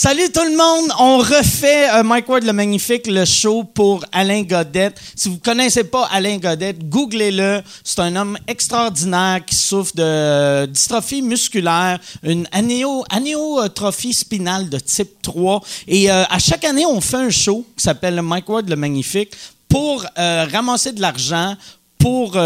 [0.00, 4.42] Salut tout le monde, on refait euh, Mike Ward le Magnifique, le show pour Alain
[4.42, 4.96] Godette.
[5.16, 7.62] Si vous connaissez pas Alain Godette, googlez-le.
[7.82, 15.20] C'est un homme extraordinaire qui souffre de dystrophie musculaire, une anéo, anéotrophie spinale de type
[15.20, 15.62] 3.
[15.88, 19.34] Et euh, à chaque année, on fait un show qui s'appelle Mike Ward le Magnifique
[19.68, 21.56] pour euh, ramasser de l'argent
[21.98, 22.38] pour,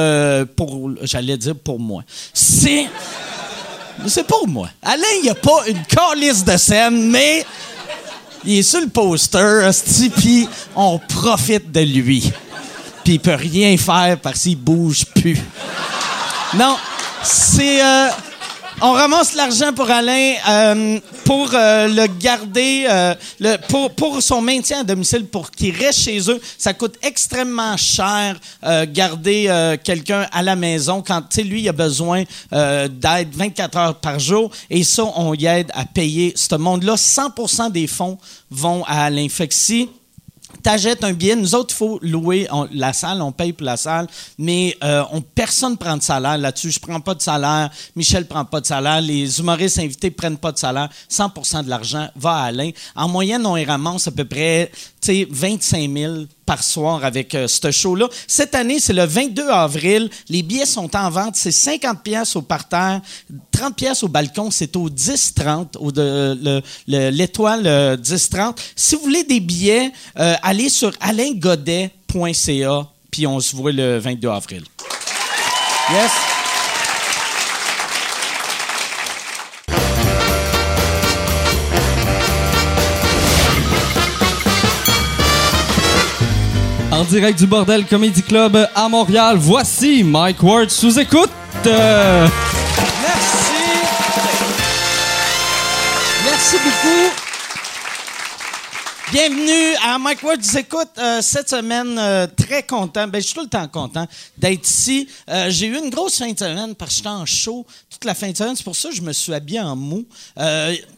[0.57, 2.03] pour j'allais dire pour moi.
[2.32, 2.89] C'est...
[4.06, 4.68] C'est pour moi.
[4.82, 7.45] Alain, il a pas une calice de scène, mais
[8.45, 9.70] il est sur le poster,
[10.16, 12.32] puis on profite de lui.
[13.05, 15.38] Puis il peut rien faire parce qu'il bouge plus.
[16.55, 16.77] Non,
[17.23, 17.82] c'est...
[17.82, 18.09] euh,
[18.82, 23.14] on ramasse l'argent pour Alain euh, pour euh, le garder, euh,
[23.96, 26.40] pour, son maintien à domicile, pour qu'il reste chez eux.
[26.59, 28.38] Ça coûte extrêmement cher
[28.88, 34.50] garder quelqu'un à la maison quand, lui, a besoin d'aide 24 heures par jour.
[34.68, 36.95] Et ça, on y aide à payer ce monde-là.
[36.95, 38.18] 100% des fonds
[38.51, 39.88] vont à l'infection
[40.62, 41.37] t'achètes un billet.
[41.37, 44.07] Nous autres, il faut louer la salle, on paye pour la salle,
[44.38, 46.71] mais euh, on, personne ne prend de salaire là-dessus.
[46.71, 50.52] Je prends pas de salaire, Michel prend pas de salaire, les humoristes invités prennent pas
[50.52, 50.88] de salaire.
[51.10, 52.71] 100% de l'argent va à Alain.
[52.95, 54.71] En moyenne, on y ramasse à peu près
[55.08, 56.14] 25 000
[56.46, 58.08] par soir avec euh, ce show-là.
[58.26, 60.10] Cette année, c'est le 22 avril.
[60.28, 61.34] Les billets sont en vente.
[61.36, 63.00] C'est 50 pièces au parterre,
[63.50, 64.50] 30 pièces au balcon.
[64.50, 65.91] C'est au 10-30, au
[66.86, 68.56] l'étoile euh, 10-30.
[68.76, 74.28] Si vous voulez des billets, euh, allez sur alaingodet.ca, puis on se voit le 22
[74.28, 74.62] avril.
[75.91, 76.41] Yes?
[86.93, 91.31] En direct du Bordel Comedy Club à Montréal, voici Mike Ward sous écoute.
[91.65, 92.31] Merci.
[96.22, 97.31] Merci beaucoup.
[99.12, 100.41] Bienvenue à Mike Ward.
[100.59, 103.06] Écoute, euh, cette semaine, euh, très content.
[103.09, 104.06] Ben, je suis tout le temps content
[104.38, 105.06] d'être ici.
[105.28, 108.14] Euh, j'ai eu une grosse fin de semaine parce que j'étais en show toute la
[108.14, 108.54] fin de semaine.
[108.56, 110.06] C'est pour ça que je me suis habillé en mou.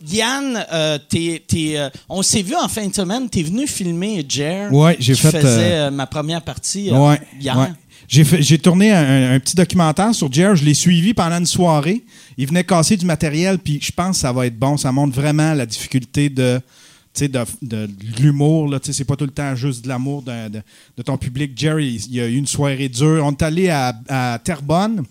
[0.06, 0.65] Yann,
[1.09, 1.77] t'es- t'es,
[2.09, 3.28] on s'est vu en fin de semaine.
[3.28, 4.72] Tu es venu filmer Jer.
[4.72, 7.59] Ouais, j'ai qui fait, faisait ma première partie Ouais, hier.
[7.59, 7.72] ouais.
[8.06, 10.55] J'ai, fait- j'ai tourné un, un petit documentaire sur Jer.
[10.55, 12.05] Je l'ai suivi pendant une soirée.
[12.38, 14.77] Il venait casser du matériel, puis je pense que ça va être bon.
[14.77, 16.61] Ça montre vraiment la difficulté de,
[17.20, 17.28] de,
[17.62, 17.88] de-
[18.20, 18.69] l'humour.
[18.69, 20.48] Là, c'est pas tout le temps juste de l'amour de,
[20.97, 21.52] de- ton public.
[21.56, 23.22] Jerry, il y a eu une soirée dure.
[23.25, 25.04] On est allé à, Terrebonne.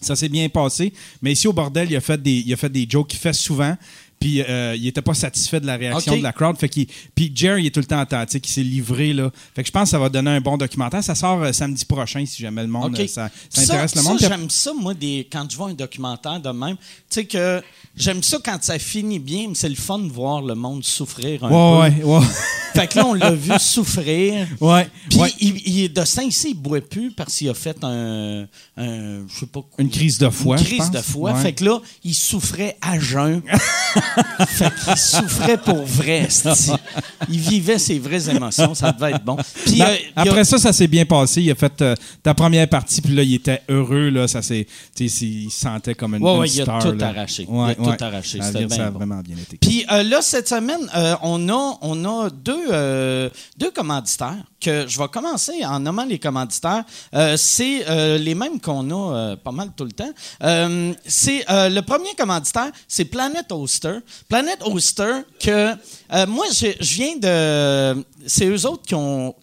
[0.00, 0.92] Ça s'est bien passé.
[1.22, 3.74] Mais ici, au bordel, il a il a fait des jokes qu'il fait souvent.
[4.18, 6.56] Puis euh, il était pas satisfait de la réaction de la crowd.
[6.56, 9.30] Fait qu'il, puis Jerry il est tout le temps authentique, il s'est livré là.
[9.54, 11.02] Fait que je pense que ça va donner un bon documentaire.
[11.04, 14.18] Ça sort euh, samedi prochain si jamais le monde euh, ça, ça intéresse le monde.
[14.18, 16.76] ça, j'aime ça, moi, des, quand je vois un documentaire de même.
[16.76, 17.62] Tu sais que
[17.94, 21.44] j'aime ça quand ça finit bien, mais c'est le fun de voir le monde souffrir
[21.44, 22.04] un Ouais, peu.
[22.06, 22.26] ouais, ouais.
[22.74, 24.46] Fait que là, on l'a vu souffrir.
[24.60, 25.32] ouais, Puis ouais.
[25.40, 28.46] il, il est de Saint-Cyr, il boit plus parce qu'il a fait un,
[28.76, 29.70] un je sais pas quoi.
[29.78, 30.98] Une crise de foie, Une crise de.
[31.16, 31.34] Ouais.
[31.36, 33.42] Fait que là, il souffrait à jeun.
[34.48, 36.28] fait qu'il souffrait pour vrai.
[37.28, 38.74] Il vivait ses vraies émotions.
[38.74, 39.36] Ça devait être bon.
[39.64, 41.42] Puis, Ben, euh, il y a- après ça, ça s'est bien passé.
[41.42, 44.08] Il a fait euh, ta première partie, puis là, il était heureux.
[44.10, 46.64] Là, ça s'est, tu sais, il se sentait comme une, Ouais, une ouais, il a
[46.64, 46.82] star.
[46.82, 47.08] tout là.
[47.08, 47.46] arraché.
[47.50, 48.38] Il a tout arraché.
[48.38, 48.98] Ça a, C'était bien- ça bien a bon.
[48.98, 49.56] vraiment bien été.
[49.58, 53.28] Puis euh, là, cette semaine, euh, on, a, on a deux, euh,
[53.58, 56.84] deux commanditaires que je vais commencer en nommant les commanditaires.
[57.14, 60.10] Euh, c'est euh, les mêmes qu'on a euh, pas mal tout le temps.
[60.42, 63.95] Euh, c'est euh, le premier commanditaire, c'est Planet Oster.
[64.28, 65.72] Planet Oster que
[66.12, 69.34] euh, moi, je, viens de, c'est eux autres qui ont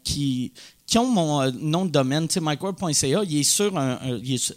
[1.06, 4.00] mon euh, nom de domaine, tu sais, il est sur un,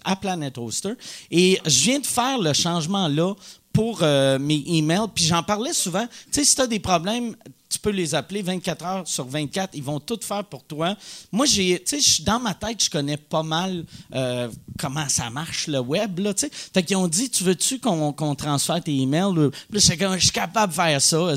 [0.04, 0.92] à Planet Hoster.
[1.30, 3.34] Et je viens de faire le changement là
[3.76, 5.08] pour euh, mes emails.
[5.14, 6.06] Puis j'en parlais souvent.
[6.06, 7.36] Tu sais, si tu as des problèmes,
[7.68, 9.72] tu peux les appeler 24 heures sur 24.
[9.74, 10.96] Ils vont tout faire pour toi.
[11.30, 13.84] Moi, j'ai, tu sais, dans ma tête, je connais pas mal
[14.14, 14.48] euh,
[14.78, 16.32] comment ça marche le web, là.
[16.72, 19.34] Fait qu'ils ont dit, tu veux-tu qu'on, transfère tes emails?
[19.36, 21.34] Là, je suis capable de faire ça.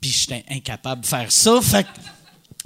[0.00, 1.60] Puis j'étais incapable de faire ça.
[1.60, 1.88] Fait que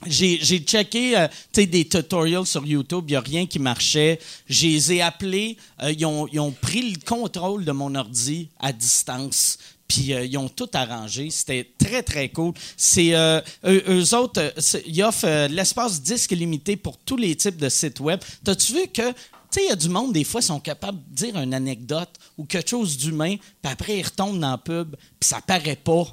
[0.06, 4.20] j'ai, checké euh, des tutorials sur YouTube, il n'y a rien qui marchait.
[4.48, 8.48] Je les ai appelés, euh, ils, ont, ils ont pris le contrôle de mon ordi
[8.60, 9.58] à distance.
[9.88, 11.30] Puis euh, ils ont tout arrangé.
[11.30, 12.52] C'était très, très cool.
[12.76, 14.54] C'est eux, eux autres,
[14.86, 18.20] ils offrent l'espace disque limité pour tous les types de sites web.
[18.44, 19.12] T'as-tu vu que,
[19.50, 22.44] tu il y a du monde, des fois, sont capables de dire une anecdote ou
[22.44, 26.04] quelque chose d'humain, puis après, ils retombent dans le pub, puis ça paraît pas.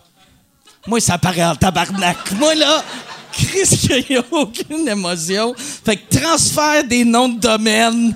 [0.87, 2.31] Moi, ça paraît en tabarnak.
[2.33, 2.83] Moi, là,
[3.35, 5.53] Chris, qu'il n'y a aucune émotion.
[5.57, 8.15] Fait que transfert des noms de domaine.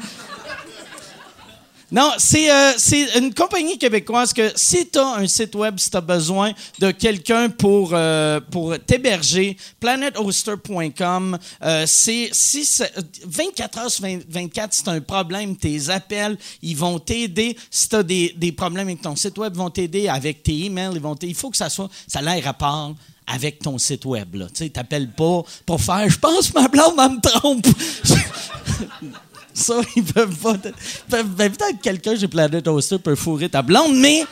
[1.91, 2.73] Non, c'est euh,
[3.17, 6.91] une compagnie québécoise que si tu as un site web, si tu as besoin de
[6.91, 12.93] quelqu'un pour, euh, pour t'héberger, planethoster.com, euh, c'est si c'est-
[13.25, 17.57] 24 heures sur 20 24, c'est un problème, tes appels, ils vont t'aider.
[17.71, 20.65] Si tu as des, des problèmes avec ton site web, ils vont t'aider avec tes
[20.65, 21.15] emails, ils vont.
[21.23, 22.93] Il faut que ça soit ça ait rapport
[23.29, 24.35] avec ton site web.
[24.53, 27.67] Tu sais, t'appelles pas pour faire je pense que ma blonde me trompe.
[29.53, 30.53] Ça, ils peuvent pas.
[31.09, 34.23] ben, peut-être quelqu'un chez Planet Hoster peut fourrer ta blonde, mais.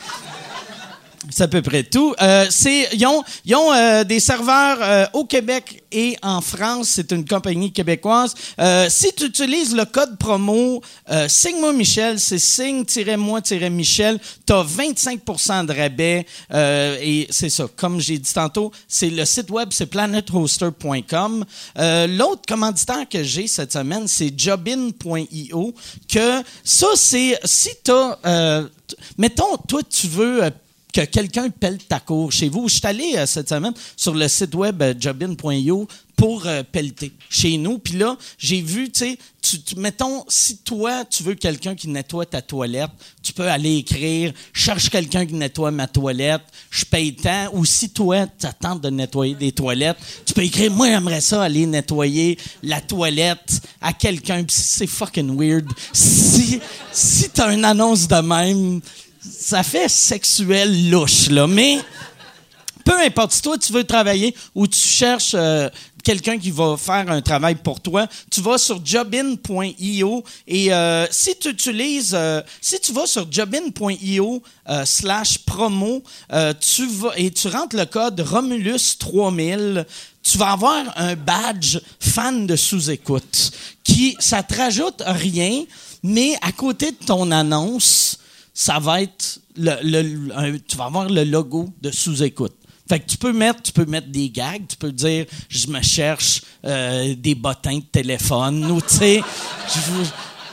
[1.30, 2.14] C'est à peu près tout.
[2.22, 2.46] Euh,
[2.92, 3.24] ils ont,
[3.72, 6.88] euh, des serveurs euh, au Québec et en France.
[6.94, 8.34] C'est une compagnie québécoise.
[8.88, 10.82] Si tu utilises le code promo
[11.28, 16.26] Signe-moi Michel, c'est signe-moi-michel, tu as 25% de rabais.
[17.02, 21.44] Et c'est ça, comme j'ai dit tantôt, c'est le site web, c'est planethoster.com.
[21.76, 25.74] L'autre commanditaire que j'ai cette semaine, c'est jobin.io.
[26.12, 28.64] Que ça, c'est si tu as...
[29.16, 30.42] mettons, toi, tu veux...
[30.92, 32.68] que quelqu'un pèle ta cour chez vous.
[32.68, 35.86] Je suis allé euh, cette semaine sur le site web euh, jobin.io
[36.16, 36.62] pour euh,
[37.30, 37.78] chez nous.
[37.78, 39.18] Puis là, j'ai vu, tu sais,
[39.76, 42.90] mettons, si toi, tu veux quelqu'un qui nettoie ta toilette,
[43.22, 47.90] tu peux aller écrire «Cherche quelqu'un qui nettoie ma toilette, je paye tant.» Ou si
[47.90, 52.36] toi, tu attends de nettoyer des toilettes, tu peux écrire «Moi, j'aimerais ça aller nettoyer
[52.64, 55.68] la toilette à quelqu'un.» c'est fucking weird.
[55.92, 56.58] Si,
[56.92, 58.80] si tu as une annonce de même,
[59.48, 61.46] ça fait sexuel louche, là.
[61.46, 61.78] Mais
[62.84, 65.70] peu importe, si toi tu veux travailler ou tu cherches euh,
[66.04, 71.34] quelqu'un qui va faire un travail pour toi, tu vas sur jobin.io et euh, si
[71.38, 74.42] tu utilises, euh, si tu vas sur jobin.io
[74.84, 76.02] slash promo,
[76.60, 76.82] tu
[77.16, 79.86] et tu rentres le code Romulus 3000,
[80.22, 83.52] tu vas avoir un badge fan de sous-écoute
[83.82, 85.64] qui, ça te rajoute rien,
[86.02, 88.18] mais à côté de ton annonce,
[88.58, 92.56] ça va être le, tu vas avoir le logo de sous-écoute.
[92.88, 95.80] Fait que tu peux mettre, tu peux mettre des gags, tu peux dire je me
[95.80, 99.22] cherche euh, des bottins de téléphone ou tu sais,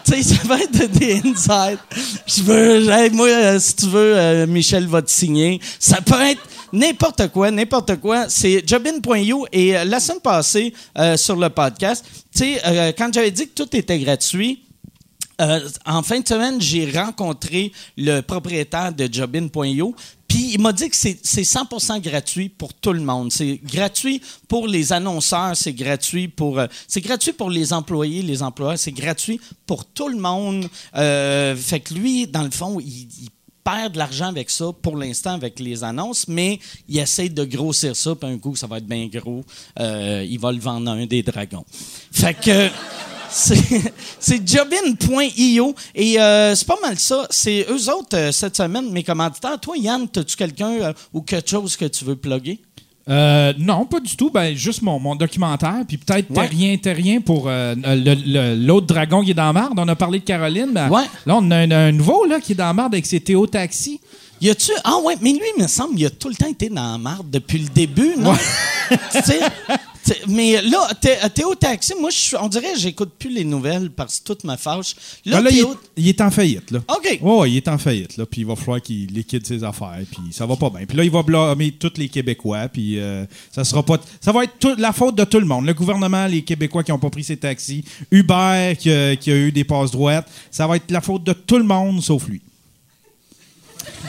[0.03, 1.79] tu sais, ça va être des insights.
[2.27, 5.59] Je veux, moi, euh, si tu veux, euh, Michel va te signer.
[5.79, 8.29] Ça peut être n'importe quoi, n'importe quoi.
[8.29, 10.75] C'est jobin.io et la semaine passée
[11.15, 14.64] sur le podcast, tu sais, quand j'avais dit que tout était gratuit,
[15.41, 19.95] euh, en fin de semaine, j'ai rencontré le propriétaire de Jobin.io.
[20.27, 23.31] Puis il m'a dit que c'est c'est 100% gratuit pour tout le monde.
[23.31, 28.41] C'est gratuit pour les annonceurs, c'est gratuit pour euh, c'est gratuit pour les employés, les
[28.41, 30.67] employeurs, c'est gratuit pour tout le monde.
[30.95, 33.29] Euh, fait que lui, dans le fond, il, il
[33.63, 37.95] perd de l'argent avec ça pour l'instant avec les annonces, mais il essaie de grossir
[37.95, 39.43] ça, puis un coup, ça va être bien gros.
[39.79, 41.65] Il va le vendre à un des dragons.
[42.11, 42.69] Fait que
[43.29, 47.27] c'est jobin.io et euh, c'est pas mal ça.
[47.29, 49.59] C'est eux autres euh, cette semaine, mes commanditaires.
[49.59, 52.59] Toi, Yann, as-tu quelqu'un euh, ou quelque chose que tu veux plugger?
[53.07, 54.31] Euh, non, pas du tout.
[54.31, 55.83] Ben, juste mon, mon documentaire.
[55.87, 56.47] Puis peut-être Ouais.
[56.47, 57.75] Terrien, Terrien pour euh,
[58.57, 59.77] l'autre dragon qui est dans la marde.
[59.77, 60.71] On a parlé de Caroline.
[60.73, 61.03] Ben, Ouais.
[61.25, 63.45] Là, on a un, un nouveau là, qui est dans la marde avec ses Théo
[63.45, 63.99] Taxi.
[64.41, 64.71] Y a-tu.
[64.83, 66.97] Ah ouais, mais lui, il me semble, il a tout le temps été dans la
[66.97, 68.33] marde depuis le début, non?
[68.89, 69.39] Tu sais, t'sais,
[70.27, 74.19] mais là, Thé- Théo Taxi, moi, je on dirait que j'écoute plus les nouvelles parce
[74.19, 74.95] que tout me fâche.
[75.25, 75.65] Là, Là, là, il, est,
[75.97, 76.71] il est en faillite.
[76.71, 76.79] Là.
[76.87, 77.19] OK.
[77.21, 78.17] Ouais, ouais, il est en faillite.
[78.17, 79.99] Là, puis il va falloir qu'il liquide ses affaires.
[80.11, 80.85] Puis ça va pas bien.
[80.85, 82.67] Puis là, il va blâmer tous les Québécois.
[82.67, 83.97] Puis euh, ça sera pas.
[84.21, 85.65] Ça va être tout- la faute de tout le monde.
[85.65, 89.35] Le gouvernement, les Québécois qui n'ont pas pris ses taxis, Uber qui, a- qui a
[89.35, 90.27] eu des passes droites.
[90.51, 92.41] Ça va être la faute de tout le monde sauf lui.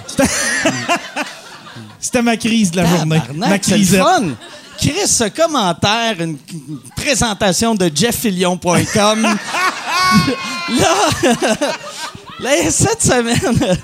[0.06, 0.24] C'était-
[2.22, 3.20] ma crise de la journée.
[3.34, 4.00] Ma crisette.
[4.02, 4.28] fun.
[4.78, 9.22] Chris, ce commentaire, une, une présentation de jefffilion.com.
[10.68, 10.94] là,
[12.40, 13.78] là, cette semaine.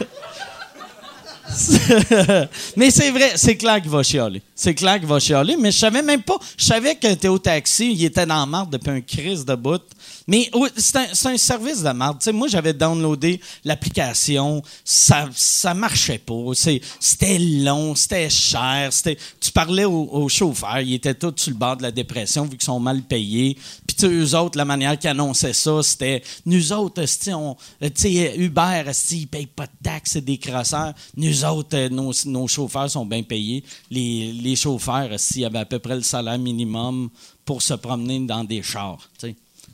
[2.77, 4.43] mais c'est vrai, c'est clair qu'il va chialer.
[4.63, 6.39] C'est clair qu'il va chialer, mais je savais même pas.
[6.57, 9.83] Je savais que Théo Taxi, il était dans la marde depuis un crise de bout.
[10.29, 12.23] Mais c'est un, un service de marde.
[12.33, 16.53] Moi, j'avais downloadé l'application, ça, ça marchait pas.
[17.01, 18.91] C'était long, c'était cher.
[19.41, 22.51] Tu parlais au, au chauffeur, ils étaient tous sur le bord de la dépression vu
[22.51, 23.59] qu'ils sont mal payés.
[23.85, 29.47] Puis eux autres, la manière qu'ils annonçaient ça, c'était nous autres, on, Uber, ils payent
[29.47, 30.93] pas de taxes, c'est des crosseurs.
[31.17, 33.65] Nous autres, euh, nos, nos chauffeurs sont bien payés.
[33.91, 37.09] Les chauffeurs, esti, avaient à peu près le salaire minimum
[37.45, 39.09] pour se promener dans des chars.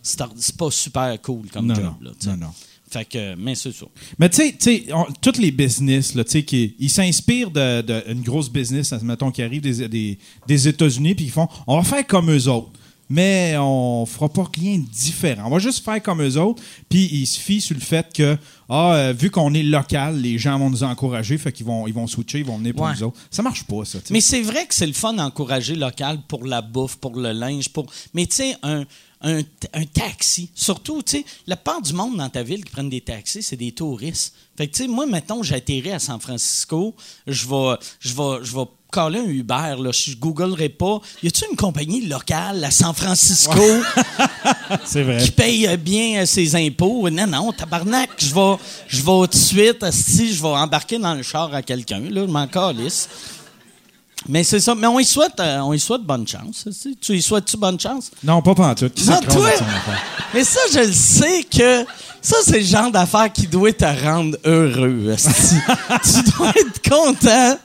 [0.02, 1.85] C'est pas super cool comme Non, job.
[1.85, 2.30] non, là, tu sais.
[2.30, 2.52] non, non.
[2.90, 3.85] Fait que, mais c'est ça.
[4.18, 4.87] Mais tu sais,
[5.20, 9.61] tous les business, là, qui ils s'inspirent d'une de, une grosse business, mettons, qui arrive
[9.61, 12.70] des, des, des États-Unis, puis ils font, on va faire comme eux autres.
[13.09, 15.45] Mais on fera pas rien de différent.
[15.47, 18.37] On va juste faire comme eux autres, puis il se fie sur le fait que,
[18.69, 21.95] ah, euh, vu qu'on est local, les gens vont nous encourager, fait qu'ils vont, ils
[21.95, 22.93] vont switcher, ils vont venir pour Ouais.
[22.95, 23.19] nous autres.
[23.31, 23.99] Ça marche pas, ça.
[24.11, 27.69] Mais c'est vrai que c'est le fun d'encourager local pour la bouffe, pour le linge,
[27.71, 27.87] pour.
[28.15, 28.85] Mais tu sais, un,
[29.21, 29.41] un,
[29.75, 33.01] un taxi, surtout, tu sais, la part du monde dans ta ville qui prennent des
[33.01, 34.35] taxis, c'est des touristes.
[34.57, 36.95] Fait que tu sais, moi, mettons, j'atterris à San Francisco,
[37.27, 41.01] je vais, je vais, je vais caller un Uber, là, je googlerai pas.
[41.23, 43.61] Y a-tu une compagnie locale à San Francisco
[44.85, 45.19] C'est vrai.
[45.23, 47.11] qui paye euh, bien euh, ses impôts?
[47.11, 48.57] Non, non, tabarnak, je vais,
[48.89, 52.23] je vais tout de suite, si je vais embarquer dans le char à quelqu'un, là,
[52.27, 53.09] je m'en calisse.
[54.28, 54.75] Mais c'est ça.
[54.75, 56.64] Mais on y souhaite, euh, on y souhaite bonne chance.
[56.64, 56.90] tu sais.
[57.00, 58.11] Tu y souhaites-tu bonne chance?
[58.23, 58.94] Non, pas pantoute.
[58.94, 59.50] Qui Non, toi!
[60.35, 61.85] Mais ça, je le sais que
[62.20, 65.14] ça, c'est le genre d'affaire qui doit te rendre heureux.
[65.16, 67.58] tu dois être content.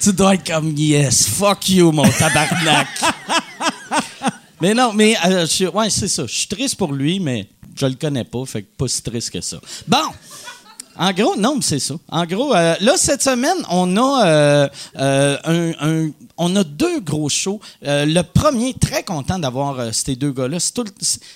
[0.00, 2.88] Tu dois être comme yes, fuck you, mon tabarnak.
[4.60, 6.26] mais non, mais euh, je ouais, c'est ça.
[6.26, 9.30] Je suis triste pour lui, mais je le connais pas, fait que pas si triste
[9.30, 9.58] que ça.
[9.88, 9.96] Bon.
[11.00, 11.94] En gros, non, c'est ça.
[12.10, 17.58] En gros, euh, là, cette semaine, on a, euh, euh, on a deux gros shows.
[17.80, 20.58] Le premier, très content d'avoir ces deux gars-là.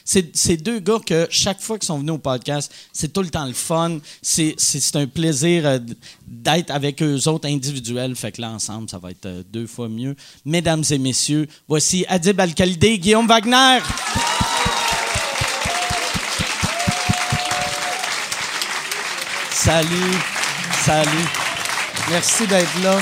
[0.04, 3.30] C'est Ces deux gars que chaque fois qu'ils sont venus au podcast, c'est tout le
[3.30, 4.00] temps le fun.
[4.20, 4.54] C'est
[4.96, 5.80] un plaisir
[6.26, 8.14] d'être avec eux autres individuels.
[8.16, 10.14] Fait que là, ensemble, ça va être deux fois mieux.
[10.44, 13.78] Mesdames et messieurs, voici Adib Al-Khalidé, Guillaume Wagner.
[19.64, 20.18] Salut.
[20.84, 21.26] Salut.
[22.10, 22.98] Merci d'être là.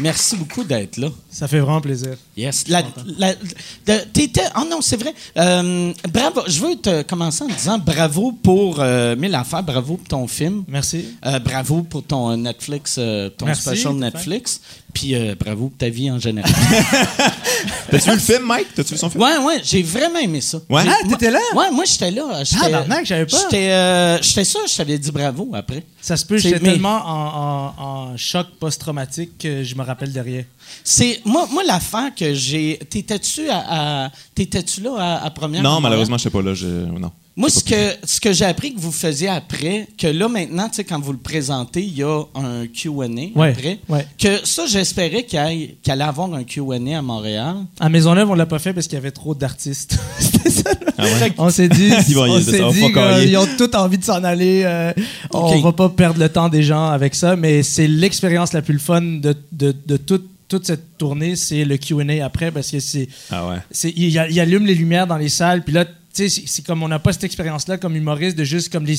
[0.00, 1.06] Merci beaucoup d'être là.
[1.32, 2.14] Ça fait vraiment plaisir.
[2.36, 2.68] Yes.
[2.68, 2.82] La,
[3.18, 5.14] la- de- t'étais- oh non, c'est vrai.
[5.38, 6.42] Euh, bravo.
[6.46, 10.64] Je veux te commencer en disant bravo pour euh, Mille Affaires, bravo pour ton film.
[10.68, 11.06] Merci.
[11.24, 14.60] Euh, bravo pour ton Netflix, euh, ton Merci, special Netflix.
[14.92, 16.52] Puis bravo pour ta vie en général.
[17.90, 18.66] T'as-tu vu le film, Mike?
[18.74, 19.22] T'as-tu vu son film?
[19.22, 20.58] ouais, ouais, j'ai vraiment aimé ça.
[20.68, 20.82] Ouais?
[20.86, 21.38] Ah, t'étais là?
[21.54, 22.44] Ouais, moi j'étais là.
[22.44, 23.38] J'étais- Tabarnak, je savais pas.
[23.38, 25.82] J'étais j'étais ça, je t'avais dit bravo après.
[26.00, 30.12] Ça se peut, j'étais mais- tellement en, en- en choc post-traumatique que je me rappelle
[30.12, 30.44] de rien.
[30.84, 32.78] C'est moi, moi l'affaire que j'ai.
[32.90, 35.62] T'étais-tu à, à- t'étais-tu là à, à première?
[35.62, 36.54] Non, malheureusement, je sais pas là.
[36.54, 36.66] Je...
[36.66, 37.10] Non.
[37.34, 40.74] Moi, ce que, ce que j'ai appris que vous faisiez après, que là, maintenant, tu
[40.74, 43.78] sais, quand vous le présentez, il y a un Q&A Ouais, après.
[43.88, 44.06] ouais.
[44.18, 47.56] Que ça, j'espérais qu'il allait avoir un Q&A à Montréal.
[47.80, 49.98] À Maisonneuve, on l'a pas fait parce qu'il y avait trop d'artistes.
[50.18, 50.70] C'était ça.
[50.98, 51.32] Ah ouais?
[51.38, 52.92] On s'est dit, Ils on s'est va dit
[53.24, 54.62] qu'ils ont tous envie de s'en aller.
[54.66, 54.92] euh,
[55.32, 55.62] On Ok.
[55.62, 59.00] va pas perdre le temps des gens avec ça, mais c'est l'expérience la plus fun
[59.00, 63.48] de, de, de toute, toute cette tournée, c'est le Q&A après parce que c'est Ah
[63.48, 63.90] ouais.
[63.96, 66.98] il, allume les lumières dans les salles, puis là, tu sais, c'est- comme on n'a
[66.98, 68.96] pas cette expérience-là comme humoriste de juste comme les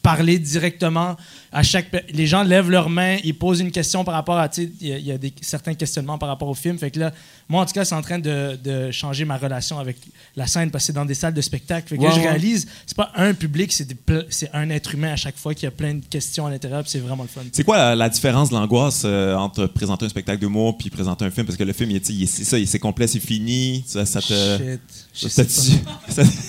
[0.00, 1.16] parler directement
[1.52, 4.62] à chaque les gens lèvent leurs mains ils posent une question par rapport à tu
[4.64, 6.90] sais il y a, il y a des certains questionnements par rapport au film fait
[6.90, 7.12] que là
[7.52, 9.96] moi en tout cas c'est en train de, de changer ma relation avec
[10.36, 12.66] la scène parce que c'est dans des salles de spectacle fait que là, je réalise
[12.86, 16.04] c'est pas un public c'est un être humain à chaque fois qui a plein de
[16.04, 19.34] questions à l'intérieur c'est vraiment le fun C'est quoi la, la différence de l'angoisse euh,
[19.36, 21.46] entre présenter un spectacle d'humour puis présenter un film?
[21.46, 23.84] Parce que le film, il, est- il est- c'est ça, c'est complet, c'est fini.
[23.86, 24.78] Ça, ça te.
[25.14, 25.28] Shit.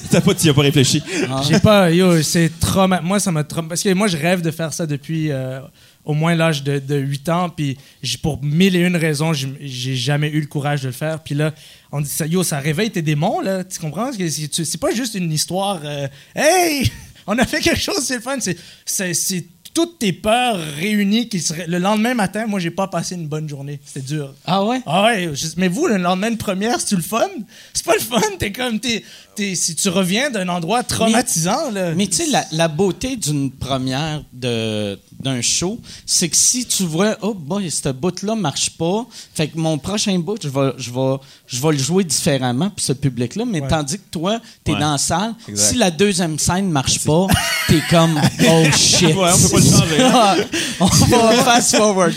[0.10, 1.02] T'as pas, as pas réfléchi.
[1.48, 3.02] J'ai pas, yo, c'est trauma.
[3.02, 3.44] Moi, ça m'a.
[3.44, 5.60] Parce que moi, je rêve de faire ça depuis euh,
[6.06, 7.50] au moins l'âge de, de 8 ans.
[7.50, 11.22] Puis j'ai- pour mille et une raisons, j'ai jamais eu le courage de le faire.
[11.24, 11.54] Puis là,
[11.92, 13.64] on dit ça, yo, ça réveille tes démons, là.
[13.64, 14.12] Tu comprends?
[14.12, 15.82] C'est pas juste une histoire.
[15.84, 16.92] euh, hey,
[17.28, 18.38] on a fait quelque chose, c'est le fun.
[18.86, 21.66] C'est- toutes tes peurs réunies qui seraient.
[21.66, 23.80] Le lendemain matin, moi, j'ai pas passé une bonne journée.
[23.84, 24.36] C'était dur.
[24.46, 24.80] Ah ouais?
[24.86, 27.28] Ah ouais, mais vous, le lendemain de première, c'est-tu le fun?
[27.74, 29.04] C'est pas le fun, t'es comme, t'es-
[29.38, 31.94] si tu reviens d'un endroit traumatisant, là.
[31.96, 36.84] Mais tu sais, la, la beauté d'une première de, d'un show, c'est que si tu
[36.84, 40.92] vois, oh boy, ce bout-là marche pas, fait que mon prochain bout, je vais, je
[40.92, 41.16] vais,
[41.48, 43.68] je vais le jouer différemment pour ce public-là, mais Ouais.
[43.68, 44.80] tandis que toi, t'es Ouais.
[44.80, 45.70] dans la salle, Exact.
[45.70, 47.28] si la deuxième scène marche pas,
[47.68, 49.16] t'es comme, oh shit.
[49.16, 50.48] Ouais, on peut pas le changer.
[50.80, 52.14] on va fast forward.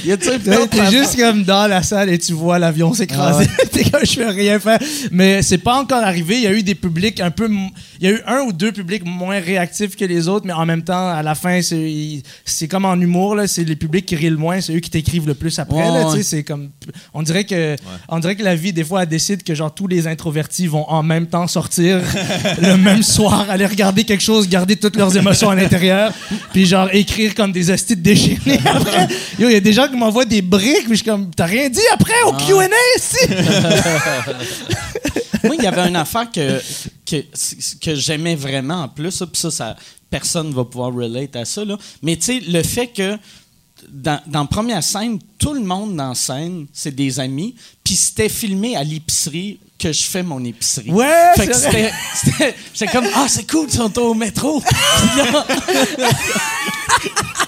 [0.71, 3.49] T'es juste comme dans la salle et tu vois l'avion s'écraser.
[3.73, 4.79] t'es comme, je peux rien faire.
[5.13, 6.37] Mais c'est pas encore arrivé.
[6.37, 7.49] Il y a eu des publics un peu.
[8.01, 10.67] Il y a eu un ou deux publics moins réactifs que les autres, mais en
[10.67, 13.47] même temps, à la fin, c'est comme en humour, là.
[13.47, 16.05] C'est les publics qui rient le moins, c'est eux qui t'écrivent le plus après, Ouais,
[16.05, 16.23] ouais.
[16.23, 16.71] C'est comme.
[17.15, 17.77] On dirait que.
[18.09, 20.89] On dirait que la vie, des fois, elle décide que, genre, tous les introvertis vont
[20.89, 22.01] en même temps sortir
[22.61, 26.13] le même soir, aller regarder quelque chose, garder toutes leurs émotions à l'intérieur,
[26.53, 29.09] puis, genre, écrire comme des hosties déchaînés après.
[29.39, 31.47] Yo, il y a des gens qui m'envoient des briques, puis je suis comme, t'as
[31.47, 33.27] rien dit après au Q&A, si?
[35.47, 36.61] Moi, il y avait une affaire que,
[37.07, 37.25] que,
[37.81, 39.77] que j'aimais vraiment en plus, puis ça, ça,
[40.11, 41.65] personne va pouvoir relate à ça.
[41.65, 41.77] Là.
[42.03, 43.19] Mais tu sais, le fait que
[43.89, 47.55] dans, dans première scène, tout le monde dans scène, c'est des amis.
[47.85, 50.91] Puis c'était filmé à l'épicerie que je fais mon épicerie.
[50.91, 54.63] Ouais, Fait que c'était- c'était j'étais comme ah c'est cool, ils sont au métro.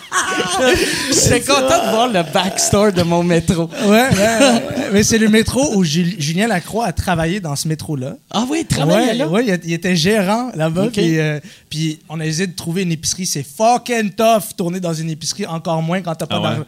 [1.10, 3.68] J'étais content de voir le backstore de mon métro.
[3.84, 4.62] Ouais, ouais, ouais.
[4.92, 8.16] mais c'est le métro où Jul- Julien Lacroix a travaillé dans ce métro-là.
[8.30, 9.28] Ah oui, il travaillait ouais, là?
[9.28, 10.88] ouais, il, était gérant là-bas.
[10.92, 13.26] Puis, euh, puis on a essayé de trouver une épicerie.
[13.26, 16.48] C'est fucking tough tourner dans une épicerie, encore moins quand t'as pas Ah ouais?
[16.48, 16.64] d'argent.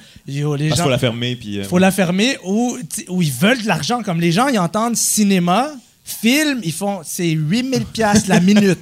[0.69, 1.37] Parce qu'il faut la fermer.
[1.37, 2.77] Puis, euh, faut la fermer ou
[3.09, 4.03] où ils veulent de l'argent.
[4.03, 5.71] Comme les gens, ils entendent cinéma,
[6.11, 8.79] film, ils font c'est 8000 pièces la minute.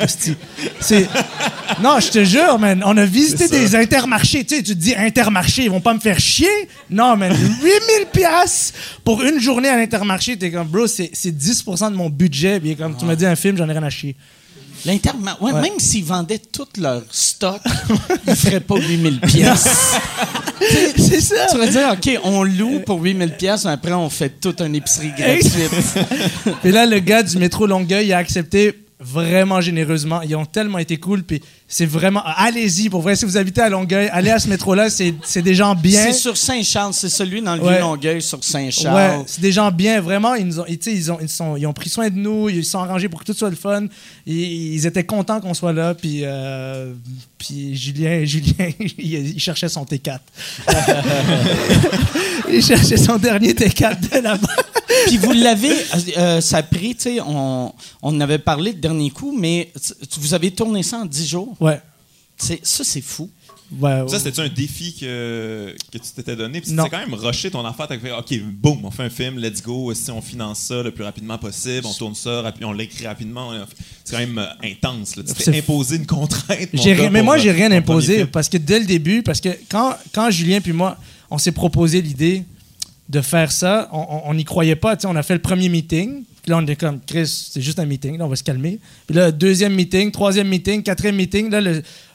[0.81, 1.09] c'est
[1.83, 4.95] Non, je te jure, man, on a visité des intermarchés, tu sais, tu te dis
[4.95, 6.49] intermarché, ils vont pas me faire chier.
[6.91, 8.73] Non, man, 8000 pièces
[9.05, 12.77] pour une journée à l'intermarché, t'es comme bro, c'est c'est 10% de mon budget, puis
[12.77, 14.17] comme tu m'as dit un film, j'en ai rien à chier.
[15.41, 15.61] Ouais, Ouais.
[15.61, 17.61] Même s'ils vendaient tout leur stock,
[18.27, 19.95] ils feraient pas 8000 pièces.
[20.97, 21.47] c'est ça.
[21.51, 24.75] Tu vas dire, OK, on loue pour 8000 pièces, mais après, on fait toute une
[24.75, 25.73] épicerie gratuite.
[26.65, 30.23] Et là, le gars du métro Longueuil il a accepté vraiment généreusement.
[30.23, 31.23] Ils ont tellement été cool.
[31.23, 32.23] Puis c'est vraiment.
[32.25, 34.89] Allez-y, pour vrai, si vous habitez à Longueuil, allez à ce métro-là.
[34.89, 36.03] C'est des gens bien.
[36.03, 37.75] C'est sur Saint-Charles, c'est celui dans le Ouais.
[37.75, 39.25] Vieux-Longueuil sur Ouais, Saint-Charles.
[39.27, 40.35] c'est des gens bien, vraiment.
[40.35, 42.71] Ils, nous ont, ils, ont, ils, sont, ils ont pris soin de nous, ils se
[42.71, 43.85] sont arrangés pour que tout soit le fun.
[44.27, 45.93] Ils, ils étaient contents qu'on soit là.
[45.95, 46.95] Puis, euh,
[47.37, 50.21] puis Julien, Julien il, cherchait son T4.
[52.51, 54.49] il cherchait son dernier T4 de là-bas.
[55.07, 55.75] Puis vous l'avez,
[56.17, 57.73] euh, ça a pris, tu sais, on,
[58.03, 59.71] on avait parlé le dernier coup, mais
[60.19, 61.55] vous avez tourné ça en 10 jours?
[61.61, 61.81] Ouais.
[62.37, 63.29] C'est- Ça, c'est fou.
[63.81, 64.09] Ouais, ouais.
[64.09, 66.63] Ça, c'était-tu un défi que, que tu t'étais donné?
[66.63, 67.87] Puis quand même rushé ton affaire.
[67.87, 69.93] T'as fait, OK, boum, on fait un film, let's go.
[69.93, 73.51] Si on finance ça le plus rapidement possible, on tourne ça, rapi- on l'écrit rapidement.
[74.05, 75.17] C'est quand même euh, intense.
[75.17, 75.23] Là.
[75.25, 76.75] Tu C'est- t'es imposé une contrainte.
[76.95, 80.31] gars, mais moi, j'ai rien imposé parce que dès le début, parce que quand, quand
[80.31, 80.97] Julien puis moi,
[81.31, 82.45] on s'est proposé l'idée
[83.11, 84.97] de faire ça, on- n'y croyait pas.
[84.97, 86.23] tu sais, On a fait le premier meeting.
[86.49, 88.79] Là, on était comme, Chris, c'est juste un meeting, là, on va se calmer.
[89.07, 91.51] Puis là, deuxième meeting, troisième meeting, quatrième meeting.
[91.51, 91.61] Là,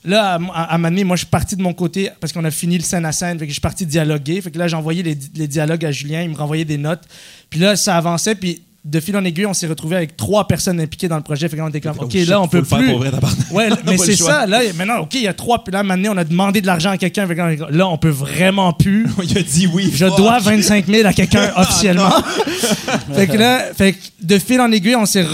[0.03, 2.77] là à, à, à moi, je suis parti de mon côté parce qu'on a fini
[2.77, 3.39] le scène à scène.
[3.39, 4.41] Fait que je suis parti dialoguer.
[4.41, 6.21] Fait que là, envoyé les, les dialogues à Julien.
[6.23, 7.03] Il me renvoyait des notes.
[7.49, 8.35] Puis là, ça avançait.
[8.35, 11.47] Puis de fil en aiguille, on s'est retrouvé avec trois personnes impliquées dans le projet.
[11.47, 12.89] Fait qu'on était comme, OK, là, on peut plus.
[12.89, 13.11] pour vrai.
[13.51, 14.45] Ouais, mais c'est ça.
[14.45, 15.63] Là, maintenant, OK, il y a trois.
[15.71, 17.25] Là, maintenant, on a demandé de l'argent à quelqu'un.
[17.69, 19.07] Là, on peut vraiment plus.
[19.23, 19.89] Il a dit oui.
[19.93, 20.17] Je fuck.
[20.17, 22.11] dois 25 000 à quelqu'un officiellement.
[23.13, 25.25] fait que là, fait que de fil en aiguille, on s'est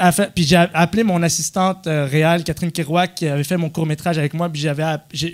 [0.00, 0.32] à faire.
[0.32, 4.18] Puis j'ai appelé mon assistante euh, réelle, Catherine Kirouac, qui avait fait mon court métrage
[4.18, 4.48] avec moi.
[4.48, 4.84] Puis j'avais,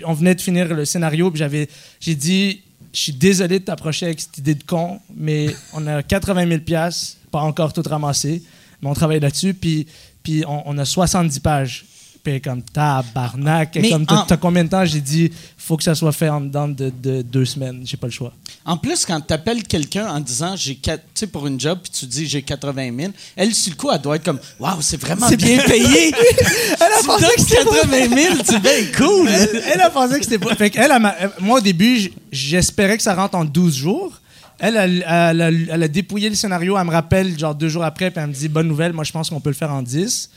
[0.05, 1.31] on venait de finir le scénario.
[1.31, 1.67] Puis j'avais,
[1.99, 2.61] j'ai dit,
[2.93, 6.59] je suis désolé de t'approcher avec cette idée de con, mais on a 80 000
[6.61, 8.41] pièces, pas encore tout ramassé,
[8.81, 9.53] mais on travaille là-dessus.
[9.53, 9.87] Puis,
[10.23, 11.85] puis on, on a 70 pages.
[12.23, 13.75] Puis comme tabarnak.
[13.75, 14.83] Et comme t'as en- combien de temps?
[14.85, 17.81] J'ai dit, faut que ça soit fait en dedans de, de deux semaines.
[17.85, 18.33] J'ai pas le choix.
[18.65, 21.77] En plus, quand tu appelles quelqu'un en disant, j'ai quatre- tu sais, pour une job,
[21.83, 24.81] puis tu dis, j'ai 80 000, elle, sur le coup, elle doit être comme, waouh,
[24.81, 26.11] c'est vraiment bien payé.
[26.79, 29.27] Elle a tu pensé que c'était 80 000, c'est bien cool.
[29.27, 30.55] elle, elle a pensé que c'était pas.
[30.55, 34.19] Fait elle euh, moi, au début, j'espérais que ça rentre en 12 jours.
[34.59, 36.77] Elle, a, dépouillé le scénario.
[36.77, 39.11] Elle me rappelle, genre, deux jours après, puis elle me dit Bonne nouvelle, moi, je
[39.11, 40.29] pense qu'on peut le faire en 10.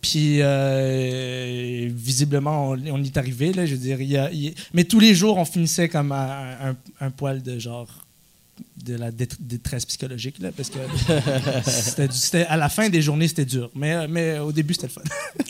[0.00, 3.52] Puis, euh, visiblement, on, y est arrivé.
[3.52, 3.80] Là, je veux
[4.72, 8.05] mais tous les jours, on finissait comme un poil de genre
[8.84, 10.78] de la dét- détresse psychologique là, parce que
[12.10, 15.02] c'était, à la fin des journées c'était dur mais, mais au début c'était le fun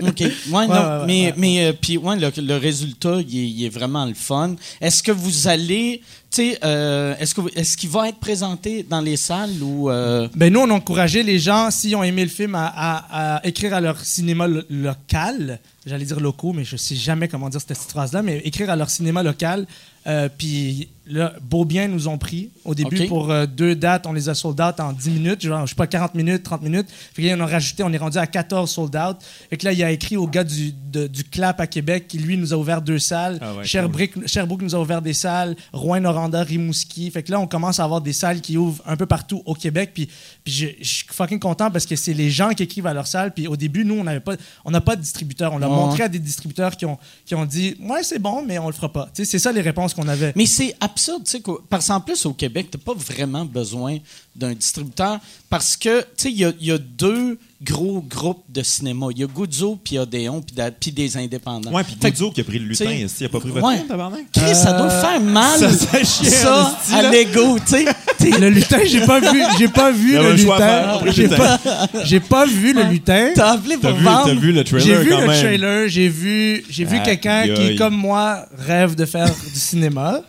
[0.08, 0.20] OK.
[0.20, 3.68] Ouais, non, ouais, mais, mais euh, puis, ouais, le, le résultat, il est, il est
[3.70, 4.56] vraiment le fun.
[4.80, 9.00] Est-ce que vous allez, tu sais, euh, est-ce, que est-ce qu'il va être présenté dans
[9.00, 9.88] les salles ou.
[9.90, 13.36] euh, Ben nous, on a encouragé les gens, s'ils ont aimé le film, à, à-
[13.36, 15.60] à écrire à leur cinéma lo- local.
[15.86, 18.90] J'allais dire locaux, mais je sais jamais comment dire cette phrase-là, mais écrire à leur
[18.90, 19.66] cinéma local.
[20.06, 24.06] Euh, Puis là, Beaubien nous ont pris au début pour euh, deux dates.
[24.06, 25.42] On les a sold out en 10 minutes.
[25.46, 26.86] Genre, je sais pas, 40 minutes, 30 minutes.
[27.14, 29.16] Fait que là, on a rajouté, on est rendu à 14 sold out.
[29.50, 32.18] Fait que là, il a écrit au gars du, de- du Clap à Québec qui,
[32.18, 33.38] lui, nous a ouvert deux salles.
[33.40, 35.56] Ah ouais, Sherbrooke, Sherbrooke nous a ouvert des salles.
[35.72, 37.10] Rouen-Noranda, Rimouski.
[37.10, 39.54] Fait que là, on commence à avoir des salles qui ouvrent un peu partout au
[39.54, 39.90] Québec.
[39.94, 40.08] Puis,
[40.44, 43.06] puis je, je suis fucking content parce que c'est les gens qui écrivent à leur
[43.06, 43.32] salle.
[43.32, 45.52] Puis au début, nous, on n'avait pas, on n'a pas de distributeur.
[45.52, 48.58] On l'a montré à des distributeurs qui ont, qui ont dit, ouais, c'est bon, mais
[48.58, 49.04] on le fera pas.
[49.14, 50.32] Tu sais, c'est ça les réponses qu'on avait.
[50.36, 53.98] Mais c'est absurde, tu sais, parce qu'en plus, au Québec, tu pas vraiment besoin
[54.34, 55.18] d'un distributeur
[55.50, 59.06] parce que, tu sais, il y a, il y a deux gros groupes de cinéma.
[59.12, 60.42] Il y a Guzzo, puis Odéon,
[60.80, 61.72] puis des indépendants.
[61.72, 63.66] Ouais, puis Guzzo qui a pris le lutin, t'sais, est-ce qu'il a pas pris votre
[63.66, 63.76] ouais.
[63.76, 64.24] film, tabarnak?
[64.32, 67.84] Chris, ça doit faire mal, Ça, ça, ça à l'ego, tu sais.
[68.40, 71.00] Le lutin, j'ai pas vu, j'ai pas vu Il le lutin.
[71.12, 71.60] J'ai pas,
[72.04, 73.30] j'ai pas vu le lutin.
[73.34, 74.24] T'as appelé pour vendre.
[74.26, 75.40] t'as vu le trailer J'ai vu quand le même.
[75.40, 80.22] trailer, j'ai vu, j'ai vu Aïe, quelqu'un qui, comme moi, rêve de faire du cinéma.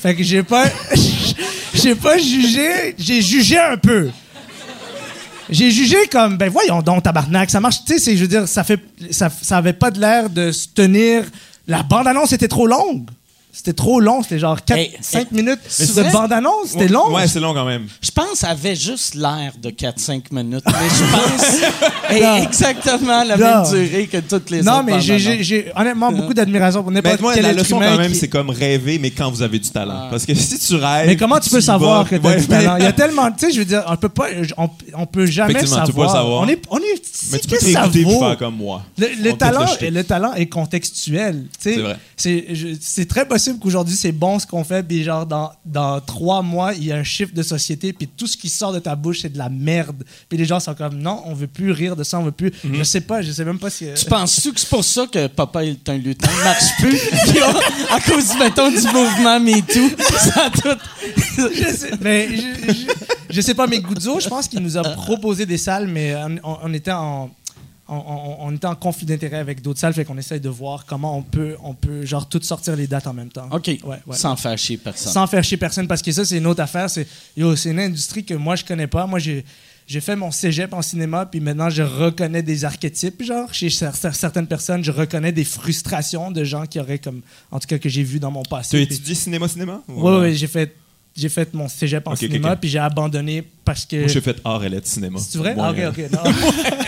[0.00, 0.64] Fait que j'ai pas.
[1.74, 2.94] j'ai pas jugé.
[2.96, 4.10] J'ai jugé un peu.
[5.50, 7.84] J'ai jugé comme, ben voyons donc, tabarnak, ça marche.
[7.84, 10.68] Tu sais, je veux dire, ça, fait, ça, ça avait pas de l'air de se
[10.68, 11.24] tenir.
[11.66, 13.10] La bande-annonce était trop longue.
[13.52, 15.58] C'était trop long, c'était genre 4, Hey, 5 hey, minutes
[15.96, 17.12] de bande-annonce, c'était long.
[17.12, 17.86] Ouais, c'est long quand même.
[18.00, 22.36] Je pense que ça avait juste l'air de 4-5 minutes, mais je pense hey, Non.
[22.44, 23.62] exactement la Non.
[23.62, 27.34] même durée que toutes les non, autres mais j'ai- honnêtement beaucoup d'admiration pour Mais n'importe
[27.34, 30.06] quel la leçon quand même, qui- c'est comme rêver, mais quand vous avez du talent.
[30.10, 31.08] Parce que si tu rêves.
[31.08, 32.76] Mais comment tu peux savoir vas, que t'as ouais, du talent?
[32.76, 35.26] Il y a tellement, tu sais, je veux dire, on peut pas, on, on peut
[35.26, 36.06] jamais Effectivement, savoir.
[36.08, 36.42] tu peux savoir.
[36.42, 38.82] On est, on est, Mais tu peux réécouter et faire comme moi.
[38.96, 41.46] Le, talent, le talent est contextuel.
[41.60, 41.74] tu.
[41.74, 41.96] C'est vrai.
[42.80, 46.74] C'est très possible qu'aujourd'hui, c'est bon ce qu'on fait, puis genre, dans, dans trois mois,
[46.74, 49.20] il y a un chiffre de société, puis tout ce qui sort de ta bouche,
[49.22, 50.04] c'est de la merde.
[50.28, 52.52] Puis les gens sont comme, non, on veut plus rire de ça, on veut plus.
[52.64, 52.74] Mhm.
[52.76, 53.86] Je sais pas, je sais même pas si.
[53.86, 56.98] euh, Tu penses-tu que c'est pour ça que Papa est un lutin ne marche plus?
[56.98, 60.78] Puis, on- à cause, mettons, du mouvement MeToo, ça a tout...
[61.36, 62.86] je sais, mais je, je-
[63.30, 66.72] je sais pas, mais Guzzo, je pense qu'il nous a proposé des salles, mais on
[66.74, 67.30] était en.
[67.90, 70.86] On, on- on était en conflit d'intérêt avec d'autres salles, fait qu'on essaye de voir
[70.86, 73.48] comment on peut, on peut genre tout sortir les dates en même temps.
[73.50, 74.16] OK, Ouais, ouais.
[74.16, 75.12] sans faire chier personne.
[75.12, 76.88] Sans faire chier personne, parce que ça, c'est une autre affaire.
[76.88, 79.06] C'est yo, c'est une industrie que moi, je connais pas.
[79.06, 79.44] Moi, j'ai.
[79.86, 83.92] J'ai fait mon cégep en cinéma, puis maintenant je reconnais des archétypes, genre chez cer-
[83.92, 87.76] cer- certaines personnes, je reconnais des frustrations de gens qui auraient comme, en tout cas
[87.78, 88.70] que j'ai vu dans mon passé.
[88.70, 89.82] Tu as étudié cinéma, cinéma?
[89.88, 90.76] Ou- oui, oui, j'ai fait,
[91.20, 93.96] j'ai fait mon cégep en cinéma, puis j'ai abandonné parce que.
[93.96, 95.18] Moi, j'ai fait art et lettres cinéma.
[95.20, 95.54] C'est vrai?
[95.54, 96.10] Moi, Ah, ok, ok.
[96.12, 96.30] Non,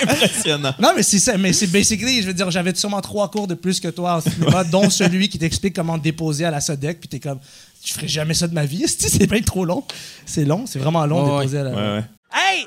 [0.03, 0.75] Impressionnant.
[0.81, 1.37] Non, mais c'est ça.
[1.39, 4.21] Mais c'est basically, je veux dire, j'avais sûrement trois cours de plus que toi en
[4.21, 7.39] cinéma, dont celui qui t'explique comment déposer à la Sodec, puis t'es comme,
[7.85, 8.85] je ferais jamais ça de ma vie.
[8.89, 9.85] C'est bien trop long.
[10.27, 11.71] C'est long, c'est vraiment long Ouais, déposer à la.
[11.71, 12.05] Ouais, ouais.
[12.33, 12.67] Hey,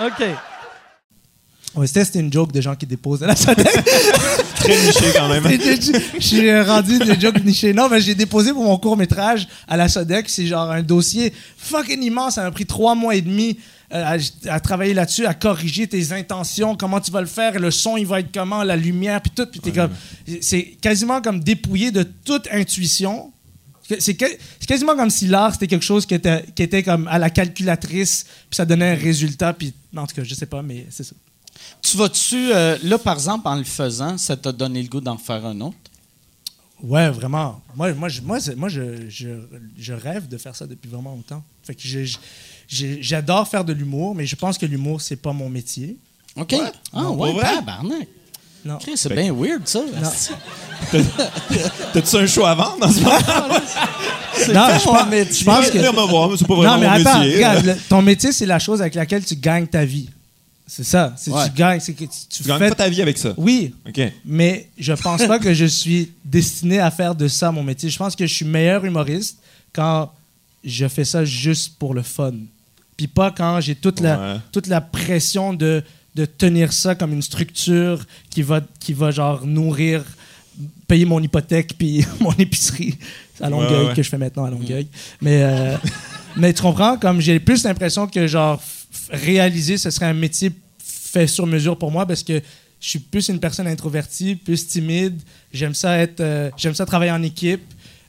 [0.00, 0.24] OK.
[1.74, 3.66] Ouais, c'était une joke de gens qui déposent à la Sodec.
[4.56, 5.42] Très niché quand même.
[5.44, 7.72] Je suis rendu des jokes nichés.
[7.72, 10.28] Non, mais j'ai déposé pour mon court métrage à la Sodec.
[10.28, 12.36] C'est genre un dossier fucking immense.
[12.36, 13.58] Ça m'a pris trois mois et demi
[13.92, 17.70] euh, à, à travailler là-dessus, à corriger tes intentions, comment tu vas le faire, le
[17.70, 19.46] son, il va être comment, la lumière, puis tout.
[19.46, 19.90] Puis t'es comme,
[20.40, 23.32] c'est quasiment comme dépouillé de toute intuition.
[23.98, 24.16] C'est
[24.66, 28.24] quasiment comme si l'art c'était quelque chose qui était, qui était comme à la calculatrice,
[28.48, 29.52] puis ça donnait un résultat.
[29.52, 31.14] Puis en tout cas, je sais pas, mais c'est ça.
[31.82, 35.18] Tu vas-tu, euh, là, par exemple, en le faisant, ça t'a donné le goût d'en
[35.18, 35.76] faire un autre?
[36.82, 37.62] Ouais, vraiment.
[37.76, 39.28] Moi, moi, je, moi, moi je, je,
[39.78, 41.42] je rêve de faire ça depuis vraiment longtemps.
[41.62, 41.82] Fait que
[42.68, 45.96] j'adore faire de l'humour, mais je pense que l'humour, c'est pas mon métier.
[46.36, 46.54] OK.
[46.92, 48.08] Ah, Non, ouais, tabarnak.
[48.64, 48.78] Non.
[48.96, 49.80] C'est Fait- bien weird, ça.
[51.92, 53.18] T'as-tu un show à vendre dans ce moment?
[54.52, 55.34] Non, je mon pense- métier.
[55.40, 57.34] je pense que- Venir me voir, mais c'est pas vraiment Non, mais mon attends, métier.
[57.36, 60.08] regarde, le- ton métier, c'est la chose avec laquelle tu gagnes ta vie.
[60.66, 61.12] C'est ça.
[61.16, 61.44] C'est Ouais.
[61.46, 63.32] tu gagnes, c'est que tu, tu Tu gagnes fais- pas ta vie avec ça.
[63.36, 64.00] Oui, OK.
[64.24, 67.90] mais je pense pas que je suis destiné à faire de ça mon métier.
[67.90, 69.38] Je pense que je suis meilleur humoriste
[69.74, 70.10] quand
[70.64, 72.32] je fais ça juste pour le fun.
[72.96, 75.82] Puis pas quand j'ai toute la, toute la pression de,
[76.14, 80.04] de tenir ça comme une structure qui va, qui va genre nourrir,
[80.86, 82.96] payer mon hypothèque puis mon épicerie
[83.40, 84.86] à Longueuil Ouais, que je fais maintenant à Longueuil.
[85.20, 85.76] Mais, euh,
[86.36, 88.62] mais tu comprends, comme j'ai plus l'impression que genre
[89.10, 92.40] réaliser ce serait un métier fait sur mesure pour moi parce que
[92.80, 95.18] je suis plus une personne introvertie, plus timide.
[95.52, 97.62] J'aime ça être, euh, j'aime ça travailler en équipe.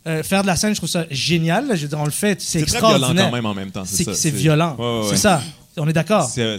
[0.06, 1.68] Euh, faire de la scène, je trouve ça génial.
[1.68, 1.76] là.
[1.76, 3.26] Je veux dire, on le fait, c'est C'est très violent extraordinaire.
[3.26, 3.86] quand même en même temps.
[3.86, 4.76] C'est c'est violent.
[4.78, 5.08] Ouais, ouais, ouais.
[5.12, 5.41] C'est ça.
[5.78, 6.30] On est d'accord.
[6.30, 6.58] C'est, euh,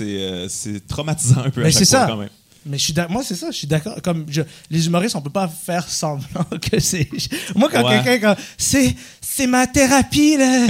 [0.00, 1.62] euh, traumatisant un peu.
[1.62, 2.06] Mais c'est ça.
[2.08, 2.28] Quand même.
[2.66, 3.94] Mais je suis moi c'est ça, je suis d'accord.
[4.02, 7.08] Comme je, les humoristes, on peut pas faire semblant que c'est.
[7.54, 8.02] Moi quand Ouais.
[8.04, 10.66] quelqu'un comme c'est c'est ma thérapie là,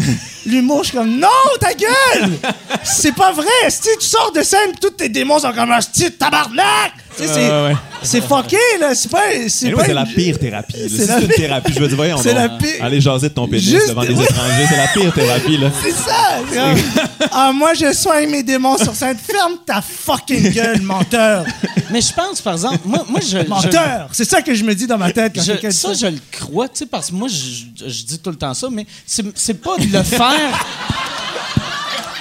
[0.47, 2.39] l'humour, je suis comme non ta gueule,
[2.85, 3.47] c'est pas vrai.
[3.71, 6.93] Si tu sors de scène, tous tes démons sont comme un style tabarnak.
[7.19, 7.77] C'est Ouais, ouais.
[8.03, 10.77] c'est fucké là, c'est pas c'est la pire thérapie.
[10.79, 10.89] là.
[10.89, 12.17] C'est la une pire- thérapie, je veux dire, voyons.
[12.23, 15.13] C'est la pire- Allez jaser de ton pénis Juste- devant des étrangers, c'est la pire
[15.15, 15.57] thérapie.
[15.59, 15.71] Là.
[15.83, 16.39] C'est ça!
[17.33, 19.17] ah, moi, je soigne mes démons sur scène.
[19.19, 21.45] Ferme ta fucking gueule, menteur!
[21.91, 23.39] Mais je pense, par exemple, moi, moi je.
[23.43, 24.09] je- Menteur!
[24.13, 26.69] C'est ça que je me dis dans ma tête quand Je- ça, je le crois,
[26.69, 29.55] tu sais, parce que moi, je, je dis tout le temps ça, mais c'est c'est
[29.61, 30.67] pas de le faire.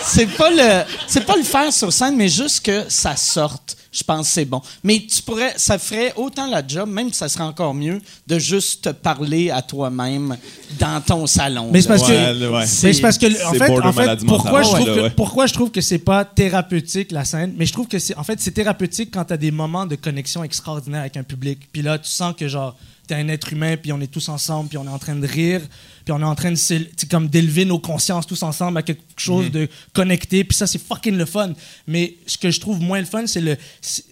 [0.04, 3.76] c'est pas le, c'est pas le faire sur scène, mais juste que ça sorte.
[3.92, 4.62] Je pense que c'est bon.
[4.84, 8.84] Mais tu pourrais, ça ferait autant la job, même ça serait encore mieux, de juste
[8.86, 10.38] te parler à toi-même
[10.80, 11.70] dans ton salon.
[11.72, 13.02] Mais c'est parce Ouais, ouais.
[13.02, 15.82] Parce que en fait, en fait pourquoi, je Ouais, trouve que, pourquoi je trouve que
[15.82, 19.26] c'est pas thérapeutique la scène, mais je trouve que c'est en fait c'est thérapeutique quand
[19.26, 21.68] tu as des moments de connexion extraordinaire avec un public.
[21.72, 22.76] Puis là, tu sens que genre
[23.08, 25.26] t'es un être humain, puis on est tous ensemble, puis on est en train de
[25.26, 25.62] rire,
[26.08, 26.58] puis on est en train de
[27.12, 29.52] comme d'élever nos consciences tous ensemble à quelque chose Mhm.
[29.52, 30.46] de connecté.
[30.46, 31.52] Puis ça, c'est fucking le fun.
[31.86, 33.58] Mais ce que je trouve moins le fun, c'est le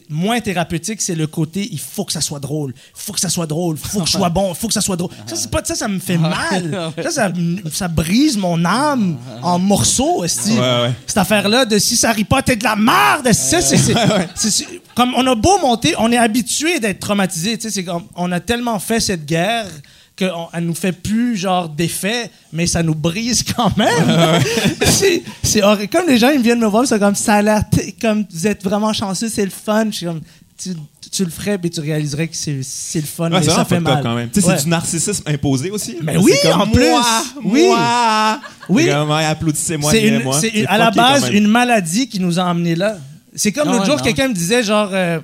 [0.10, 3.30] moins thérapeutique, c'est le côté il faut que ça soit drôle, il faut que ça
[3.30, 5.10] soit drôle, il faut que je sois bon, il faut que ça soit drôle.
[5.26, 6.92] Ça, c'est pas ça, ça me fait mal.
[7.02, 7.32] Ça, ça,
[7.72, 10.22] ça brise mon âme en morceaux.
[10.22, 10.92] Ouais, ouais.
[11.08, 13.32] Cette affaire-là de si ça rit pas, t'es de la merde.
[13.32, 17.58] Ça, c'est- comme on a beau monter, on est habitué d'être traumatisé.
[17.58, 19.68] Tu sais, c'est comme on a tellement fait cette guerre
[20.16, 24.40] qu'elle nous fait plus genre d'effet, mais ça nous brise quand même.
[25.44, 25.90] c'est horrible.
[25.92, 27.64] Comme les gens ils viennent me voir, c'est comme ça a l'air
[28.02, 29.86] comme vous êtes vraiment chanceux, c'est le fun.
[29.92, 30.22] Je suis comme
[30.58, 30.70] tu,
[31.12, 33.66] tu le ferais puis tu réaliserais que c'est le fun, Ouais, mais c'est ça vraiment
[33.66, 34.04] fait mal.
[34.04, 34.30] quand même.
[34.34, 34.42] Ouais.
[34.42, 35.98] c'est du narcissisme imposé aussi.
[36.02, 36.90] Mais C'est oui, comme en plus.
[36.90, 37.66] Moi, Oui.
[37.68, 38.40] moi.
[38.70, 38.90] Oui.
[38.90, 39.92] Applaudissez-moi,
[40.40, 42.98] C'est à la base une maladie qui nous a emmenés là.
[43.36, 45.20] C'est comme Ah l'autre ouais, jour, quelqu'un me disait genre, euh,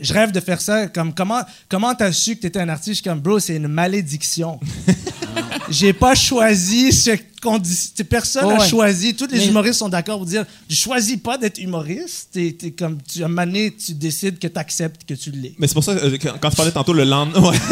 [0.00, 0.88] je rêve de faire ça.
[0.88, 2.88] Comme comment, comment t'as su que t'étais un artiste?
[2.88, 4.60] Je suis comme bro, c'est une malédiction.
[5.70, 7.10] J'ai pas choisi ce
[7.42, 7.92] qu'on dit.
[8.08, 8.68] Personne n'a ouais.
[8.68, 9.14] choisi.
[9.14, 12.28] Tous les Mais- humoristes sont d'accord pour dire, tu choisis pas d'être humoriste.
[12.32, 15.54] T'es, t'es comme, tu, à un moment donné, tu décides que t'acceptes que tu l'es.
[15.58, 17.52] Mais c'est pour ça, euh, quand, quand tu parlais tantôt le lendemain.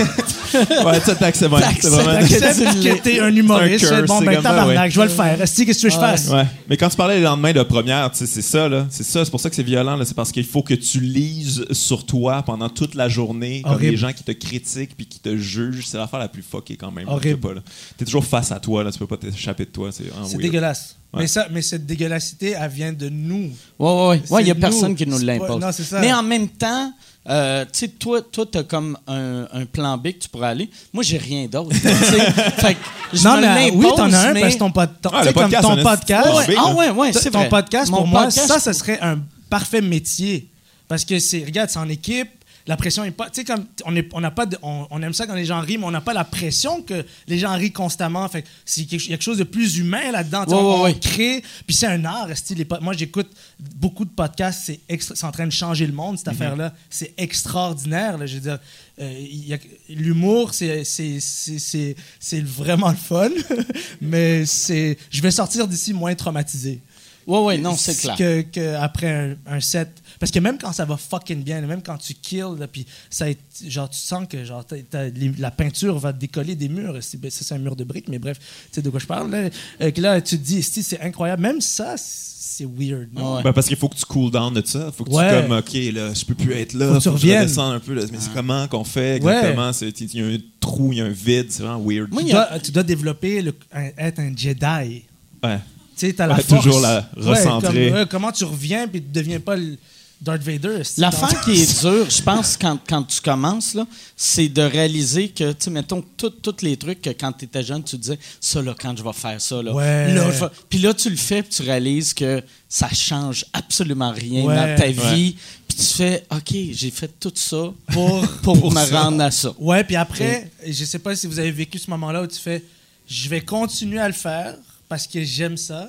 [0.54, 1.52] Ouais, ouais ça t'acceptes.
[1.52, 3.86] ouais, c'est vraiment- que t'es un humoriste.
[3.86, 4.90] Un curse, bon, ben tabarnak, ouais.
[4.90, 5.42] je vais le faire.
[5.42, 6.28] Est-ce que qu'est-ce que tu veux que je fasse?
[6.28, 6.46] Ouais.
[6.68, 8.86] Mais quand tu parlais le lendemain de première, tu c'est ça, là.
[8.88, 10.04] C'est ça, c'est pour ça que c'est violent, là.
[10.04, 13.96] C'est parce qu'il faut que tu lises sur toi pendant toute la journée, comme les
[13.96, 15.86] gens qui te critiquent puis qui te jugent.
[15.88, 17.08] C'est l'affaire la plus fuckée quand même.
[17.08, 17.54] Horrible.
[17.54, 17.60] là.
[17.96, 18.90] T'es toujours face à toi, là.
[18.92, 19.90] Tu peux pas t'échapper de toi.
[19.92, 20.96] C'est dégueulasse.
[21.12, 21.20] Ouais.
[21.22, 23.50] Mais, ça, mais cette dégueulassité, elle vient de nous.
[23.78, 24.42] Ouais, ouais, ouais.
[24.42, 24.60] Il n'y a nous.
[24.60, 25.62] personne qui nous pas- l'impose.
[26.00, 26.92] Mais en même temps,
[27.28, 30.68] euh, tu sais, toi, toi, t'as comme un, un plan B que tu pourrais aller.
[30.92, 31.72] Moi, j'ai rien d'autre.
[31.76, 32.76] fait
[33.12, 35.10] je non, me mais l'impose, oui, t'en as un mais- parce que ton, pod- ton-
[35.12, 36.28] Ah, comme podcast, ton c'est un podcast.
[36.34, 36.74] Ouais, ah là.
[36.74, 37.48] ouais, ouais, c'est ton vrai.
[37.48, 40.48] podcast, Mon pour moi, podcast, ça, ça serait un parfait métier.
[40.88, 42.28] Parce que c'est, regarde, c'est en équipe.
[42.66, 43.26] La pression est pas.
[43.28, 45.44] Tu sais, comme on est, on n'a pas, de- on, on aime ça quand les
[45.44, 48.26] gens rient, mais on n'a pas la pression que les gens rient constamment.
[48.28, 48.42] Fait
[48.78, 50.44] il y a quelque chose de plus humain là-dedans.
[50.46, 50.98] Ouais, on, ouais, on ouais.
[50.98, 51.42] crée.
[51.66, 52.28] Puis c'est un art.
[52.28, 53.30] les moi, j'écoute
[53.76, 54.62] beaucoup de podcasts.
[54.64, 56.18] C'est, extra- c'est en train de changer le monde Mm-hmm.
[56.18, 56.72] cette affaire-là.
[56.88, 58.16] C'est extraordinaire.
[58.16, 58.24] là.
[58.26, 58.58] je veux dire,
[59.00, 59.58] euh, y a-
[59.90, 63.28] l'humour, c'est, c'est, c'est vraiment le fun.
[64.00, 66.80] mais c'est, je vais sortir d'ici moins traumatisé
[67.26, 68.16] Ouais, ouais, non, c'est clair.
[68.16, 69.88] que, que après un, un set.
[70.20, 73.28] Parce que même quand ça va fucking bien, même quand tu kills, là, puis ça,
[73.30, 76.96] est- genre, tu sens que genre, les- la peinture va décoller des murs.
[77.00, 79.06] C'est, ben, ça, c'est un mur de briques, mais bref, tu sais de quoi je
[79.06, 79.30] parle.
[79.30, 79.48] Là,
[79.80, 81.42] Euh, que là tu te dis, c'est incroyable.
[81.42, 83.08] Même ça, c'est weird.
[83.12, 83.36] non?
[83.36, 83.42] Ouais.
[83.42, 84.92] Ben, parce qu'il faut que tu cool down de ça.
[84.92, 85.28] Faut que Ouais.
[85.42, 86.86] tu comme, OK, là, je peux plus être là.
[86.88, 87.58] Faut que tu je reviennes.
[87.58, 87.94] un peu.
[87.94, 88.02] là.
[88.12, 89.70] Mais c'est comment qu'on fait exactement?
[89.80, 91.46] Il y a un trou, il y a un vide.
[91.50, 92.12] C'est vraiment weird.
[92.12, 95.02] Moi, Tu dois, tu dois développer le- un- être un Jedi.
[95.42, 95.58] Ouais.
[95.96, 96.64] Tu sais, t'as la Ouais, force.
[96.64, 97.90] toujours la recentrer.
[97.90, 99.76] comme, comment tu reviens puis tu deviens pas le
[100.20, 100.80] Darth Vader.
[100.96, 105.28] L'affaire dans- qui est dure, je pense, quand, quand tu commences, là, c'est de réaliser
[105.28, 108.74] que, tu mettons, tous les trucs que quand tu étais jeune, tu disais, ça, là,
[108.80, 109.74] quand je vais faire ça, là.
[109.74, 110.14] Ouais.
[110.14, 110.30] là,
[110.70, 114.54] Puis là, tu le fais, puis tu réalises que ça change absolument rien Ouais.
[114.56, 115.36] dans ta vie.
[115.68, 119.52] Puis tu fais, OK, j'ai fait tout ça pour, pour, me rendre à ça.
[119.58, 122.62] Ouais, puis après, je sais pas si vous avez vécu ce moment-là où tu fais
[123.06, 124.54] je vais continuer à le faire
[124.88, 125.88] parce que j'aime ça,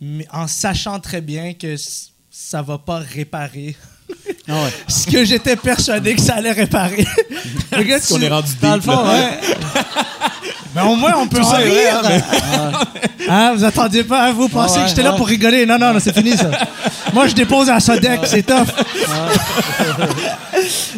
[0.00, 1.76] mais en sachant très bien que
[2.30, 3.76] ça va pas réparer
[4.48, 4.70] Ah ouais.
[4.88, 7.06] ce que j'étais persuadé que ça allait réparer.
[7.76, 9.40] Le gars, qu'on est rendu dans le fond, ouais.
[10.74, 12.00] Mais au moins, on peut Tout en ça vrai, rire.
[12.04, 12.72] hein,
[13.28, 15.64] Hein, vous attendiez pas à vous penser Ouais, que j'étais là pour rigoler.
[15.66, 16.50] Non, non, non, c'est fini ça.
[17.12, 18.66] Moi, je dépose à Sodec, c'est tough.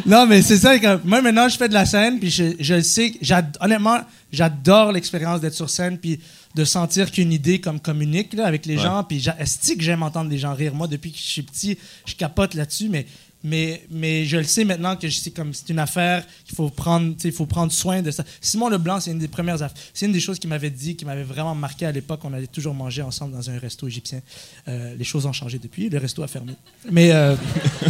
[0.06, 0.78] non, mais c'est ça.
[0.78, 3.12] que moi, maintenant, je fais de la scène, puis je, je le sais.
[3.60, 3.98] Honnêtement,
[4.32, 6.20] j'adore l'expérience d'être sur scène, puis
[6.54, 8.82] de sentir qu'une idée comme communique là, avec les Ouais.
[8.82, 9.04] gens.
[9.04, 10.74] Puis est-ce que j'aime entendre les gens rire?
[10.74, 13.06] Moi, depuis que je suis petit, je capote là-dessus, mais.
[13.44, 16.68] Mais, mais je le sais maintenant que je sais comme c'est une affaire qu'il faut
[16.70, 18.22] prendre, il faut prendre soin de ça.
[18.40, 19.76] Simon Leblanc, c'est une des premières affaires.
[19.92, 22.20] C'est une des choses qu'il m'avait dit, qui m'avait vraiment marqué à l'époque.
[22.22, 24.20] On allait toujours manger ensemble dans un resto égyptien.
[24.68, 26.52] Euh, les choses ont changé depuis, le resto a fermé.
[26.88, 27.34] Mais, euh,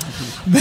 [0.47, 0.61] mais,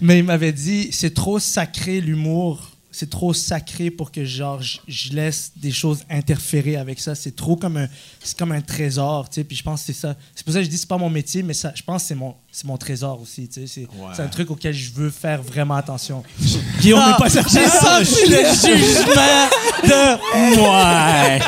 [0.00, 2.67] mais il m'avait dit, c'est trop sacré l'humour.
[2.90, 7.14] C'est trop sacré pour que genre je, laisse des choses interférer avec ça.
[7.14, 7.86] C'est trop comme un,
[8.22, 9.44] c'est comme un trésor, tu sais.
[9.44, 10.16] Puis je pense que c'est ça.
[10.34, 12.08] C'est pour ça que je dis c'est pas mon métier, mais ça, je pense que
[12.08, 13.66] c'est mon, c'est mon trésor aussi, tu sais.
[13.66, 16.22] C'est, c'est un truc auquel je veux faire vraiment attention.
[16.80, 17.60] Guillaume n'est pas certain.
[17.60, 18.36] J'ai senti le
[18.76, 19.48] jugement
[19.84, 20.58] de.
[20.60, 21.38] Ouais.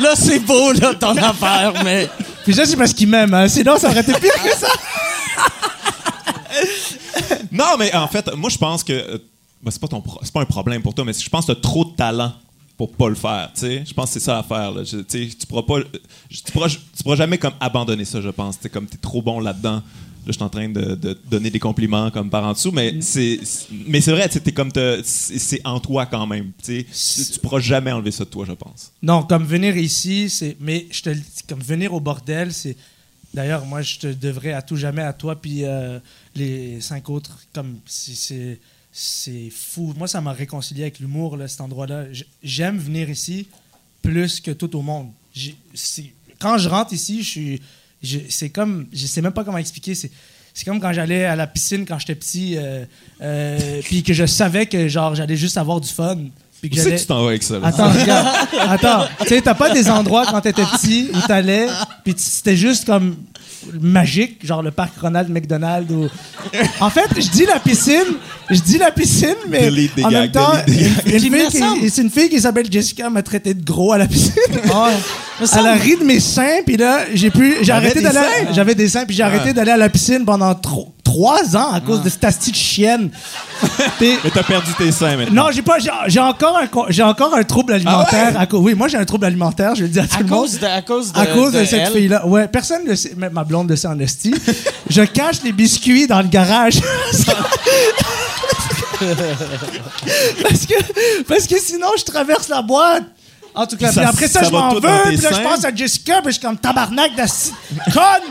[0.00, 2.08] Là, c'est beau, là, ton affaire, mais.
[2.44, 3.34] Puis ça, c'est parce qu'il m'aime.
[3.34, 3.46] hein.
[3.46, 4.68] Sinon, ça aurait été pire que ça.
[7.52, 9.20] Non, mais en fait, moi, je pense que.
[9.60, 11.52] Euh, ben, c'est pas, ton pro- pas un problème pour toi, mais je pense que
[11.52, 12.32] tu as trop de talent
[12.76, 13.50] pour pas le faire.
[13.58, 13.84] tu.
[13.84, 14.72] Je pense que c'est ça l'affaire.
[14.84, 15.80] tu sais, tu pourras pas.
[16.28, 18.56] Tu pourras, tu pourras jamais comme abandonner ça, je pense.
[18.72, 19.82] Comme t'es trop bon là-dedans.
[20.26, 23.00] Là, je suis en train de, de donner des compliments comme par en dessous, mais
[23.00, 24.70] c'est c'est- mais c'est vrai, tu t'es comme
[25.02, 26.52] c'est en toi quand même.
[26.62, 28.92] Tu tu pourras jamais enlever ça de toi, je pense.
[29.02, 30.56] Non, comme venir ici, c'est.
[30.60, 31.10] Mais je te
[31.48, 32.76] comme venir au bordel, c'est.
[33.34, 35.98] D'ailleurs, moi, je te devrais à tout jamais à toi puis euh,
[36.34, 37.38] les cinq autres.
[37.52, 38.58] Comme si c'est
[39.00, 39.94] c'est fou.
[39.96, 42.06] Moi, ça m'a réconcilié avec l'humour, là, cet endroit-là.
[42.42, 43.46] J'aime venir ici
[44.02, 45.10] plus que tout au monde.
[46.40, 47.62] Quand je rentre ici, je suis.
[48.02, 48.86] je- C'est comme.
[48.92, 49.94] Je sais même pas comment expliquer.
[49.94, 50.10] C'est.
[50.54, 52.84] C'est comme quand j'allais à la piscine quand j'étais petit, euh,
[53.20, 56.16] euh, puis que je savais que genre j'allais juste avoir du fun.
[56.60, 57.60] Puis que j'allais- tu t'en vas avec ça?
[57.60, 57.68] là?
[57.68, 58.48] Attends, regarde.
[58.68, 59.04] Attends.
[59.20, 61.68] Tu sais, t'as pas des endroits quand t'étais petit où t'allais,
[62.02, 63.16] puis c'était juste comme
[63.80, 66.08] magique, genre le parc Ronald McDonald ou.
[66.80, 68.16] En fait, je dis la piscine,
[68.50, 70.52] je dis la piscine, mais Delete en même gags, temps,
[71.88, 74.32] c'est une fille qui s'appelle Jessica m'a traité de gros à la piscine.
[75.40, 78.18] Me Elle a ri de mes seins, puis là, j'ai pu, j'ai arrêté d'aller,
[78.54, 81.80] j'avais des seins, puis j'ai arrêté d'aller à la piscine pendant tro- trois ans à
[81.80, 83.10] cause de cette asti de chienne.
[84.00, 85.44] Mais t'as perdu tes seins maintenant.
[85.46, 85.78] non, j'ai pas.
[86.06, 88.38] J'ai encore un, encore un trouble alimentaire.
[88.38, 89.74] à cause- oui, moi j'ai un trouble alimentaire.
[89.74, 90.40] Je le dis à tout À le monde.
[90.40, 92.26] cause de, à cause de, à cause de, de cette fille-là.
[92.26, 93.14] Ouais, personne ne sait.
[93.16, 94.34] Même ma blonde le sait en esti.
[94.90, 96.78] je cache les biscuits dans le garage.
[100.42, 103.04] parce que parce que sinon je traverse la boîte.
[103.54, 105.02] En tout cas, Puis ça- puis après ça, ça je m'en tout veux.
[105.06, 107.52] Puis là, je pense à Jessica, puis je suis comme tabarnak d'asti
[107.92, 108.28] conne.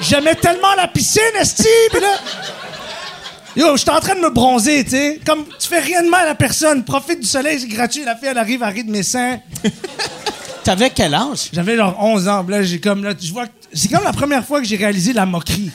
[0.00, 1.68] J'aimais tellement la piscine, esti.
[1.90, 2.16] Puis là.
[3.56, 5.20] Yo, je suis en train de me bronzer, tu sais.
[5.26, 6.84] Comme, tu fais rien de mal à personne.
[6.84, 8.04] Profite du soleil, c'est gratuit.
[8.04, 9.40] La fille, elle arrive, elle rit de mes seins.
[10.62, 11.48] T'avais quel âge?
[11.52, 12.46] J'avais genre 11 ans.
[12.48, 15.26] Là, j'ai comme, là, je vois, c'est comme la première fois que j'ai réalisé la
[15.26, 15.70] moquerie.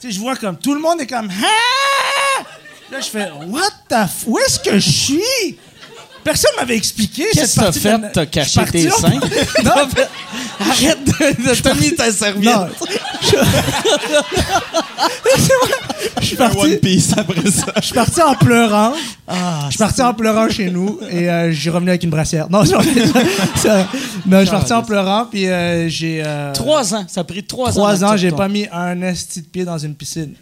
[0.00, 2.42] Tu sais, je vois comme, tout le monde est comme, ah!
[2.90, 4.24] Là, je fais, what the f...
[4.26, 5.58] Où est-ce que je suis?
[6.24, 7.98] Personne m'avait expliqué Qu'est-ce que t'as de fait?
[7.98, 9.10] la- T'as caché tes seins?
[9.64, 9.70] non,
[10.60, 12.54] Arrête de, de te mis ta serviette.
[12.54, 12.66] non.
[13.22, 13.36] Je...
[16.26, 16.56] suis parti.
[16.58, 17.66] One Piece après ça.
[17.76, 18.92] Je suis parti en pleurant.
[19.26, 22.48] Ah, je suis parti en pleurant chez nous et euh, j'ai revenu avec une brassière.
[22.50, 22.68] Non, je
[24.44, 27.04] suis parti en pleurant puis euh, j'ai euh, Trois ans.
[27.08, 27.72] Ça a pris trois, ans.
[27.72, 30.34] trois ans, que tu j'ai pas mis un esti de pied dans une piscine.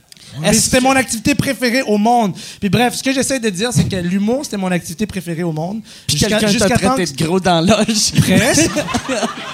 [0.52, 2.34] C'était mon activité préférée au monde?
[2.60, 5.52] Puis bref, ce que j'essaie de dire, c'est que l'humour, c'était mon activité préférée au
[5.52, 5.80] monde.
[6.06, 8.12] Puis quelqu'un t'a traité de gros dans l'âge.
[8.20, 8.70] Presque.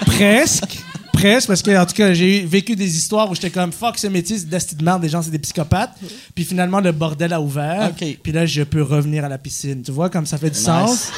[0.05, 0.77] presque.
[1.13, 4.05] Presque, parce que, en tout cas, j'ai vécu des histoires où j'étais comme fuck ce
[4.05, 5.93] métier, c'est d'asti de merde, les gens, c'est des psychopathes.
[6.35, 7.91] Puis finalement, le bordel a ouvert.
[8.21, 9.81] Puis là, je peux revenir à la piscine.
[9.81, 11.11] Tu vois, comme ça fait du sens.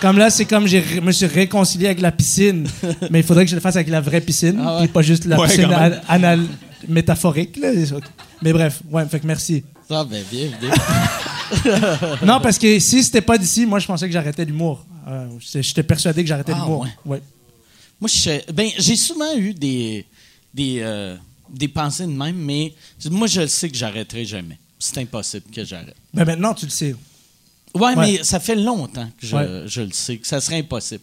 [0.00, 2.66] Comme là, c'est comme je me suis réconcilié avec la piscine.
[3.10, 4.78] Mais il faudrait que je le fasse avec la vraie piscine, Ah ouais.
[4.84, 5.68] puis pas juste la Ouais, piscine
[6.08, 6.40] anal
[6.86, 7.56] métaphorique.
[7.56, 7.70] là.
[8.42, 9.64] Mais bref, ouais, fait que merci.
[9.90, 10.70] Ah, ben, bien, bien.
[12.26, 14.84] Non, parce que si c'était pas d'ici, moi, je pensais que j'arrêtais l'humour.
[15.06, 16.82] Euh, j'étais- persuadé que j'arrêtais Ah, l'humour.
[16.82, 16.90] ouais.
[17.06, 17.22] Ouais.
[18.00, 20.04] Moi, je ben, j'ai souvent eu des,
[20.52, 21.16] des, euh,
[21.50, 22.74] des pensées de même, mais
[23.10, 24.58] moi, je le sais que j'arrêterai jamais.
[24.78, 25.96] C'est impossible que j'arrête.
[26.12, 26.94] Mais maintenant, tu le sais.
[27.74, 27.96] Ouais, Ouais.
[27.96, 29.62] mais ça fait longtemps que je, Ouais.
[29.66, 31.02] je le sais, que ça serait impossible.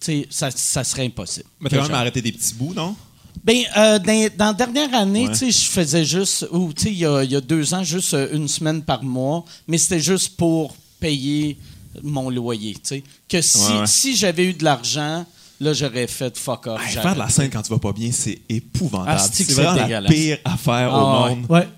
[0.00, 1.46] Tu sais, ça, ça serait impossible.
[1.60, 2.96] Mais t'as quand même arrêté des petits bouts, non?
[3.42, 5.32] Ben, euh, dans, dans la dernière année, Ouais.
[5.32, 7.72] tu sais, je faisais juste, ou tu sais, il y a, il y a deux
[7.72, 11.56] ans, juste euh, une semaine par mois, mais c'était juste pour payer
[12.02, 13.04] mon loyer, tu sais.
[13.28, 13.86] Que si, Ouais, ouais.
[13.86, 15.24] si j'avais eu de l'argent,
[15.58, 16.80] là, j'aurais fait fuck off.
[16.86, 19.18] Hey, faire de la scène quand tu vas pas bien, c'est épouvantable.
[19.18, 21.34] Ah, c'est vraiment la pire affaire Ah, au ouais.
[21.36, 21.46] monde.
[21.48, 21.68] Ouais,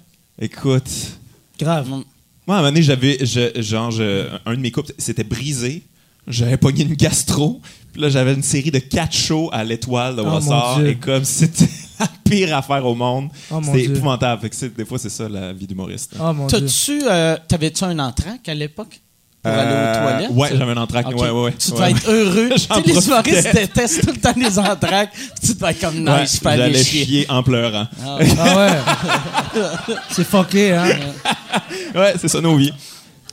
[0.40, 0.90] Écoute,
[1.58, 1.88] grave.
[1.88, 2.02] Mm.
[2.46, 5.82] moi, à un moment donné, j'avais, je- genre, je- un de mes couples s'était brisé.
[6.26, 7.60] J'avais pogné une gastro.
[7.92, 10.78] Puis là, j'avais une série de quatre shows à l'étoile de Oh, Brossard.
[10.78, 10.88] Dieu.
[10.88, 11.68] et comme c'était
[12.00, 14.40] la pire affaire au monde, Oh, c'était épouvantable.
[14.42, 16.14] Fait que c'est- des fois, c'est ça, la vie d'humoriste.
[16.18, 16.32] Oh.
[16.48, 19.00] T'as-tu, euh, t'avais-tu un entraque à l'époque
[19.42, 20.30] pour aller aux Euh, toilettes?
[20.30, 21.08] Ouais, j'avais un entraque.
[21.08, 21.52] Ouais, ouais, ouais.
[21.58, 21.76] Tu Ouais.
[21.78, 22.48] devais être heureux.
[22.54, 25.12] tu sais, les humoristes détestent tout le temps les entraques.
[25.44, 27.04] tu devais être comme, Ouais, nice, je peux aller J'allais chier.
[27.04, 27.86] chier en pleurant.
[28.04, 28.16] Ah
[28.56, 28.70] ouais.
[30.10, 30.86] c'est fucké, hein.
[31.94, 32.72] Ouais, c'est ça nos vies.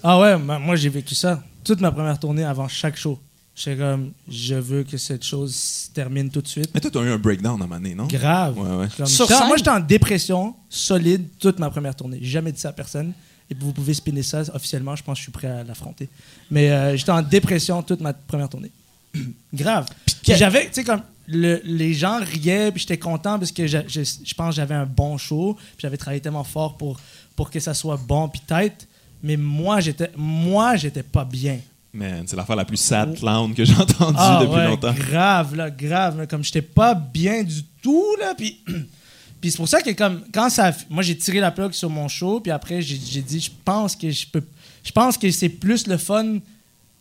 [0.03, 1.41] Ah ouais, moi j'ai vécu ça.
[1.63, 3.19] Toute ma première tournée avant chaque show.
[3.61, 6.69] J'étais comme, je veux que cette chose se termine tout de suite.
[6.73, 8.07] Mais toi, t'as eu un breakdown à un moment donné, non?
[8.07, 8.57] Grave.
[8.57, 8.87] Ouais, ouais.
[8.95, 9.47] Comme, Sur j'étais- scène?
[9.47, 12.19] moi j'étais en dépression solide toute ma première tournée.
[12.21, 13.11] J'ai jamais dit ça à personne.
[13.51, 16.07] Et vous pouvez spinner ça officiellement, je pense que je suis prêt à l'affronter.
[16.51, 18.71] Mais euh, j'étais en dépression toute ma première tournée.
[19.53, 19.87] Grave.
[20.23, 23.79] Puis j'avais, tu sais, comme le- les gens riaient, puis j'étais content parce que je,
[23.87, 26.99] je- je pense que j'avais un bon show, puis j'avais travaillé tellement fort pour,
[27.35, 28.87] pour que ça soit bon, puis tête.
[29.23, 31.59] Mais moi, j'étais moi j'étais pas bien.
[31.93, 34.93] Man, c'est l'affaire la plus sad clown que j'ai entendue Ah, depuis ouais, longtemps.
[34.93, 36.17] Grave, là, grave.
[36.19, 38.33] là, comme j'étais pas bien du tout, là.
[38.37, 38.59] Puis,
[39.41, 42.09] Puis c'est pour ça que comme quand ça, moi j'ai tiré la plug sur mon
[42.09, 44.43] show, puis après j'ai j'ai dit je pense que je peux,
[44.83, 46.39] je pense que c'est plus le fun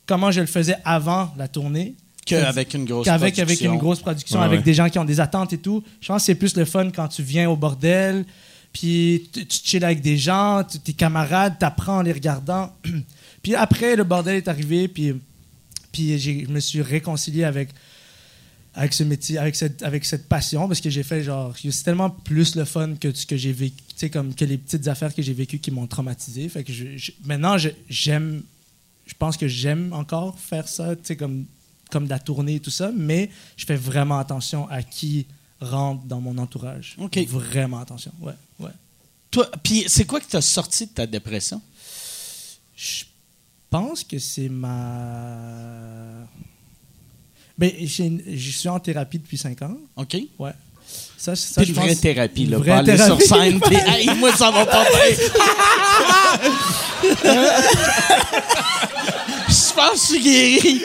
[0.06, 3.72] comment je le faisais avant la tournée Qu'avec une grosse qu'avec avec production.
[3.72, 4.64] une grosse production, Ouais, avec ouais.
[4.64, 5.82] des gens qui ont des attentes et tout.
[6.00, 8.24] Je pense que c'est plus le fun quand tu viens au bordel,
[8.72, 12.70] puis tu, tu chill avec des gens, tu- tes camarades, t'apprends en les regardant.
[13.42, 15.14] puis après, le bordel est arrivé, puis,
[15.92, 17.70] puis je me suis réconcilié avec,
[18.74, 22.10] avec ce métier, avec cette, avec cette passion, parce que j'ai fait genre, c'est tellement
[22.10, 25.14] plus le fun que ce que j'ai vécu, tu sais, comme que les petites affaires
[25.14, 26.48] que j'ai vécues qui m'ont traumatisé.
[26.48, 27.56] Fait que je- je- maintenant,
[27.88, 28.42] j'aime,
[29.06, 31.44] je pense que j'aime encore faire ça, tu sais, comme,
[31.90, 35.26] comme de la tournée et tout ça, mais je fais vraiment attention à qui
[35.60, 36.94] rentre dans mon entourage.
[36.98, 37.18] OK.
[37.26, 38.70] Vraiment attention, ouais, ouais.
[39.30, 41.60] Toi, puis c'est quoi qui t'a sorti de ta dépression?
[42.76, 43.04] Je
[43.70, 45.36] pense que c'est ma...
[47.56, 50.16] Ben, j'ai une- je suis en thérapie depuis 5 ans, OK?
[50.38, 50.52] ouais.
[51.18, 52.58] Ça, ça, C'est je une vraie pense- thérapie, une là.
[52.58, 53.26] vraie Pas aller thérapie.
[53.26, 55.16] sur scène, puis hey, moi, ça va pas bien.
[59.48, 60.82] Je pense que je suis guéri.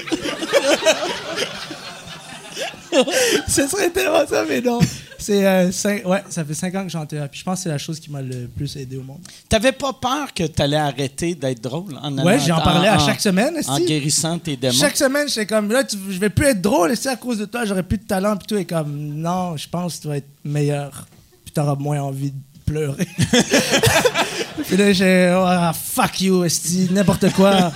[3.47, 4.79] Ce serait tellement ça, mais non.
[5.23, 7.39] C'est, euh, cinq- ouais, ça fait 5 ans que je suis en thérapie.
[7.39, 9.19] Je pense que c'est la chose qui m'a le plus aidé au monde.
[9.47, 13.21] T'avais pas peur que t'allais arrêter d'être drôle en Ouais, j'en parlais à en- chaque
[13.21, 13.53] semaine.
[13.67, 13.85] En esti.
[13.85, 14.73] guérissant tes démons.
[14.73, 17.37] Chaque semaine, j'étais comme, là, tu- je vais plus être drôle, et c'est à cause
[17.37, 20.07] de toi, j'aurais plus de talent, puis tout est comme, non, je pense que tu
[20.09, 21.07] vas être meilleur,
[21.45, 23.07] puis t'auras moins envie de pleurer.
[24.67, 27.71] puis là, j'ai, ah, fuck you, esti, n'importe quoi.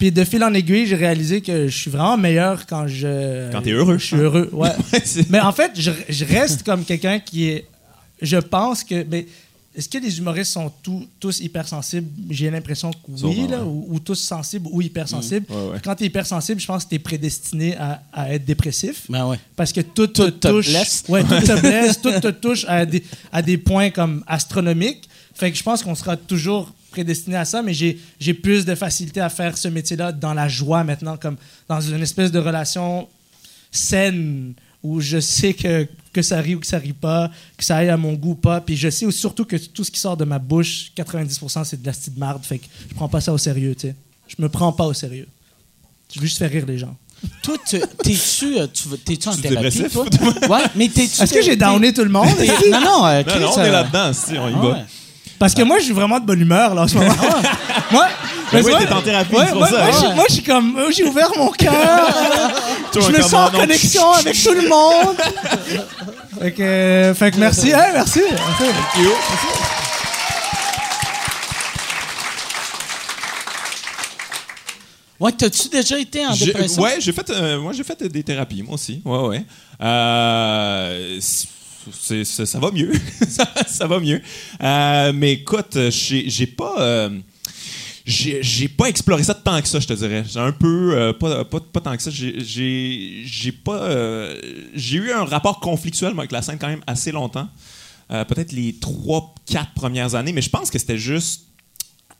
[0.00, 3.52] Puis de fil en aiguille, j'ai réalisé que je suis vraiment meilleur quand je.
[3.52, 3.98] Quand t'es heureux.
[3.98, 4.70] Je suis heureux, ouais.
[5.30, 7.66] Mais en fait, je, je reste comme quelqu'un qui est.
[8.22, 9.04] Je pense que.
[9.08, 9.26] Mais
[9.76, 12.08] est-ce que les humoristes sont tous- tous hypersensibles?
[12.30, 13.62] J'ai l'impression que oui, Sûrement, là, ouais.
[13.64, 15.46] ou, ou tous sensibles ou hypersensibles.
[15.48, 15.78] Mm, ouais, ouais.
[15.84, 19.02] Quand tu es hypersensible, je pense que tu es prédestiné à, à être dépressif.
[19.08, 19.38] Ben ouais.
[19.54, 20.68] Parce que tout, Tout te te touche.
[20.70, 21.04] blesse.
[21.08, 25.08] Ouais, tout te blesse, tout te touche à des, à des points comme astronomiques.
[25.34, 28.74] Fait que je pense qu'on sera toujours prédestiné à ça, mais j'ai j'ai plus de
[28.74, 31.36] facilité à faire ce métier-là dans la joie maintenant, comme
[31.68, 33.08] dans une espèce de relation
[33.70, 37.76] saine où je sais que, que ça rit ou que ça rit pas, que ça
[37.76, 38.60] aille à mon goût ou pas.
[38.60, 41.86] Puis je sais surtout que tout ce qui sort de ma bouche, 90% c'est de
[41.86, 42.44] la petite marde.
[42.44, 43.94] Fait que je prends pas ça au sérieux, tu sais.
[44.26, 45.28] Je me prends pas au sérieux.
[46.14, 46.96] Je veux juste faire rire les gens.
[47.42, 48.88] Toi, tu- t'es-tu euh, tu
[49.28, 50.06] en Tu thérapie, toi?
[50.48, 51.22] Ouais, mais t'es-tu...
[51.22, 52.26] Est-ce que j'ai downé tout le monde?
[52.70, 54.68] Non, non, euh, Non, non, on est euh, là-dedans, si, on y ah va.
[54.70, 54.84] ouais.
[55.40, 57.14] Parce que moi, je suis vraiment de bonne humeur, là, en ce moment.
[57.90, 58.08] moi,
[58.52, 59.84] Ben oui, moi- t'es en thérapie, ouais, c'est pour moi, ça.
[59.86, 60.14] Moi, Ouais.
[60.14, 61.72] moi, je suis comme, moi, j'ai ouvert mon cœur.
[62.94, 65.16] Je me sens en connexion avec tout le monde.
[66.40, 68.20] fait, que, euh, fait que merci, hein, merci.
[68.30, 69.46] merci.
[75.18, 76.82] Ouais, t'as-tu déjà été en dépression?
[76.82, 79.02] Ouais, j'ai fait, euh, moi j'ai fait des thérapies, moi aussi.
[79.04, 79.44] Ouais, ouais.
[79.82, 81.20] Euh,
[82.44, 82.92] ça va mieux.
[83.66, 84.20] ça, va mieux.
[84.62, 86.74] Euh, mais écoute, j'ai j'ai pas.
[86.80, 87.18] euh,
[88.04, 90.24] j'ai pas exploré ça tant que ça, je te dirais.
[90.28, 90.94] J'ai un peu.
[90.96, 91.44] euh, pas,
[91.80, 92.10] tant que ça.
[92.10, 93.82] J'ai- pas.
[93.84, 94.40] euh,
[94.74, 97.48] j'ai eu un rapport conflictuel avec la scène quand même assez longtemps.
[98.10, 101.46] Euh, Peut-être les trois, quatre premières années, mais je pense que c'était juste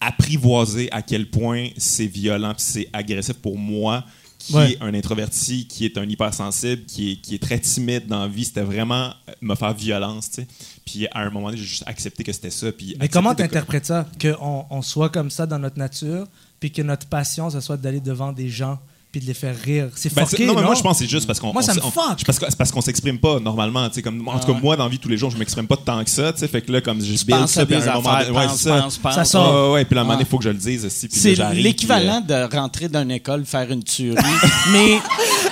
[0.00, 4.04] apprivoiser à quel point c'est violent c'est agressif pour moi
[4.40, 4.72] qui Ouais.
[4.72, 8.28] est un introverti, qui est un hypersensible, qui est, qui est très timide dans la
[8.28, 8.44] vie.
[8.44, 10.46] C'était vraiment euh, me faire violence, tu sais.
[10.86, 12.72] Puis à un moment donné, j'ai juste accepté que c'était ça.
[12.72, 14.06] Puis Mais comment de- t'interprètes ça?
[14.20, 16.26] Qu'on on soit comme ça dans notre nature,
[16.58, 18.78] puis que notre passion, ce soit d'aller devant des gens,
[19.12, 19.88] puis de les faire rire.
[19.96, 20.66] C'est Ben, c'est- non, mais non?
[20.68, 21.52] moi, je pense que c'est juste parce qu'on.
[21.52, 22.14] Moi, ça me on- fuck.
[22.18, 23.88] c'est parce parce qu'on s'exprime pas normalement.
[23.88, 25.66] tu sais, Comme, en tout cas, moi, dans la vie, tous les jours, je m'exprime
[25.66, 26.32] pas tant que ça.
[26.32, 28.56] tu sais, Fait que là, comme je build ça, puis à un moment ouais, pense,
[28.56, 28.80] c'est ça.
[28.82, 29.14] pense, pense.
[29.14, 29.52] Ça sort.
[29.54, 30.28] Ouais, ouais, ouais, puis là, à un moment donné, Ouais.
[30.28, 31.08] il faut que je le dise aussi.
[31.10, 34.16] C'est l'équivalent euh, de rentrer dans une école, faire une tuerie,
[34.72, 34.98] mais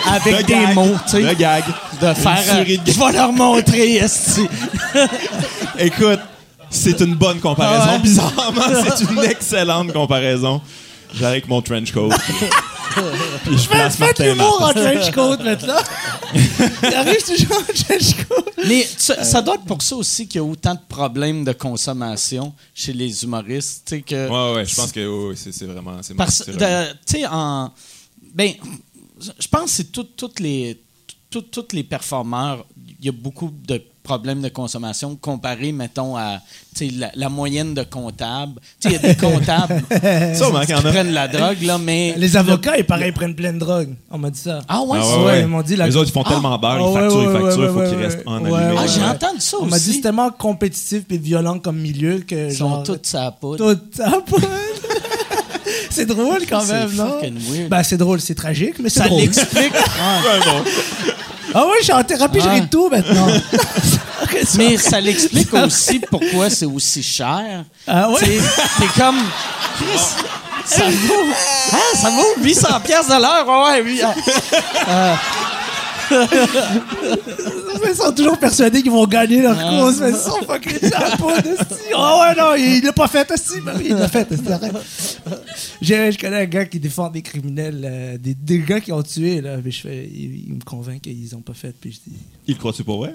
[0.06, 1.20] avec le des gag, mots, tu sais.
[1.22, 1.64] Le gag.
[2.00, 2.38] De faire.
[2.48, 4.42] euh, tuerie de- je vais leur montrer, esti.
[5.78, 6.20] Écoute,
[6.70, 7.92] c'est une bonne comparaison.
[7.92, 7.98] Ouais?
[7.98, 8.62] Bizarrement,
[8.96, 10.60] c'est une excellente comparaison.
[11.14, 12.10] J'arrive avec mon trench coat.
[13.44, 15.80] puis je place Faites Martin l'humour en trench coat maintenant.
[16.34, 18.44] Il arrive toujours en trench coat.
[18.66, 21.52] Mais ça, ça doit être pour ça aussi qu'il y a autant de problèmes de
[21.52, 24.28] consommation chez les humoristes, tu sais que.
[24.28, 26.02] Ouais, ouais, je pense que oui, oui, c'est c'est vraiment.
[26.02, 27.72] c'est- Parce que, tu sais, en.
[28.34, 28.52] Ben,
[29.38, 30.80] je pense que c'est tout- toutes les.
[31.30, 32.64] tout- Tous les performeurs,
[33.00, 36.38] il y a beaucoup de problèmes de consommation comparé, mettons, à
[36.80, 38.60] la, la moyenne de comptables.
[38.80, 39.82] Tu sais, il y a des comptables
[40.66, 40.80] qui a.
[40.80, 42.14] prennent la drogue, là, mais.
[42.16, 43.90] Les avocats, ils pareil, prennent plein de drogue.
[44.10, 44.60] On m'a dit ça.
[44.68, 45.40] Ah ouais, Ah ouais, ouais.
[45.42, 47.24] ils m'ont dit la- Les autres, ils font tellement d'heures, Ah, ils ouais, facturent, ouais,
[47.24, 48.74] ils facturent, il ouais, faut ouais, qu'ils ouais, restent en ouais, allumé.
[48.78, 49.06] Ah, ouais, j'ai ouais.
[49.08, 52.82] entendu ça On m'a dit c'est tellement compétitif et violent comme milieu que Ils sont
[52.84, 52.84] genre
[53.14, 53.74] à la poudre.
[53.74, 54.12] tout ça
[55.90, 57.18] C'est drôle quand même, non?
[57.68, 59.72] Ben c'est drôle, c'est tragique, mais c'est Ça l'explique.
[59.74, 60.64] Ouais, bon.
[61.54, 63.26] Ah ouais, je suis en thérapie, je ris de tout maintenant.
[64.56, 67.64] Mais ça l'explique aussi pourquoi c'est aussi cher.
[67.86, 68.20] Ah ouais?
[68.20, 69.18] T'es comme.
[69.76, 70.24] Chris,
[70.64, 71.24] ça vaut.
[71.72, 73.46] Hein, ça vaut 800 pièces de l'heure.
[73.46, 74.00] Ouais, ouais, oui.
[74.86, 75.18] Ah,
[77.90, 80.90] Ils sont toujours persuadés qu'ils vont gagner leur cause, mais ils sont fucking de
[81.96, 83.60] Oh ouais, non, il l'a pas fait, aussi.
[83.60, 84.26] Ben il l'a fait.
[85.80, 89.02] J'ai- Je connais un gars qui défend des criminels, euh, des, des gars qui ont
[89.02, 89.56] tué, là.
[89.62, 91.74] Mais je fais, il, il me convainc qu'ils ont pas fait.
[91.78, 92.16] Puis je dis,
[92.46, 93.14] Il le croit-tu pour vrai?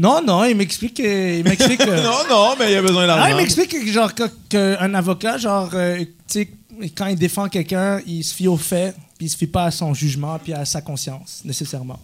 [0.00, 1.38] Non, non, il m'explique que.
[1.38, 3.26] Il m'explique que- Non, non, mais il a besoin Ah, d'argent.
[3.28, 6.48] il m'explique que, genre, que- qu'un avocat, genre, euh, tu sais,
[6.96, 9.70] quand il défend quelqu'un, il se fie aux faits, puis il se fie pas à
[9.70, 12.00] son jugement, puis à sa conscience, nécessairement.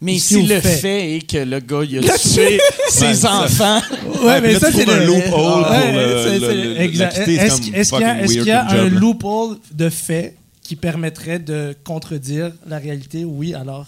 [0.00, 0.76] Mais si le fait.
[0.76, 3.80] fait est que le gars, il a tué ses enfants.
[4.22, 5.64] Ouais, mais là, ça, c'est le un loophole
[7.74, 13.24] Est-ce qu'il y a, y un loophole de fait qui permettrait de contredire la réalité?
[13.24, 13.86] Oui, alors.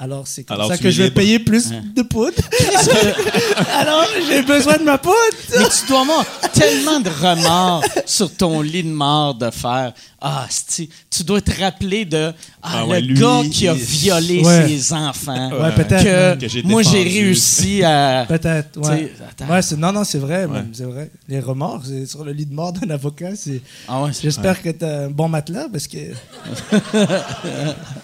[0.00, 1.16] Alors, c'est comme Alors, ça que je vais libre.
[1.16, 2.36] payer plus de poudre.
[3.78, 5.16] alors, j'ai besoin de ma poudre.
[5.58, 10.46] Mais tu dois avoir tellement de remords sur ton lit de mort de faire Ah,
[10.68, 14.66] tu dois te rappeler de Ah, Ah le lui, gars qui a violé Ouais.
[14.66, 15.50] ses enfants.
[15.52, 16.02] Ouais, peut-être.
[16.02, 18.24] Que, Que j'ai moi, j'ai réussi à.
[18.26, 18.98] Peut-être, ouais.
[18.98, 19.52] Tu sais, attends.
[19.52, 20.54] Ouais, c'est- non, non, c'est vrai, Ouais.
[20.54, 21.10] même, c'est vrai.
[21.28, 23.62] Les remords, c'est sur le lit de mort d'un avocat, c'est...
[23.86, 25.98] Ah ouais, c'est- J'espère que t'as un bon matelas, parce que...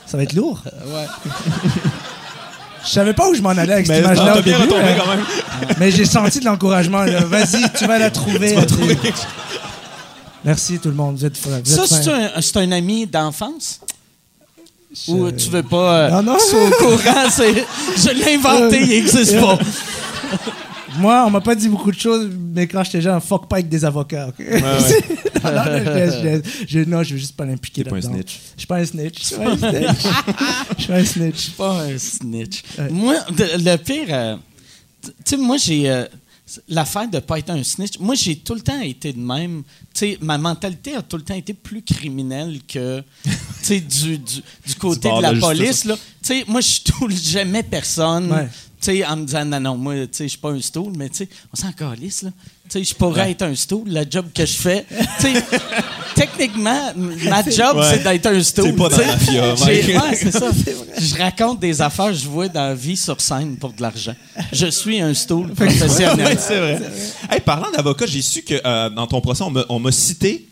[0.07, 0.63] ça va être lourd.
[0.65, 1.07] ouais.
[2.85, 4.71] Je savais pas où je m'en allais avec cette Mais image-là t'as au bien début,
[4.73, 5.77] retombé mais, quand même.
[5.81, 7.03] mais j'ai senti de l'encouragement.
[7.03, 7.25] là.
[7.25, 8.51] Vas-y, tu vas la trouver.
[8.51, 9.27] Tu vas trouver quelque chose.
[10.45, 13.81] Merci tout le monde, vous êtes, vous êtes Ça, c'est un, c'est un ami d'enfance?
[15.07, 15.97] Je- Ou tu veux pas.
[16.07, 16.35] euh, Non, non.
[16.37, 17.53] au courant, c'est.
[17.97, 19.59] Je l'ai inventé, il n'existe pas.
[20.99, 23.69] Moi, on m'a pas dit beaucoup de choses, mais quand j'étais jeune, fuck pas avec
[23.69, 24.29] des avocats.
[24.39, 26.67] non, non, je je.
[26.69, 28.15] Je- non, je veux juste pas l'impliquer T'es pas un là-dedans.
[28.15, 28.41] snitch.
[28.55, 29.19] Je suis pas un snitch.
[29.19, 29.99] Je suis pas un snitch.
[30.79, 31.51] Je suis pas un snitch.
[31.51, 32.63] pas un snitch.
[32.79, 32.89] Ouais.
[32.91, 34.37] Moi, le pire, euh,
[35.03, 35.91] tu sais, moi, j'ai.
[35.91, 36.05] euh,
[36.69, 39.63] L'affaire de pas être un snitch, moi, j'ai tout le temps été de même.
[39.95, 43.31] Tu sais, ma mentalité a tout le temps été plus criminelle que tu
[43.63, 45.87] sais, du, du, du côté de la de police.
[45.87, 45.97] là.
[45.97, 48.31] Tu sais, moi, je jamais personne.
[48.31, 48.49] Ouais.
[48.79, 50.93] Tu sais, en me disant, non, non, moi, tu sais, je suis pas un stool,
[50.97, 52.31] mais tu sais, on s'en calisse, là.
[52.69, 54.87] Tu sais, je pourrais être un stool, le job que je fais.
[55.21, 55.43] tu sais,
[56.15, 57.85] techniquement, ma job, Ouais.
[57.91, 58.67] c'est d'être un stool.
[58.67, 60.03] C'est pas dans la mafia, J'ai- Mike.
[60.03, 60.49] ouais, c'est ça.
[60.99, 64.15] Je raconte des affaires que je vois dans la vie sur scène pour de l'argent.
[64.53, 66.25] Je suis un stool professionnel.
[66.27, 66.81] Ouais, c'est vrai.
[67.31, 70.49] Hey, parlant d'avocat, j'ai su que euh, dans ton procès, on m'a cité.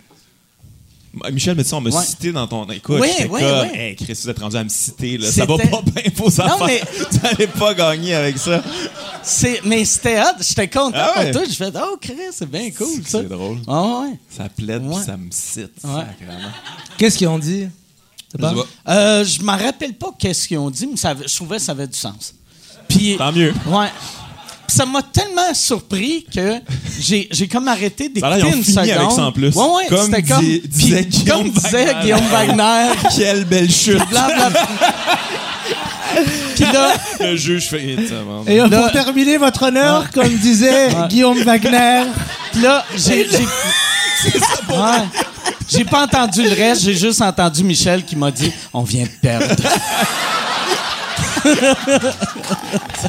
[1.30, 2.04] Michel me dit ça, on m'a Ouais.
[2.04, 2.64] cité dans ton.
[2.70, 3.70] Écoute, comme, ouais.
[3.74, 5.18] Hey, Chris, vous êtes rendu à me citer.
[5.18, 5.30] Là.
[5.30, 6.64] Ça va pas bien vos affaires.
[6.66, 8.62] mais- Vous n'allez pas gagner avec ça.
[9.22, 10.24] C'est- mais c'était hot.
[10.40, 11.30] J'étais content Ah ouais?
[11.32, 11.50] pour toi.
[11.50, 13.20] Je fais Oh, Chris, c'est bien cool, ça.
[13.20, 13.58] C'est drôle.
[13.68, 14.18] Ah ouais.
[14.30, 14.94] Ça plaide Ouais.
[14.96, 15.72] puis ça me cite.
[16.96, 17.68] Qu'est-ce qu'ils ont dit?
[18.38, 18.54] Pas?
[18.88, 21.62] Euh, je m'en rappelle pas qu'est-ce qu'ils ont dit, mais ça avait- je trouvais que
[21.62, 22.34] ça avait du sens.
[22.88, 23.52] Puis, Tant mieux.
[23.66, 23.88] ouais.
[24.74, 26.54] Ça m'a tellement surpris que
[27.00, 28.90] j'ai j'ai comme arrêté d'écouter ils ont une fini seconde.
[28.90, 29.54] avec ça en plus.
[29.54, 30.40] Ouais, ouais, Comme c'était comme.
[30.44, 32.02] dis- disait Guillaume comme disait Wagner.
[32.02, 32.92] Guillaume Wagner.
[33.16, 34.08] Quelle belle chute.
[34.08, 34.60] blablabla.
[36.54, 37.96] Puis là, Le juge fait.
[38.46, 41.08] Et Là- pour terminer, votre honneur, comme disait Ouais.
[41.08, 42.04] Guillaume Wagner,
[42.52, 43.26] Puis là, j'ai.
[43.30, 43.46] j'ai-
[44.68, 45.02] Ouais.
[45.68, 49.08] J'ai pas entendu le reste, j'ai juste entendu Michel qui m'a dit On vient de
[49.20, 49.54] perdre.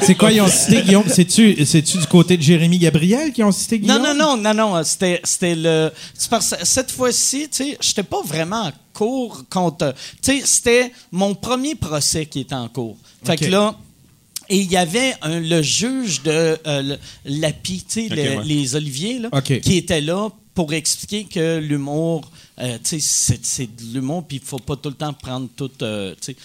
[0.02, 1.04] C'est quoi, ils ont cité Guillaume?
[1.08, 4.02] C'est-tu, c'est-tu du côté de Jérémy Gabriel qui ont cité Guillaume?
[4.02, 4.84] Non, non, non, non, non.
[4.84, 5.90] C'était, c'était le.
[6.14, 9.94] c'est parce que cette fois-ci, tu sais, j'étais pas vraiment en cours contre.
[10.22, 12.96] Tu sais, c'était mon premier procès qui était en cours.
[13.24, 13.74] Fait que là.
[14.50, 18.44] Et il y avait un- le juge de euh, l'API, tu sais, Ok, le- ouais.
[18.44, 22.30] les Oliviers, là, qui était là pour expliquer que l'humour,
[22.60, 25.48] euh, tu sais, c'est, c'est de l'humour, puis il faut pas tout le temps prendre
[25.56, 26.36] tout, euh, tu sais,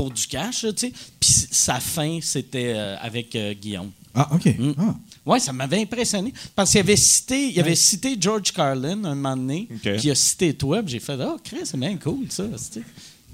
[0.00, 0.92] pour du cash, tu sais.
[1.20, 3.90] Puis sa fin, c'était euh, avec euh, Guillaume.
[4.14, 4.46] Ah, OK.
[4.46, 4.72] Mm.
[4.78, 4.94] Ah.
[5.26, 6.32] Oui, ça m'avait impressionné.
[6.56, 10.14] Parce qu'il avait cité, il avait cité George Carlin un moment donné, puis il a
[10.14, 12.44] cité toi, puis j'ai fait Oh, Chris, c'est bien cool, ça.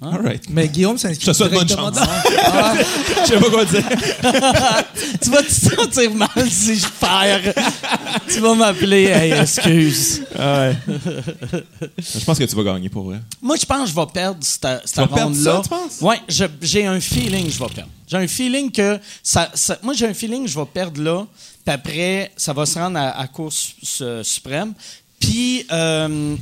[0.02, 0.10] Hein?
[0.12, 0.42] All right.
[0.50, 1.92] mais Guillaume Je s'inscrit te souhaite bonne chance.
[1.92, 2.04] dans-
[3.24, 3.82] Je sais pas quoi dire.
[5.22, 7.54] tu vas te sentir mal si je perds.
[8.28, 10.22] tu vas m'appeler, hey, excuse.
[10.38, 10.76] Ah ouais.
[11.98, 13.20] Je pense que tu vas gagner pour vrai.
[13.40, 15.56] Moi, je pense que je vais perdre cette, cette ronde-là.
[15.56, 15.98] ça, tu penses?
[16.02, 16.16] Oui,
[16.60, 17.90] j'ai un feeling que je vais perdre.
[18.06, 18.98] J'ai un feeling que.
[19.22, 21.26] Ça, ça- moi, j'ai un feeling que je vais perdre là,
[21.64, 24.74] puis après, ça va se rendre à, à Cour su- su- suprême.
[25.20, 26.36] Puis euh,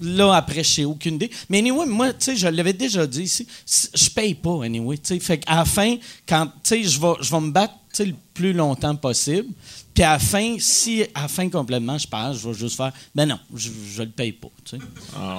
[0.00, 1.30] là, après, je sais aucune idée.
[1.48, 4.98] Mais anyway, moi, tu sais, je l'avais déjà dit ici, je paye pas, anyway.
[4.98, 5.20] tu sais.
[5.20, 5.96] Fait qu'à la fin,
[6.28, 9.48] quand, tu sais, je vais, je vais me battre tu sais, le plus longtemps possible.
[9.94, 12.92] Puis à la fin, si à la fin complètement je perds, je vais juste faire,
[13.14, 14.48] ben non, je, je le paye pas.
[14.64, 14.82] tu sais.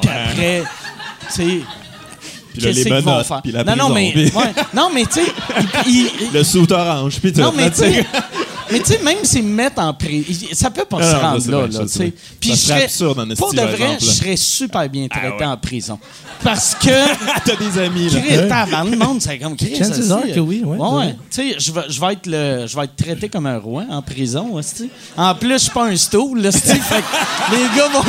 [0.01, 0.63] Puis après,
[1.27, 1.61] tu sais.
[2.53, 3.41] Puis là, les menottes, faire?
[3.41, 5.31] puis la non, non, mais, ouais, non, mais tu sais,
[6.33, 8.05] Le sous orange, puis non, mais tu sais,
[8.71, 11.51] mais tu sais, même s'ils me mettent en prison, ça peut pas Ah, se rendre
[11.51, 12.11] là, bien, là, bien.
[12.39, 14.11] Puis Ça je serait serais, absurde, en pour de vrai, je là.
[14.13, 15.45] serais super bien traité ouais.
[15.45, 15.99] en prison.
[16.43, 16.89] Parce que,
[17.45, 18.19] T'as des amis, là.
[18.21, 19.77] Chris, tabarnak, le monde, c'est comme Chris.
[19.79, 20.11] Hostie.
[20.11, 20.77] are que oui, ouais.
[20.77, 23.57] Ouais, Tu sais, je vais, je vais être le, je vais être traité comme un
[23.59, 24.89] roi en prison, hostie.
[25.17, 26.59] En plus, je suis pas un stool, hostie.
[26.79, 28.01] fait que les gars vont,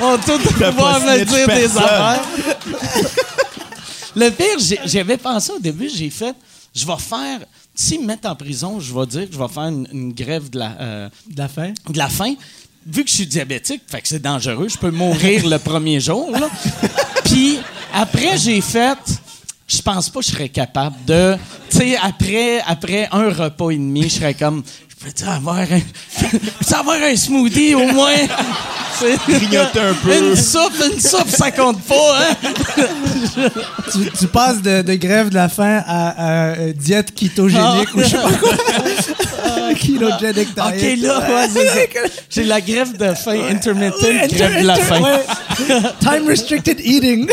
[0.00, 2.22] vont tous T'as pouvoir me dire des affaires.
[4.16, 6.34] Le pire, j'avais pensé au début, j'ai fait,
[6.74, 7.40] je vais faire,
[7.78, 10.50] s'ils me mettent en prison, je vais dire que je vais faire une, une grève
[10.50, 12.34] de la, euh, De la de la faim.
[12.84, 16.30] Vu que je suis diabétique, fait que c'est dangereux, je peux mourir le premier jour.
[16.32, 16.48] là.
[17.24, 17.58] Puis
[17.94, 18.98] après, j'ai fait,
[19.68, 21.36] je pense pas que je serais capable de,
[21.70, 24.64] tu sais, après, après un repas et demi, je serais comme,
[25.04, 25.64] peux-tu avoir un,
[26.20, 28.14] peux-tu avoir un smoothie au moins?
[28.98, 30.16] C'est- Grignoter un peu.
[30.30, 32.36] Une soupe, une soupe, ça compte pas, hein?
[33.92, 38.00] Tu, tu passes de, de grève de la faim à, à, euh, diète kétogénique ou
[38.02, 38.52] je sais pas quoi.
[40.72, 40.94] Diet.
[40.96, 41.90] OK, là, ouais, c'est.
[42.30, 43.94] J'ai la grève de faim, intermittent,
[44.34, 45.00] grève de la faim.
[45.00, 45.80] Ouais.
[46.00, 47.30] Time restricted eating.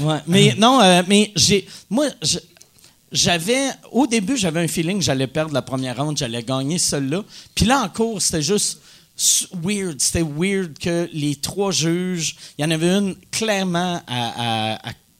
[0.00, 1.66] Ouais, mais non, euh, mais j'ai.
[1.88, 2.38] Moi, je-
[3.12, 3.70] j'avais.
[3.92, 7.24] Au début, j'avais un feeling que j'allais perdre la première ronde, j'allais gagner celle-là.
[7.54, 8.80] Puis là, en cours, c'était juste
[9.62, 10.00] weird.
[10.00, 14.78] C'était weird que les trois juges, il y en avait une clairement à,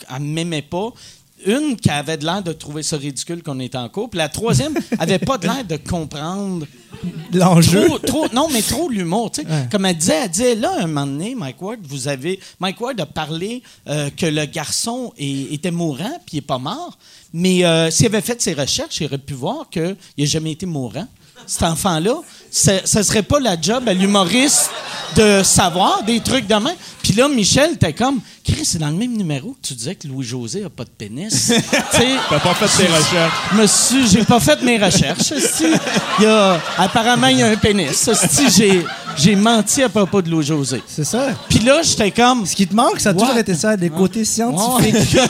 [0.08, 0.90] à, m'aimait pas.
[1.46, 4.10] Une qui avait de l'air de trouver ça ridicule qu'on était en cours.
[4.10, 6.66] Puis la troisième avait pas de l'air de comprendre
[7.32, 7.86] L'enjeu.
[7.86, 9.30] trop, trop- non, mais trop l'humour.
[9.30, 9.46] tu sais.
[9.48, 9.68] Ouais.
[9.70, 12.40] Comme elle disait, elle disait, là, un moment donné, Mike Ward, vous avez.
[12.58, 16.58] Mike Ward a parlé euh, que le garçon est- était mourant, puis il n'est pas
[16.58, 16.98] mort.
[17.32, 20.66] Mais euh, s'il avait fait ses recherches, il aurait pu voir qu'il n'a jamais été
[20.66, 21.06] mourant.
[21.46, 22.16] Cet enfant-là,
[22.50, 24.70] ce ne serait pas la job à l'humoriste
[25.16, 26.74] de savoir des trucs de même.
[27.02, 30.06] Puis là, Michel, t'es comme, Chris, c'est dans le même numéro que tu disais que
[30.06, 31.52] Louis-José n'a pas de pénis.
[31.70, 33.70] T'as pas fait tes recherches.
[33.70, 35.32] suis, j'ai pas fait mes recherches.
[36.20, 38.10] y a, apparemment, il y a un pénis.
[38.56, 38.84] J'ai,
[39.16, 40.82] j'ai menti à propos de Louis José.
[40.86, 41.28] C'est ça.
[41.48, 42.46] Puis là, j'étais comme.
[42.46, 45.18] Ce qui te manque, ça a toujours été ça, des côtés scientifiques.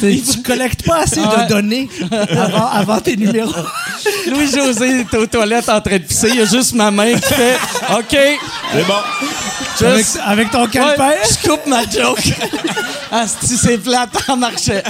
[0.00, 1.44] Tu collectes pas assez Ouais.
[1.44, 3.52] de données avant, avant tes numéros.
[4.30, 6.28] Louis José est aux toilettes en train de pisser.
[6.30, 7.56] Il y a juste ma main qui fait
[7.98, 8.16] OK.
[8.72, 9.86] C'est bon.
[10.24, 11.08] Avec, ton calepin?
[11.08, 12.32] ouais, je coupe ma joke.
[13.12, 14.82] ah, si c'est plate, en marchait.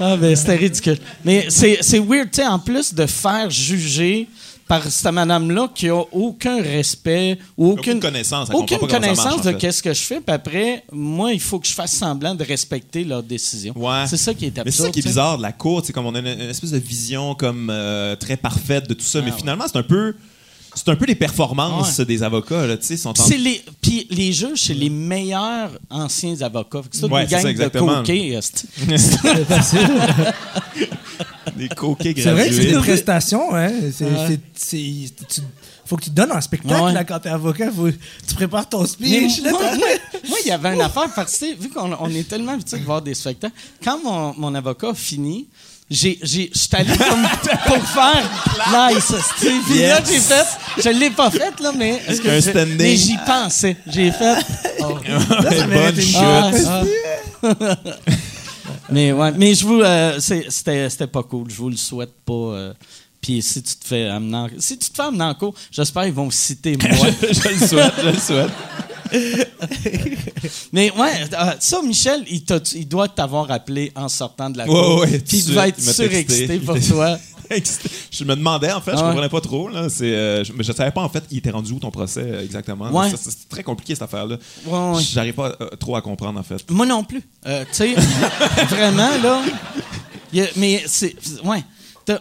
[0.00, 0.98] ah, ben, c'était ridicule.
[1.24, 4.28] Mais c'est, c'est weird, tu sais, en plus de faire juger
[4.70, 9.00] par cette madame-là qui a aucun respect ou aucune, Aucune connaissance, elle aucune pas ça
[9.00, 9.58] connaissance marche, de en fait.
[9.58, 10.20] qu'est-ce que je fais.
[10.20, 13.74] Puis après, moi, il faut que je fasse semblant de respecter leurs décisions.
[13.76, 14.04] Ouais.
[14.06, 14.66] C'est ça qui est absurde.
[14.66, 16.50] Mais c'est ça qui est bizarre de la cour, c'est comme on a une, une
[16.50, 19.38] espèce de vision comme euh, très parfaite de tout ça, mais Ah ouais.
[19.40, 20.14] finalement c'est un peu
[20.72, 22.04] c'est un peu les performances Ouais.
[22.04, 23.14] des avocats là, tu sais, sont en...
[23.24, 26.82] C'est les, puis les juges, c'est les meilleurs anciens avocats.
[26.92, 28.28] C'est toute Ouais, une c'est ça, gang de coquets.
[28.38, 28.68] esti.
[31.60, 33.70] des coquets C'est vrai que c'est une prestation, hein.
[33.96, 34.38] C'est, Ouais.
[34.54, 34.76] c'est-
[35.28, 35.40] tu-
[35.86, 36.92] faut que tu te donnes un spectacle Ouais.
[36.92, 37.70] là, quand t'es avocat.
[37.74, 39.42] Faut, tu prépares ton speech.
[39.42, 39.86] là, moi, t'as- moi-
[40.28, 42.84] moi, il y avait une affaire parce que, vu qu'on on est tellement habitué de
[42.84, 45.48] voir des spectacles, quand mon, mon avocat a fini,
[45.90, 47.26] j'ai, j'ai, je suis allé comme
[47.66, 48.22] pour faire
[48.94, 49.12] nice.
[49.40, 50.08] Puis là, Yes.
[50.08, 50.46] j'ai fait,
[50.84, 52.76] je l'ai pas fait, là, mais, est-ce que Un je- standing.
[52.78, 53.76] mais j'y pensais.
[53.88, 54.36] J'ai fait.
[54.82, 54.94] oh.
[55.72, 56.16] Bonne chute.
[56.18, 56.50] Ah,
[57.42, 57.76] ah.
[58.90, 61.50] mais ouais, mais je vous, euh, c'était, pas cool.
[61.50, 62.32] Je vous le souhaite pas.
[62.32, 62.74] euh,
[63.20, 66.04] puis si tu te fais amener en, si tu te fais amener en cours, j'espère
[66.04, 67.06] qu'ils vont citer moi.
[67.20, 68.50] je le souhaite, je le souhaite.
[70.72, 72.42] Mais ouais, euh, ça, Michel, il,
[72.74, 75.00] il doit t'avoir appelé en sortant de la cour.
[75.00, 77.18] ouais, Puis il de devait être surexcité pour toi.
[78.10, 80.72] Je me demandais en fait, je Ah comprenais pas trop là, euh, je, mais je
[80.72, 82.90] savais pas en fait, il était rendu où ton procès euh, exactement.
[82.90, 83.10] Ouais.
[83.16, 84.36] C'est très compliqué cette affaire là.
[84.66, 85.02] Ouais, ouais.
[85.02, 86.68] J'arrive pas euh, trop à comprendre en fait.
[86.70, 87.22] Moi non plus.
[87.44, 87.94] Tu sais,
[88.68, 89.42] vraiment, là.
[90.40, 91.14] a- mais c'est.
[91.44, 91.62] Ouais.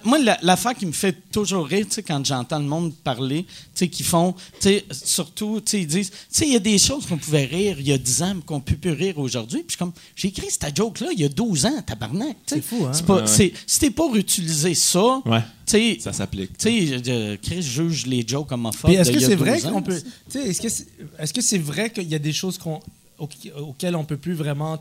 [0.04, 3.44] Moi, la- l'affaire qui me fait toujours rire, tu sais, quand j'entends le monde parler,
[3.46, 6.56] tu sais, qui font, tu sais, surtout, tu sais, ils disent, tu sais, il y
[6.56, 8.92] a des choses qu'on pouvait rire il y a 10 ans, mais qu'on peut plus
[8.92, 9.60] rire aujourd'hui.
[9.60, 12.38] Puis je suis comme, j'ai écrit cette joke-là il y a 12 ans, tabarnak.
[12.46, 12.92] C'est fou, hein?
[12.94, 13.28] C'est pas- Ouais, ouais.
[13.28, 15.42] c'est- Si t'es pour utiliser ça, Ouais.
[15.66, 16.58] tu sais, Ça s'applique.
[16.58, 18.92] tu sais, euh, Chris juge les jokes homophobes.
[18.92, 19.72] Est-ce que c'est vrai 12 ans.
[19.74, 20.02] qu'on peut.
[20.36, 20.88] Est-ce que c'est
[21.18, 22.80] est-ce que c'est vrai qu'il y a des choses qu'on,
[23.18, 24.80] auxquelles on peut plus vraiment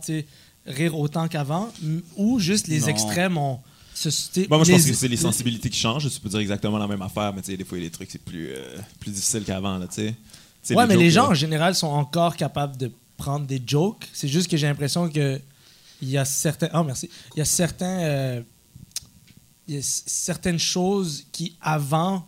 [0.67, 1.69] rire autant qu'avant?
[2.17, 2.87] Ou juste les Non.
[2.89, 3.59] extrêmes ont.
[4.49, 6.09] Bon, moi, je les- pense que c'est les sensibilités qui changent.
[6.11, 8.11] Tu peux dire exactement la même affaire, mais des fois, il y a des trucs,
[8.11, 9.79] c'est plus, euh, plus difficile qu'avant,
[10.77, 11.31] Ouais, mais les jokes, gens là.
[11.31, 14.07] en général sont encore capables de prendre des jokes.
[14.13, 15.41] C'est juste que j'ai l'impression que
[16.03, 16.69] il y a certains.
[16.75, 17.09] Oh, merci.
[17.35, 17.99] Il y a certains.
[18.01, 18.41] euh,
[19.67, 22.27] il y a s- certaines choses qui avant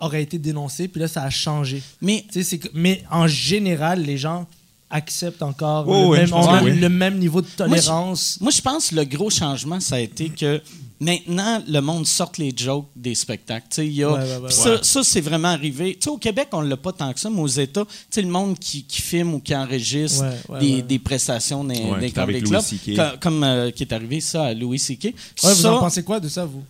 [0.00, 1.82] auraient été dénoncées, puis là, ça a changé.
[2.00, 2.24] Mais
[2.58, 4.46] que- mais en général, les gens
[4.90, 6.78] acceptent encore le, même, je oui.
[6.78, 8.38] le même niveau de tolérance.
[8.40, 10.62] Moi, je pense que le gros changement, ça a été que
[11.00, 13.66] maintenant, le monde sort les jokes des spectacles.
[13.70, 14.78] Tu sais, il y a- Ouais, ouais, ouais, Puis ça, ouais.
[14.82, 15.94] ça, c'est vraiment arrivé.
[15.94, 18.22] Tu sais, au Québec, on l'a pas tant que ça, mais aux États, tu sais,
[18.22, 20.82] le monde qui, qui filme ou qui enregistre Ouais, ouais, des, ouais.
[20.82, 21.64] des prestations
[22.12, 25.04] comedy Louis clubs, comme euh, qui est arrivé ça à Louis C.K.
[25.04, 26.62] Ouais, vous en pensez quoi de ça, vous?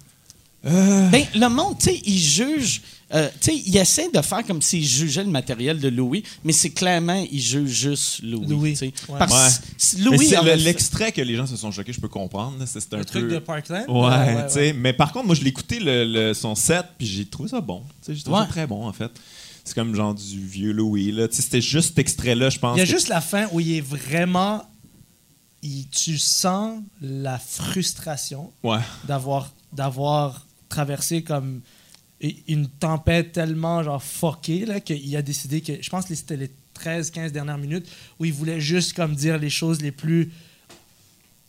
[0.65, 2.81] ben, le monde, tu sais, il juge.
[3.15, 6.53] Euh, tu sais, il essaie de faire comme s'il jugeait le matériel de Louis, mais
[6.53, 8.47] c'est clairement, il juge juste Louis.
[8.47, 8.93] Louis, tu sais.
[9.09, 9.19] ouais.
[9.19, 9.61] Parce
[9.95, 10.01] Ouais.
[10.03, 12.59] Louis c'est l'extrait que les gens se sont choqués, je peux comprendre.
[12.59, 13.35] là, C'est un Le truc peu...
[13.35, 13.85] de Parkland?
[13.89, 14.73] Ouais, tu sais.
[14.73, 17.61] Mais par contre, moi, je l'ai écouté le, le- son set, puis j'ai trouvé ça
[17.61, 17.83] bon.
[18.09, 18.45] J'ai trouvé Ouais.
[18.47, 19.11] ça très bon, en fait.
[19.65, 21.27] C'est comme genre du vieux Louis, là.
[21.29, 22.77] Tu sais, c'était juste cet extrait-là, je pense.
[22.77, 24.63] Il y a que- juste la fin où il est vraiment.
[25.63, 28.81] il- tu sens la frustration Ouais.
[29.09, 31.63] d'avoir d'avoir traversé comme
[32.49, 36.51] une tempête tellement genre fuckée là qu'il a décidé que je pense que c'était les
[36.75, 37.87] 13 15 dernières minutes
[38.19, 40.31] où il voulait juste comme dire les choses les plus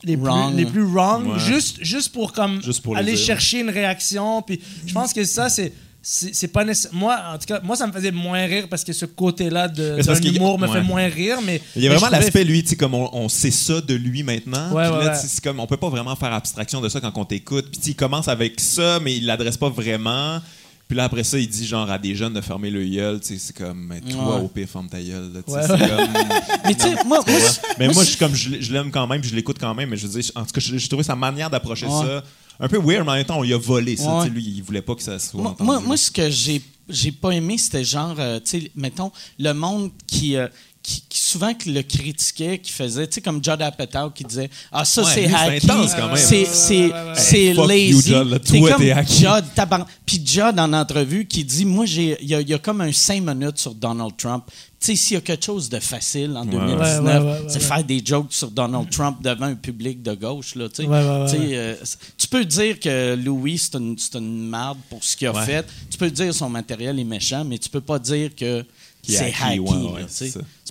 [0.03, 0.53] les Wrong.
[0.53, 1.39] plus les plus wrong Ouais.
[1.39, 3.25] juste juste pour comme Juste pour le aller dire.
[3.25, 5.71] chercher une réaction puis je pense que ça c'est
[6.07, 6.63] c'est pas.
[6.91, 9.95] Moi, en tout cas, moi, ça me faisait moins rire parce que ce côté-là de
[9.95, 10.73] Mais c'est parce d'un qu'il y a- humour me ouais.
[10.73, 13.27] fait moins rire, mais Il y a vraiment l'aspect, lui, tu sais, comme on, on
[13.27, 14.71] sait ça de lui maintenant.
[14.71, 17.69] Ouais, ouais, là, comme, on peut pas vraiment faire abstraction de ça quand on t'écoute.
[17.71, 20.39] Puis il commence avec ça, mais il l'adresse pas vraiment.
[20.87, 23.19] Puis là, après ça, il dit genre à des jeunes de fermer le gueule.
[23.19, 25.31] Tu sais, c'est comme, mais toi, au pire, ferme ta gueule.
[25.33, 25.67] là, Ouais, ouais.
[25.89, 26.27] comme-
[26.65, 27.39] Mais tu sais, moi, moi,
[27.79, 29.89] mais moi, je, comme, je, l'ai- je l'aime quand même, puis je l'écoute quand même.
[29.89, 32.23] Mais je veux dire, en tout cas, j'ai trouvé sa manière d'approcher ça
[32.59, 34.19] un peu weird, mais en même temps, on lui a volé ça.
[34.19, 34.29] Ouais.
[34.29, 35.41] Lui, il voulait pas que ça soit.
[35.41, 35.65] Moi, entendu.
[35.65, 39.53] moi, moi, ce que j'ai j'ai pas aimé, c'était genre, euh, tu sais, mettons, le
[39.53, 40.47] monde qui, euh,
[40.85, 44.51] qui, qui souvent qui le critiquait, qui faisait, tu sais, comme Judd Apatow qui disait
[44.71, 45.65] Ah, ça, Ouais, c'est hacky.
[45.65, 46.17] intense quand même.
[46.17, 47.89] C'est c'est- c'est lazy.
[47.89, 48.83] you, Judd, toi, comme.
[48.83, 49.85] Judd.
[50.05, 52.81] Puis Judd, en entrevue, qui dit Moi, j'ai il y, a- il y a comme
[52.81, 54.43] un 5 minutes sur Donald Trump.
[54.79, 57.45] Tu sais, s'il y a quelque chose de facile en 2019, Ouais, ouais, ouais, ouais,
[57.47, 57.59] c'est ouais.
[57.61, 60.53] faire des jokes sur Donald Trump devant un public de gauche.
[60.53, 60.87] Là, tu sais.
[60.87, 61.55] Ouais, ouais, ouais, Tu sais, ouais.
[61.55, 61.75] euh,
[62.17, 65.45] tu peux dire que Louis, c'est une, c'est une merde pour ce qu'il a Ouais.
[65.45, 65.65] fait.
[65.89, 68.63] Tu peux dire que son matériel est méchant, mais tu peux pas dire que
[69.07, 69.59] c'est hacky, hacky.
[69.59, 70.05] ouais, là, ouais,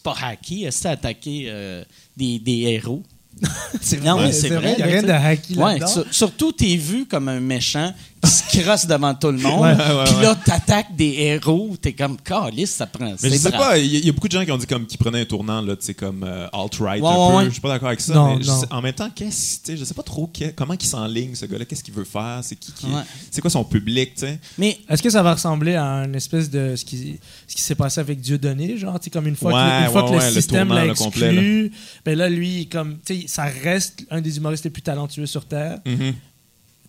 [0.05, 0.67] pas hacky.
[0.71, 1.83] C'est attaquer euh,
[2.17, 3.03] des, des héros?
[3.81, 5.87] C'est Non, vrai, mais c'est vrai, Il n'y a rien de hacky Ouais, là-dedans.
[5.89, 7.93] sur- surtout, t'es vu comme un méchant
[8.25, 9.61] qui se crosse devant tout le monde.
[9.63, 10.23] Ouais, ouais, Puis ouais.
[10.23, 11.77] là, t'attaques des héros.
[11.81, 13.15] T'es comme, calice, ça prend.
[13.23, 13.61] Mais je sais brave.
[13.61, 14.97] pas, il y, a- il y a beaucoup de gens qui ont dit comme qui
[14.97, 17.37] prenaient un tournant là, tu sais comme euh, alt-right Ouais, un ouais, peu.
[17.39, 17.45] ouais.
[17.47, 18.61] Je suis pas d'accord avec ça, Non, mais je non.
[18.61, 21.35] sais- en même temps, qu'est-ce, tu sais, je sais pas trop que- comment il s'enligne
[21.35, 23.03] ce gars-là, qu'est-ce qu'il veut faire, c'est qui, qui- Ouais.
[23.31, 24.39] c'est quoi son public, tu sais?
[24.59, 27.19] Mais Est-ce que ça va ressembler à une espèce de ce qui,
[27.49, 29.93] ce qui s'est passé avec Dieudonné, genre, tu sais, comme une fois Ouais, que, une
[29.93, 31.73] fois que ouais, le système l'a exclu,
[32.05, 35.45] ben là, lui, comme, tu sais, ça reste un des humoristes les plus talentueux sur
[35.47, 35.79] Terre,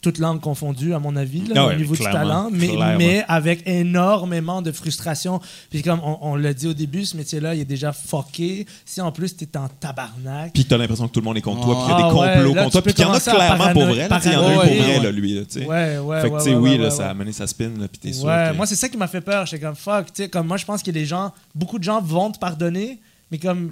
[0.06, 3.68] toutes langues confondues, à mon avis, là, Ah au niveau du talent, mais, mais avec
[3.68, 5.42] énormément de frustration.
[5.72, 8.68] Puis comme on, on l'a dit au début, ce métier-là, il est déjà fucké.
[8.86, 11.64] Si en plus, t'es en tabarnak, Puis t'as l'impression que tout le monde est contre
[11.64, 13.08] toi, puis il y a Ah des ouais, complots là, contre toi, puis qu'il y
[13.08, 15.42] en a clairement pour vrai, il y en a un pour vrai, là, lui, là,
[15.46, 15.66] tu sais.
[15.66, 18.00] Ouais, ouais, Fait que, tu sais, oui, là, ça a mené sa spin, là, puis
[18.00, 19.48] t'es sûr que- moi c'est ça qui m'a fait peur.
[19.48, 22.00] J'étais comme fuck, tu sais, comme moi je pense que les gens, beaucoup de gens
[22.00, 23.00] vont te pardonner,
[23.32, 23.72] mais comme,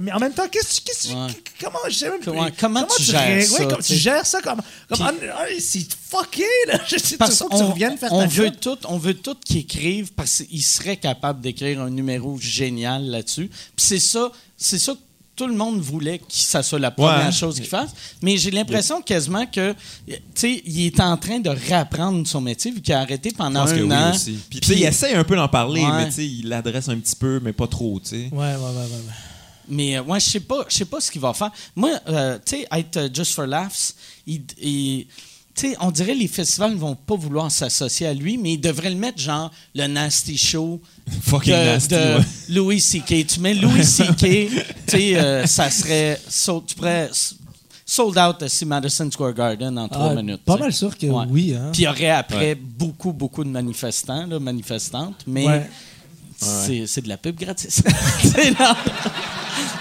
[0.00, 1.26] mais en même temps, qu'est-ce, Ouais.
[1.60, 2.24] comment, plus.
[2.24, 5.06] Comment- comment tu gères ré- ça, ouais, comment tu tu gères ça comme, comme
[5.58, 6.78] c'est fucké là.
[6.88, 8.54] Je sais, Parce tu que tu reviennes faire on ta veut job.
[8.60, 13.48] tout, on veut tout qu'ils écrivent parce qu'ils seraient capables d'écrire un numéro génial là-dessus.
[13.48, 14.98] Puis c'est ça, c'est ça que
[15.36, 17.32] tout le monde voulait que ça soit la première Ouais.
[17.32, 17.90] chose qu'il fasse.
[18.22, 19.72] Mais j'ai l'impression quasiment que,
[20.08, 23.64] tu sais, il est en train de réapprendre son métier vu qu'il a arrêté pendant
[23.64, 24.10] que un oui an.
[24.12, 24.36] aussi.
[24.50, 25.92] Puis, tu sais, il essaie un peu d'en parler, Ouais.
[25.92, 28.16] mais tu sais, il l'adresse un petit peu, mais pas trop, tu sais.
[28.32, 29.14] Ouais, ouais, ouais, ouais.
[29.70, 31.50] Mais euh, moi, je sais pas, je sais pas ce qu'il va faire.
[31.76, 33.94] Moi, euh, tu sais, être euh, Just for Laughs,
[34.26, 35.06] il, il-
[35.80, 38.90] on dirait que les festivals ne vont pas vouloir s'associer à lui, mais ils devraient
[38.90, 40.80] le mettre genre le Nasty Show
[41.22, 42.24] Fucking de, nasty, de ouais.
[42.50, 43.26] Louis C.K.
[43.26, 44.50] Tu mets Louis C.K.,
[44.94, 47.10] euh, ça serait, so- tu pourrais
[47.84, 50.42] sold out à Madison Square Garden en trois Ah, minutes.
[50.44, 51.24] Pas mal sûr que Ouais.
[51.28, 51.54] oui.
[51.54, 51.70] Hein.
[51.72, 55.68] Puis il y aurait après beaucoup, beaucoup de manifestants, là, manifestantes, mais
[56.36, 57.82] c'est de la pub gratis.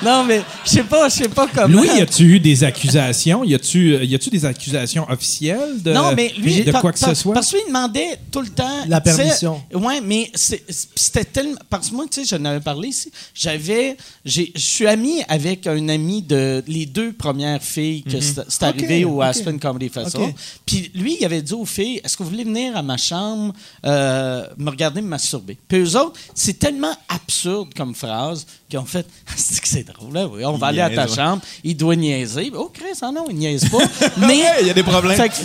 [0.03, 0.23] Non.
[0.23, 1.67] mais je sais pas, je sais pas comment.
[1.81, 3.43] Louis, y a-tu eu des accusations?
[3.43, 6.91] Y a-tu euh, y a-tu des accusations officielles de, non, mais lui, de par- quoi
[6.91, 7.33] que ce soit?
[7.33, 8.85] Parce que lui, il demandait tout le temps.
[8.87, 9.61] La permission.
[9.73, 11.57] Ouais, mais c'était tellement.
[11.69, 13.11] Parce que moi, tu sais, j'en avais parlé ici.
[13.33, 13.97] J'avais.
[14.27, 19.05] Je suis ami avec un ami de les deux premières filles que c'est c'est arrivé
[19.05, 19.21] au.
[19.21, 20.33] Aspen Comedy Festival.
[20.65, 23.53] Puis lui, il avait dit aux filles Est-ce que vous voulez venir à ma chambre
[23.85, 25.57] euh, me regarder me masturber?
[25.67, 30.13] Puis eux autres, c'est tellement absurde comme phrase qu'ils ont fait C'est que c'est drôle,
[30.13, 31.15] là, oui, on va Il aller à ta ouais.
[31.15, 31.41] chambre.
[31.63, 32.51] Il doit niaiser.
[32.53, 33.77] Oh, Chris, ah non, il niaise pas.
[34.17, 34.41] mais.
[34.61, 35.15] il y a des problèmes.
[35.15, 35.35] Fait que,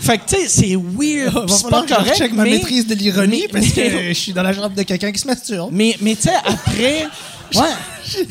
[0.00, 1.48] fait que, tu sais, c'est weird.
[1.48, 2.16] C'est pas je correct.
[2.16, 5.12] check ma mais, maîtrise de l'ironie parce que je suis dans la jambe de quelqu'un
[5.12, 5.70] qui se masturbe.
[5.72, 7.06] mais, mais tu sais, après.
[7.54, 8.26] Ouais.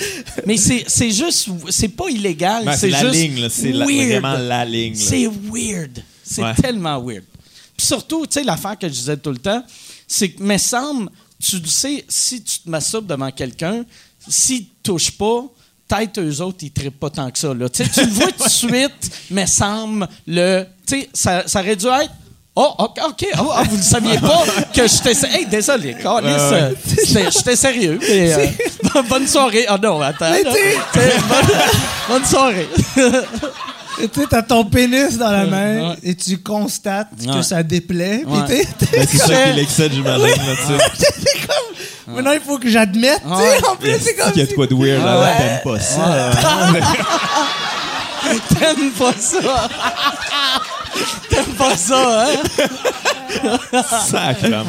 [0.45, 1.49] mais c'est juste.
[1.69, 2.65] C'est pas illégal.
[2.65, 4.95] Ben, c'est la ligne, c'est vraiment la ligne.
[4.95, 6.03] C'est weird.
[6.23, 6.53] C'est Ouais.
[6.55, 7.23] tellement weird.
[7.75, 9.63] Puis surtout, tu sais, l'affaire que je disais tout le temps,
[10.07, 11.09] c'est que, me semble,
[11.41, 13.85] tu sais, si tu te masturbes devant quelqu'un,
[14.27, 15.45] s'ils te touchent pas,
[15.87, 17.53] peut-être eux autres, ils trippent pas tant que ça.
[17.53, 17.69] Là.
[17.69, 20.65] Tu le vois tout de suite, me semble, le.
[20.85, 22.11] Tu sais, ça, ça aurait dû être.
[22.59, 23.27] Oh, OK, OK.
[23.39, 24.43] Oh, vous ne saviez pas
[24.73, 25.27] que j'étais.
[25.31, 26.71] Hey, désolé, euh,
[27.31, 27.99] J'étais sérieux.
[28.01, 29.67] mais, euh, bonne soirée.
[29.69, 30.31] Oh non, attends.
[30.31, 30.37] là.
[30.41, 31.57] T'sais, bonne,
[32.09, 32.67] bonne soirée.
[33.99, 35.95] Et Tu sais, t'as ton pénis dans la main Ouais.
[36.03, 37.33] et tu constates Ouais.
[37.35, 38.23] que ça déplaît.
[38.25, 38.39] Ouais.
[38.47, 38.65] Ben,
[39.07, 40.25] c'est ça qui l'excède, j'imagine.
[40.25, 41.11] là, tu sais.
[41.19, 42.15] c'est comme.
[42.15, 43.21] Maintenant, il faut que j'admette.
[43.21, 43.67] tu sais, Ouais.
[43.71, 44.31] En plus, c'est comme.
[44.35, 45.37] Il y a de quoi de weird là, Ouais.
[45.37, 46.31] t'aimes pas ça.
[48.59, 49.37] T'aimes pas ça?
[51.29, 52.35] T'aimes pas ça, hein?
[54.07, 54.65] Sacrément.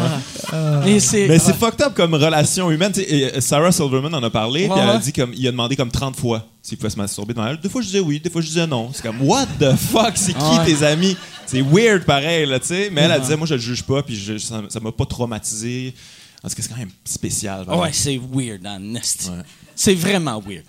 [0.85, 1.29] Mais c'est.
[1.29, 2.93] Mais c'est fucked up comme relation humaine.
[3.41, 6.16] Sarah Silverman en a parlé, puis elle a dit comme il a demandé comme 30
[6.16, 7.61] fois s'il pouvait se masturber devant elle.
[7.61, 8.91] Des fois je disais oui, des fois je disais non.
[8.93, 10.64] C'est comme what the fuck, c'est qui Ouais.
[10.66, 11.16] tes amis?
[11.47, 12.91] C'est weird pareil là, tu sais.
[12.93, 15.95] Mais elle elle disait moi je le juge pas, puis je- ça m'a pas traumatisé.
[16.43, 17.64] Parce que c'est quand même spécial.
[17.64, 17.83] vraiment.
[17.83, 18.62] Ouais, c'est weird.
[18.64, 19.45] Ouais.
[19.74, 20.64] C'est vraiment weird.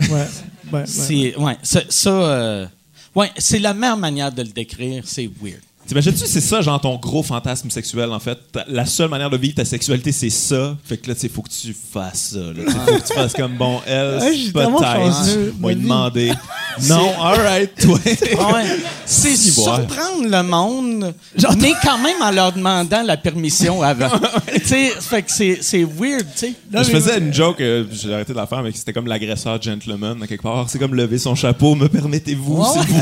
[0.00, 0.08] Ouais.
[0.10, 0.26] Ouais.
[0.72, 0.82] ouais.
[0.86, 1.36] C'est.
[1.36, 1.80] Ouais, ça.
[1.88, 2.66] ça, euh,
[3.14, 5.60] ouais, c'est la meilleure manière de le décrire, c'est weird.
[5.86, 8.38] T'imagines-tu, c'est ça, genre ton gros fantasme sexuel, en fait?
[8.68, 10.76] La seule manière de vivre ta sexualité, c'est ça.
[10.84, 12.38] Fait que là, tu sais, faut que tu fasses ça.
[12.38, 12.70] là.
[12.86, 15.58] Faut que tu fasses comme, bon, elle, Ouais, je suis tellement peut-être.
[15.58, 16.32] Moi, demander.
[16.88, 17.98] non, alright, toi.
[18.52, 18.64] Ouais.
[19.04, 21.14] C'est surprendre le monde,
[21.58, 24.08] mais quand même en leur demandant la permission avant.
[24.54, 26.54] tu sais, fait que c'est, c'est weird, tu sais.
[26.72, 30.22] je faisais une joke, euh, j'ai arrêté de la faire, mais c'était comme l'agresseur gentleman,
[30.22, 30.68] à quelque part.
[30.70, 33.00] C'est comme lever son chapeau, me permettez-vous, s'il vous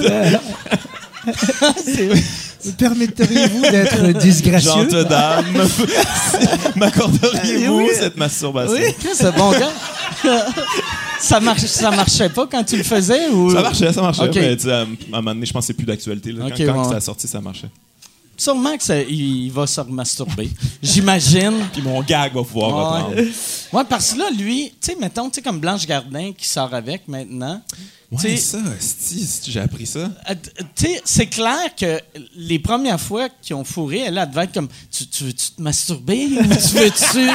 [0.00, 0.40] plaît,
[2.78, 4.70] Permetteriez-vous d'être disgracieux?
[4.90, 5.44] gente dame.
[6.76, 7.88] M'accorderiez-vous Oui.
[7.94, 8.74] cette masturbation?
[8.98, 9.72] Chris, c'est bon gars.
[11.20, 13.52] ça, marche, ça marchait pas quand tu le faisais ou?
[13.52, 14.30] Ça marchait, ça marchait.
[14.34, 16.34] Mais à un moment donné, je pense que c'est plus d'actualité.
[16.34, 16.48] quand
[16.82, 16.90] ouais.
[16.90, 17.68] ça a sorti, ça marchait.
[18.38, 20.50] Sûrement que ça- il va se remasturber.
[20.82, 21.54] J'imagine.
[21.72, 23.00] Puis mon gag va pouvoir Ouais.
[23.00, 23.20] reprendre.
[23.72, 26.74] Ouais, parce que là, lui, tu sais, mettons, tu sais, comme Blanche Gardin qui sort
[26.74, 27.62] avec maintenant.
[28.10, 28.58] Tu Ouais, ça,
[29.46, 30.10] j'ai appris ça?
[30.30, 30.34] Euh,
[30.76, 32.00] sais, c'est clair que
[32.36, 35.60] les premières fois qu'ils ont fourré, elle, elle devait être comme Tu, tu veux-tu te
[35.60, 36.26] masturber?
[36.26, 37.28] Ou tu veux-tu.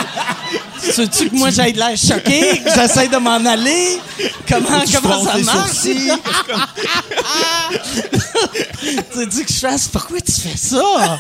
[1.10, 3.98] tu que moi j'aille de l'air choqué, que j'essaie de m'en aller?
[4.48, 5.82] Comment, comment ça marche?
[5.82, 6.00] tu
[9.18, 11.20] veux que je fasse Pourquoi tu fais ça?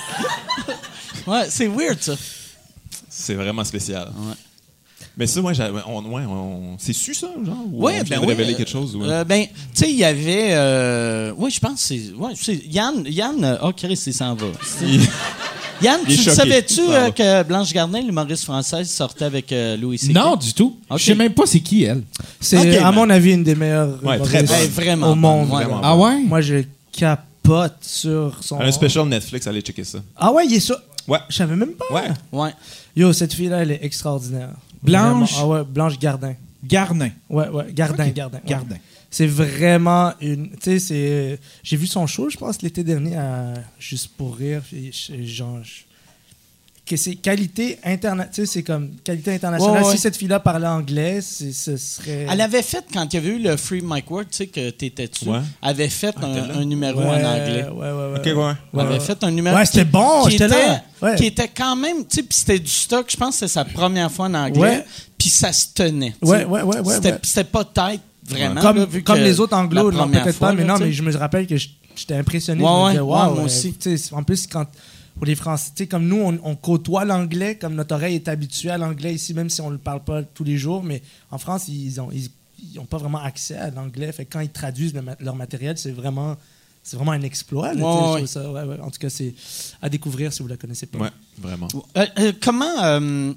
[1.27, 2.13] ouais, c'est weird ça.
[3.09, 4.11] C'est vraiment spécial.
[5.17, 7.57] Mais ça, moi, j'avais- on, ouais, on, c'est su ça, genre?
[7.71, 8.95] Ou Ouais, on vient ben de oui, révéler euh, quelque chose?
[8.95, 10.49] ou- Euh, ben, tu sais, il y avait.
[10.51, 12.01] Euh, oui, je pense que c'est.
[12.17, 12.31] Ouais,
[12.69, 13.03] Yann.
[13.07, 13.59] Yann.
[13.61, 14.47] Oh, Chris, il s'en va.
[14.81, 15.01] Il-
[15.81, 20.13] Yann, Il tu savais-tu euh, que Blanche Gardin, l'humoriste française, sortait avec euh, Louis C.K.?
[20.13, 20.77] Non, du tout.
[20.89, 20.99] Ok.
[20.99, 22.03] Je sais même pas c'est qui, elle.
[22.39, 22.95] C'est, à man.
[22.95, 24.57] mon avis, une des meilleures Ouais, humoristes très bonne.
[24.57, 25.47] Ben, vraiment au monde.
[25.49, 25.63] bonne, ouais.
[25.65, 25.81] Vraiment.
[25.83, 26.21] Ah ouais?
[26.23, 28.59] Moi, je capote sur son.
[28.61, 29.99] Un special Netflix, allez checker ça.
[30.15, 30.75] Ah ouais, il est ça.
[31.07, 31.19] Ouais.
[31.29, 31.85] Je savais même pas.
[31.91, 32.09] Ouais.
[32.31, 32.51] Ouais.
[32.95, 34.51] Yo, cette fille-là, elle est extraordinaire.
[34.83, 35.33] Blanche?
[35.33, 35.55] Vraiment.
[35.55, 36.35] Ah ouais, Blanche Gardin.
[36.63, 37.09] Garnin.
[37.29, 38.09] Ouais, ouais, Gardin.
[38.09, 38.37] Gardin.
[38.37, 38.43] ouais.
[38.49, 38.77] Gardin.
[39.09, 40.51] C'est vraiment une.
[40.51, 41.39] Tu sais, c'est.
[41.63, 44.61] J'ai vu son show, je pense, l'été dernier, à Juste pour rire.
[45.23, 45.59] genre.
[46.91, 48.29] Que c'est qualité internationale.
[48.33, 49.81] Tu sais, c'est comme qualité internationale.
[49.81, 49.95] Ouais, ouais.
[49.95, 52.27] Si cette fille-là parlait anglais, c'est- ce serait.
[52.29, 54.71] Elle avait fait, quand il y avait eu le Free Mike Ward, tu sais, que
[54.71, 55.39] t'étais dessus, Ouais.
[55.61, 56.53] avait fait un, là?
[56.55, 57.65] un numéro Ouais, en anglais.
[57.69, 58.19] Ouais, ouais, ouais.
[58.19, 58.53] Ok, ouais.
[58.73, 59.55] Elle Ouais, avait fait un numéro.
[59.55, 60.83] Ouais, c'était bon, qui j'étais était- là.
[61.01, 61.15] Ouais.
[61.15, 63.05] Qui était quand même, tu sais, puis c'était du stock.
[63.09, 64.59] Je pense que c'était sa première fois en anglais.
[64.59, 64.85] Ouais.
[65.17, 66.13] Puis ça se tenait.
[66.21, 67.19] Ouais, ouais, ouais, ouais, C'était ouais.
[67.23, 68.59] c'était pas tête, vraiment.
[68.59, 71.03] comme, là, vu comme que les autres première peut-être fois, pas, mais non, mais je
[71.03, 72.61] me rappelle que j'étais impressionné.
[72.61, 73.73] Ouais, ouais, moi aussi.
[73.75, 74.65] tu sais, En plus, quand
[75.15, 78.27] pour les Français, tu sais, comme nous, on, on côtoie l'anglais, comme notre oreille est
[78.27, 81.01] habituée à l'anglais ici, même si on ne le parle pas tous les jours, mais
[81.29, 82.29] en France, ils ont, ils,
[82.73, 84.11] ils ont pas vraiment accès à l'anglais.
[84.11, 86.37] Fait que quand ils traduisent le leur matériel, c'est vraiment,
[86.83, 87.73] c'est vraiment un exploit.
[87.73, 88.17] là, tu sais, Ouais, je ouais.
[88.17, 88.79] trouve ça, ouais, ouais.
[88.81, 89.33] En tout cas, c'est
[89.81, 90.97] à découvrir si vous la connaissez pas.
[90.99, 91.67] Ouais, vraiment.
[91.97, 93.33] Euh, euh, comment, euh,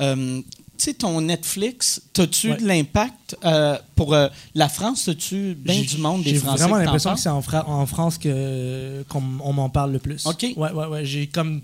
[0.00, 0.40] euh,
[0.84, 2.56] sais, ton Netflix, t'as-tu Ouais.
[2.56, 5.04] de l'impact euh, pour euh, la France?
[5.06, 7.42] T'as-tu bien J'ai- du monde des J'ai Français vraiment que t'en l'impression que c'est en,
[7.42, 10.26] Fra- en France que qu'on on m'en parle le plus.
[10.26, 10.42] OK.
[10.56, 11.04] Ouais, ouais, ouais.
[11.04, 11.62] J'ai comme.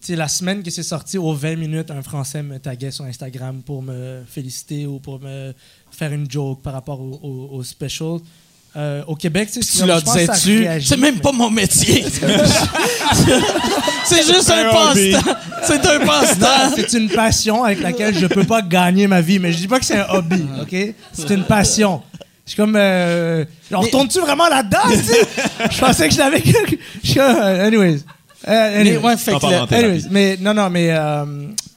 [0.00, 3.04] Tu sais, la semaine que c'est sorti, aux 20 minutes, un Français me taguait sur
[3.06, 5.52] Instagram pour me féliciter ou pour me
[5.90, 8.18] faire une joke par rapport au, au- au special.
[8.76, 12.04] Euh, au Québec, tu sais, Tu leur disais-tu, c'est même pas mon métier.
[14.04, 15.32] c'est juste un passe-temps.
[15.62, 16.74] C'est un passe-temps.
[16.76, 19.78] c'est une passion avec laquelle je peux pas gagner ma vie, mais je dis pas
[19.78, 20.94] que c'est un hobby, ok?
[21.12, 22.02] C'est une passion.
[22.44, 24.78] Je suis comme, euh, genre, Mais- retournes-tu vraiment là-dedans?
[24.88, 25.26] tu sais?
[25.70, 26.42] je pensais que je l'avais.
[27.02, 28.00] Je suis comme, euh, anyways.
[28.46, 28.98] Euh, Mais, anyways.
[28.98, 29.86] ouais, fait En que parlant le- en thérapie.
[29.86, 31.24] Anyways, mais non, non, mais, euh,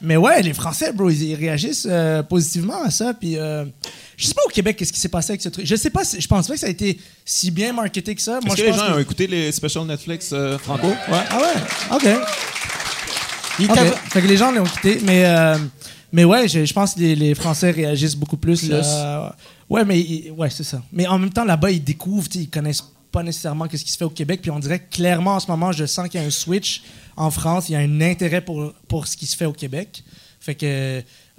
[0.02, 3.14] mais ouais, les Français, bro, ils, ils réagissent euh, positivement à ça.
[3.14, 3.66] Puis euh,
[4.18, 5.66] je sais pas au Québec qu'est-ce qui s'est passé avec ce truc.
[5.66, 8.22] Je sais pas, si- je pense pas que ça a été si bien marketé que
[8.22, 8.40] ça.
[8.44, 10.88] Moi, Est-ce je que les pense gens que- ont écouté les specials Netflix euh, franco?
[10.88, 10.96] Ouais.
[11.30, 12.20] Ah ouais, ok.
[13.60, 13.68] il
[14.10, 15.58] Fait que les gens l'ont quitté, mais euh,
[16.12, 18.66] mais ouais, je, je pense que les, les Français réagissent beaucoup plus.
[18.68, 18.86] Plus.
[19.70, 20.82] ouais, mais ouais, c'est ça.
[20.92, 24.06] Mais en même temps, là-bas, ils découvrent, ils connaissent pas nécessairement ce qui se fait
[24.06, 24.42] au Québec.
[24.42, 26.84] Puis on dirait clairement en ce moment, je sens qu'il y a un switch
[27.16, 27.70] en France.
[27.70, 30.04] Il y a un intérêt pour pour ce qui se fait au Québec.
[30.40, 30.66] Fait que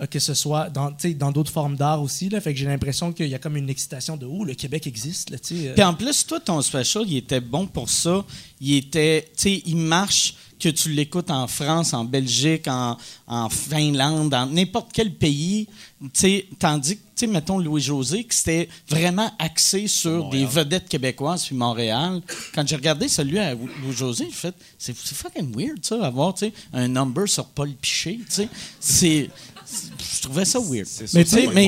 [0.01, 2.41] euh, que ce soit dans dans d'autres formes d'art aussi là.
[2.41, 5.33] Fait que j'ai l'impression qu'il y a comme une excitation de oh le Québec existe
[5.33, 5.75] euh.
[5.75, 8.25] Puis en plus, toi, ton special, il était bon pour ça.
[8.61, 12.97] Il était, tu sais, il marche que tu l'écoutes en France, en Belgique, en,
[13.27, 15.67] en Finlande, dans n'importe quel pays.
[16.03, 20.89] Tu sais, tandis que, tu sais, mettons Louis-José, que c'était vraiment axé sur des vedettes
[20.89, 22.23] québécoises puis Montréal.
[22.55, 26.53] Quand j'ai regardé celui à Louis-José, j'ai fait, c'est fucking weird, ça, avoir, tu sais,
[26.73, 28.49] un number sur Paul Piché, tu sais.
[28.79, 29.31] C'est.
[29.67, 30.87] c'est- Je trouvais ça weird.
[31.15, 31.67] Mais tu sais, mais,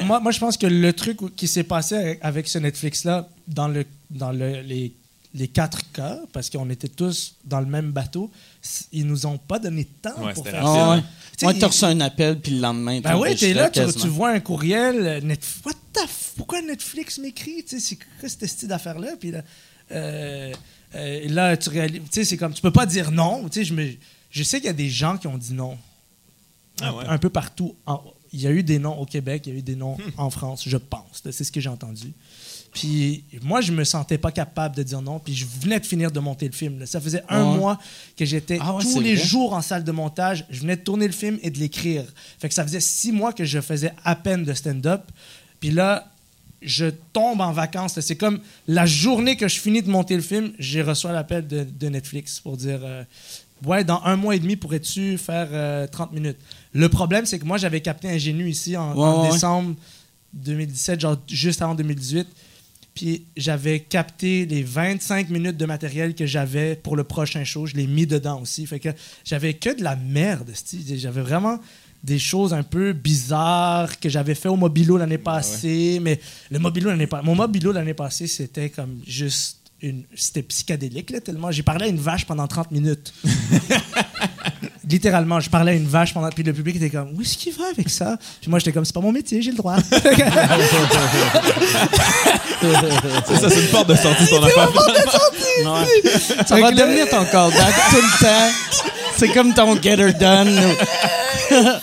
[0.00, 3.28] Ah, moi, moi, je pense que le truc qui s'est passé avec, avec ce Netflix-là,
[3.48, 4.92] dans, le, dans le- les,
[5.34, 8.30] les quatre cas, parce qu'on était tous dans le même bateau,
[8.92, 11.04] ils nous ont pas donné de temps Ouais, pour c'était faire rapide.
[11.36, 11.46] ça.
[11.46, 11.58] Ah ouais.
[11.58, 14.96] Tu reçu un appel, puis le lendemain, Ben oui, t'es là, tu, vois un courriel,
[15.06, 17.64] euh, Netf- What the f- Pourquoi Netflix m'écrit?
[17.64, 19.16] Tu sais, c'est quoi cette style d'affaire-là?
[19.18, 19.42] Puis là,
[19.90, 20.52] euh,
[20.94, 23.48] euh, là, tu réalises, tu sais, c'est comme, tu peux pas dire non.
[23.48, 23.90] Tu sais, je, me,
[24.30, 25.76] je sais qu'il y a des gens qui ont dit non.
[26.80, 27.04] Ah un, ouais.
[27.08, 27.74] un peu partout.
[27.86, 29.96] En- il y a eu des noms au Québec, il y a eu des noms
[30.16, 31.22] en France, je pense.
[31.30, 32.12] C'est ce que j'ai entendu.
[32.74, 35.18] Puis moi, je me sentais pas capable de dire non.
[35.20, 36.80] Puis je venais de finir de monter le film.
[36.80, 36.86] là.
[36.86, 37.78] Ça faisait un mois
[38.16, 39.24] que j'étais Ah ouais, tous les vrai.
[39.24, 40.44] jours en salle de montage.
[40.50, 42.04] Je venais de tourner le film et de l'écrire.
[42.38, 45.02] Fait que ça faisait six mois que je faisais à peine de stand-up.
[45.60, 46.10] Puis là,
[46.62, 48.00] je tombe en vacances.
[48.00, 51.62] C'est comme la journée que je finis de monter le film, j'ai reçu l'appel de,
[51.64, 53.04] de Netflix pour dire euh,
[53.64, 56.36] Ouais, dans un mois et demi, pourrais-tu faire euh, 30 minutes?
[56.72, 59.32] Le problème, c'est que moi, j'avais capté Ingénu ici en, Ouais, en ouais, ouais.
[59.32, 59.76] décembre
[60.32, 62.26] 2017, genre juste avant 2018.
[62.94, 67.66] Puis j'avais capté les 25 minutes de matériel que j'avais pour le prochain show.
[67.66, 68.66] Je l'ai mis dedans aussi.
[68.66, 68.90] Fait que
[69.24, 70.52] j'avais que de la merde.
[70.96, 71.58] J'avais vraiment
[72.04, 75.98] des choses un peu bizarres que j'avais fait au Mobilo l'année passée.
[76.00, 76.20] Mais
[76.50, 80.04] le Mobilo l'année passée, mon Mobilo l'année passée, c'était comme juste une.
[80.14, 81.50] C'était psychédélique, là, tellement.
[81.50, 83.12] J'ai parlé à une vache pendant 30 minutes.
[84.88, 86.28] Littéralement, je parlais à une vache pendant.
[86.30, 88.18] Puis le public était comme, où est-ce qu'il va avec ça?
[88.40, 89.76] Puis moi, j'étais comme, c'est pas mon métier, j'ai le droit.
[93.26, 94.70] C'est ça, c'est une porte de sortie ton affaire.
[94.72, 96.44] Ouais.
[96.46, 98.50] Ça va devenir ton callback tout le temps.
[99.16, 100.50] C'est comme ton get her done.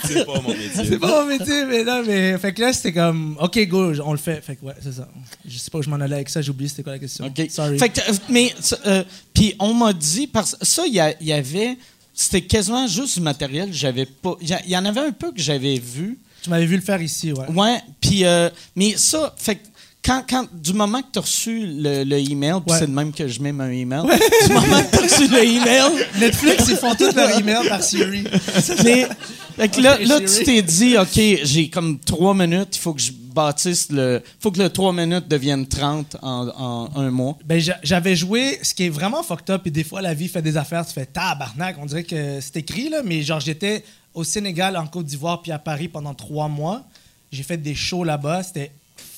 [0.04, 0.70] C'est pas mon métier.
[0.84, 2.36] C'est pas mon métier, mais non, mais.
[2.38, 4.42] Fait que là, c'était comme, OK, go, on le fait.
[4.44, 5.08] Fait que ouais, c'est ça.
[5.46, 7.24] Je sais pas où je m'en allais avec ça, j'ai oublié c'était quoi la question.
[7.26, 7.46] OK.
[7.50, 7.78] Sorry.
[7.78, 8.52] Fait que, euh, mais,
[8.86, 11.76] euh, puis on m'a dit, parce ça, il y, a- il y avait,
[12.14, 14.34] c'était quasiment juste du matériel j'avais pas.
[14.40, 16.18] Il y en avait un peu que j'avais vu.
[16.42, 17.46] Tu m'avais vu le faire ici, ouais.
[17.54, 19.60] Ouais, puis, euh, mais ça, fait
[20.04, 22.78] quand, quand, du moment que tu as reçu le, le email, puis Ouais.
[22.80, 25.44] c'est de même que je mets mon email, du moment que tu as reçu le
[25.44, 25.84] email,
[26.18, 28.24] Netflix, ils font tout leur email par Siri.
[28.84, 29.06] mais,
[29.56, 30.38] fait que là, là, Siri.
[30.38, 34.22] tu t'es dit, OK, j'ai comme trois minutes, il faut que je bâtisse le.
[34.40, 37.36] faut que le trois minutes devienne 30 en, un mois.
[37.44, 40.28] Ben, j'a- j'avais joué, ce qui est vraiment fucked up, et des fois, la vie
[40.28, 43.84] fait des affaires, tu fais tabarnak, on dirait que c'est écrit, là, mais genre, j'étais
[44.14, 46.82] au Sénégal, en Côte d'Ivoire, puis à Paris pendant trois mois.
[47.30, 48.72] J'ai fait des shows là-bas, c'était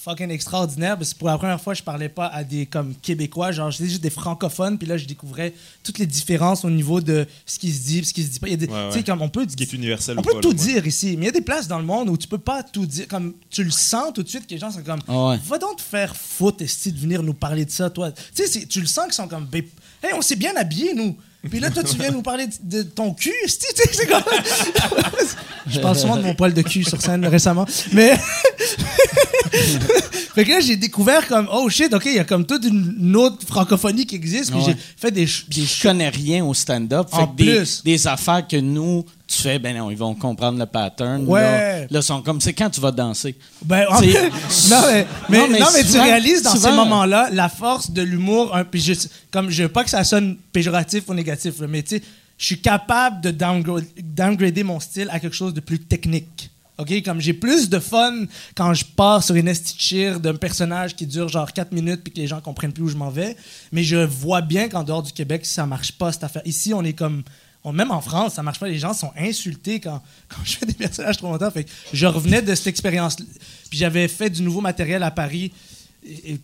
[0.05, 3.53] fucking extraordinaire, parce que pour la première fois, je parlais pas à des comme Québécois,
[3.53, 7.27] genre, j'étais juste des francophones, puis là, je découvrais toutes les différences au niveau de
[7.47, 8.49] ce qui se dit, ce qui se dit pas.
[8.49, 9.05] Il y a des- Ouais, Tu sais, ouais.
[9.05, 11.25] comme on peut Ce qui est universel on peut pas, tout là, dire ici, mais
[11.25, 13.09] il y a des places dans le monde où tu peux pas tout dire.
[13.09, 15.41] Comme tu le sens tout de suite, que les gens sont comme, Ah ouais.
[15.47, 18.11] va donc te faire foutre, esti, de venir nous parler de ça, toi.
[18.13, 19.63] Tu sais, tu le sens qu'ils sont comme, Ben,
[20.03, 21.17] hey, on s'est bien habillés, nous.
[21.51, 24.23] Puis là, toi, tu viens nous parler de, ton cul, esti, tu sais, c'est comme.
[25.67, 28.19] Je parle souvent de mon poil de cul sur scène récemment, mais.
[30.35, 33.15] fait que là, j'ai découvert comme, oh shit, ok, il y a comme toute une,
[33.17, 37.09] autre francophonie qui existe, puis j'ai fait des, des je connais rien au stand-up.
[37.11, 37.83] Fait En que des, plus.
[37.85, 41.25] des affaires que nous, tu fais, ben non, ils vont comprendre le pattern.
[41.27, 41.41] Ouais.
[41.83, 43.37] Là, là, sont comme, c'est quand tu vas danser?
[43.65, 44.31] Ben, en fait,
[44.71, 47.91] non, mais, mais- Non, mais non, mais tu réalises dans souvent- ces moments-là la force
[47.91, 48.57] de l'humour.
[48.71, 48.93] Puis je,
[49.31, 52.03] comme je veux pas que ça sonne péjoratif ou négatif, là, mais tu sais,
[52.37, 56.51] je suis capable de downgra- downgrader mon style à quelque chose de plus technique.
[56.79, 57.03] OK?
[57.05, 58.25] Comme j'ai plus de fun
[58.57, 62.03] quand je pars sur une esti de cheer d'un personnage qui dure genre 4 minutes
[62.03, 63.37] puis que les gens comprennent plus où je m'en vais.
[63.73, 66.43] Mais je vois bien qu'en dehors du Québec, ça marche pas cette affaire.
[66.45, 67.23] Ici, on est comme.
[67.73, 68.69] même en France, ça marche pas.
[68.69, 71.51] Les gens sont insultés quand, quand je fais des personnages trop longtemps.
[71.51, 73.17] Fait que je revenais de cette expérience.
[73.17, 75.53] Puis j'avais fait du nouveau matériel à Paris,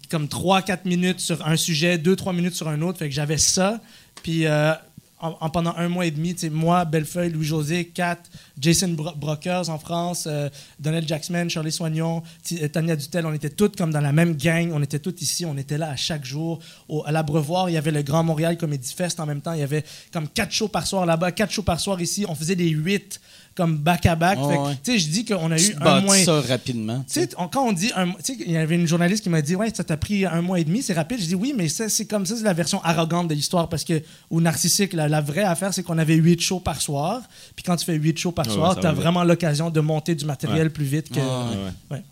[0.09, 2.99] comme 3-4 minutes sur un sujet, 2-3 minutes sur un autre.
[2.99, 3.81] Fait que j'avais ça.
[4.22, 4.74] Puis euh,
[5.21, 8.18] en, en pendant un mois et demi, moi, Bellefeuille, Louis-José, Kat,
[8.59, 10.49] Jason Bro- Brockers en France, euh,
[10.79, 14.71] Donald Jacksman, Charlie Soignon, euh, Tania Dutel, on était tous comme dans la même gang,
[14.73, 16.61] on était tous ici, on était là à chaque jour.
[16.89, 19.61] Au- à l'Abreuvoir, il y avait le Grand Montréal Comedy Fest en même temps, il
[19.61, 22.57] y avait comme quatre shows par soir là-bas, quatre shows par soir ici, on faisait
[22.57, 23.21] des huit
[23.61, 24.39] comme back-à-back.
[24.41, 24.75] Oh, ouais.
[24.83, 26.17] Tu sais, je dis qu'on a Tu eu un mois...
[26.19, 27.05] ça rapidement.
[27.07, 29.43] Tu sais, quand on dit un tu sais, il y avait une journaliste qui m'a
[29.43, 31.69] dit ouais ça t'a pris un mois et demi c'est rapide je dis oui mais
[31.69, 35.09] ça c'est comme ça c'est la version arrogante de l'histoire parce que ou narcissique la,
[35.09, 37.21] la vraie affaire c'est qu'on avait huit shows par soir
[37.55, 39.81] puis quand tu fais huit shows par Ouais, soir ça tu as vraiment l'occasion de
[39.81, 40.71] monter du matériel Ouais.
[40.71, 42.03] plus vite que Ouais, Ouais, ouais.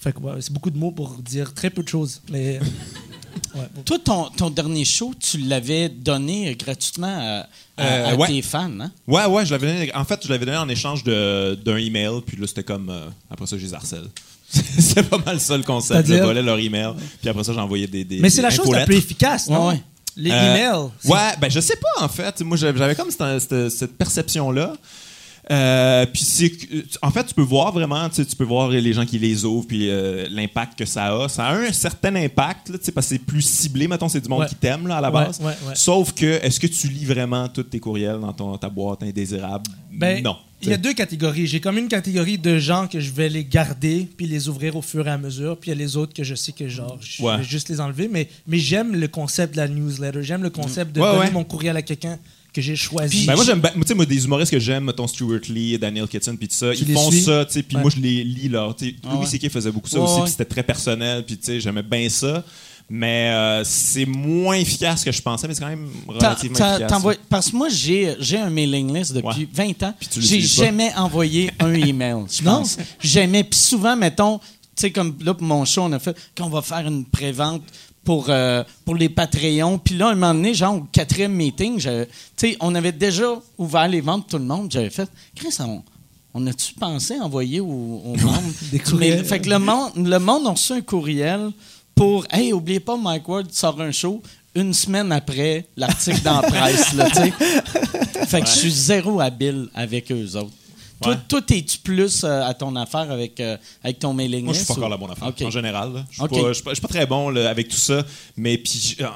[0.00, 2.60] fait que ouais, c'est beaucoup de mots pour dire très peu de choses mais
[3.54, 3.62] ouais.
[3.84, 8.28] Toi, ton, ton dernier show, tu l'avais donné gratuitement à, à- Euh, à ouais.
[8.28, 8.90] tes fans, hein?
[9.06, 9.94] Ouais, ouais, je l'avais donné.
[9.94, 12.88] En fait, je l'avais donné en échange de- d'un email, puis là, c'était comme.
[12.90, 14.04] euh, après ça, je les harcèle.
[14.52, 16.06] c'est pas mal ça le concept.
[16.06, 18.18] Je volais leur email, puis après ça, j'envoyais des, des.
[18.20, 19.66] mais c'est la chose la plus efficace non?
[19.68, 19.82] Ouais, ouais.
[20.16, 22.40] les Euh, emails Ouais, ben je sais pas en fait.
[22.42, 24.74] Moi j'avais j'avais comme cette, cette- cette perception-là.
[25.50, 26.66] Euh, puis c'est que-
[27.02, 29.90] en fait tu peux voir vraiment tu peux voir les gens qui les ouvrent puis
[29.90, 33.42] euh, l'impact que ça a ça a un certain impact là, parce que c'est plus
[33.42, 34.48] ciblé mettons c'est du monde Ouais.
[34.48, 35.74] qui t'aime là à la base ouais, ouais.
[35.74, 39.70] sauf que est-ce que tu lis vraiment tous tes courriels dans ton, ta boîte indésirable?
[39.92, 41.46] Ben, non Il y a deux catégories.
[41.46, 44.82] J'ai comme une catégorie de gens que je vais les garder puis les ouvrir au
[44.82, 45.56] fur et à mesure.
[45.58, 47.80] Puis il y a les autres que je sais que genre, je vais juste les
[47.80, 48.08] enlever.
[48.10, 50.22] Mais, mais j'aime le concept de la newsletter.
[50.22, 52.18] J'aime le concept de donner mon courriel à quelqu'un
[52.54, 53.26] que j'ai choisi.
[53.26, 56.06] Ben moi j'aime bien- tu sais moi des humoristes que j'aime mettons Stuart Lee Daniel
[56.08, 57.22] Kitson puis tout ça Tu ils font suis?
[57.22, 57.82] ça tu sais puis Ouais.
[57.82, 59.26] moi je les lis là Ah Louis ouais.
[59.26, 59.50] C.K.
[59.50, 60.22] faisait beaucoup ça Ouais, aussi ouais.
[60.22, 62.44] puis c'était très personnel puis tu sais j'aimais bien ça
[62.88, 67.02] mais euh, c'est moins efficace que je pensais mais c'est quand même relativement t'as- efficace
[67.28, 69.74] parce que moi, j'ai j'ai un mailing list depuis Ouais.
[69.74, 69.94] 20 ans.
[70.18, 72.76] J'ai jamais envoyé un email, je pense.
[73.02, 73.42] Jamais.
[73.42, 74.44] Puis souvent, mettons, tu
[74.76, 77.62] sais, comme là, pour mon show, on a fait, quand on va faire une prévente
[78.04, 79.78] pour, euh, pour les Patreons.
[79.78, 81.80] Puis là, un moment donné, genre, au quatrième meeting,
[82.36, 84.70] sais, on avait déjà ouvert les ventes, tout le monde.
[84.70, 85.82] J'avais fait, Chris, on,
[86.34, 87.66] on a-tu pensé envoyer aux,
[88.04, 89.24] aux membres Des courriels.
[89.24, 91.50] Fait que le monde, le monde a reçu un courriel
[91.94, 94.22] pour Hey, oubliez pas, Mike Ward sort un show
[94.54, 96.92] une semaine après l'article dans la presse.
[96.94, 97.10] Là,
[98.26, 100.52] fait que je suis zéro habile avec eux autres.
[101.02, 104.58] Toi, toi, es-tu plus euh, à ton affaire avec, euh, avec ton mailing Moi, je
[104.58, 105.32] suis pas ou- encore la bonne affaire.
[105.46, 108.04] En général, je suis pas, très bon là, avec tout ça.
[108.36, 109.06] Mais puis, euh,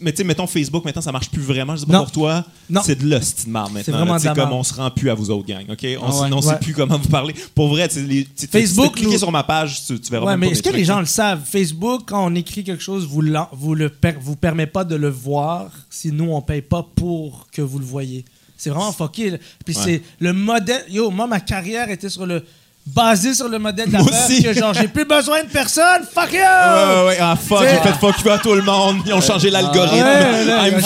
[0.00, 1.74] mais tu sais, mettons Facebook, maintenant, ça marche plus vraiment.
[1.76, 2.02] Je sais pas Non.
[2.04, 2.44] pour toi.
[2.84, 4.18] C'est de l'hostie de marde maintenant.
[4.18, 5.64] C'est comme on se rend plus à vous autres, gang.
[5.70, 5.86] OK?
[6.00, 6.32] On, Ah ouais.
[6.34, 6.42] Ouais.
[6.42, 7.34] sait plus comment vous parler.
[7.54, 10.70] Pour vrai, les- Facebook, nous- sur ma page, tu, tu verras Ouais, mais est-ce que
[10.70, 11.42] les gens le savent?
[11.44, 13.74] Facebook, quand on écrit quelque chose, vous, l'en- vous
[14.20, 17.84] vous permet pas de le voir si nous, on paye pas pour que vous le
[17.84, 18.24] voyez.
[18.62, 19.40] C'est vraiment fucké.
[19.64, 19.82] Puis Ouais.
[19.84, 20.84] c'est le modèle.
[20.88, 22.44] Yo, moi, ma carrière était sur le.
[22.86, 24.42] basée sur le modèle Moi d'affaires aussi.
[24.42, 26.02] que genre, j'ai plus besoin de personne.
[26.14, 26.38] Fuck you!
[26.38, 27.18] Ouais, ouais, ouais.
[27.20, 28.98] Ah, fuck, j'ai fait fuck you à tout le monde.
[29.06, 30.04] Ils ont changé l'algorithme.
[30.04, 30.80] Ouais, le,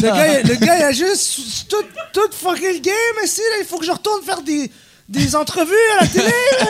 [0.00, 3.66] gars, le gars, il a juste tout, tout fucké le game, mais si, là, il
[3.66, 4.70] faut que je retourne faire des,
[5.10, 6.32] des entrevues à la télé.
[6.60, 6.66] là?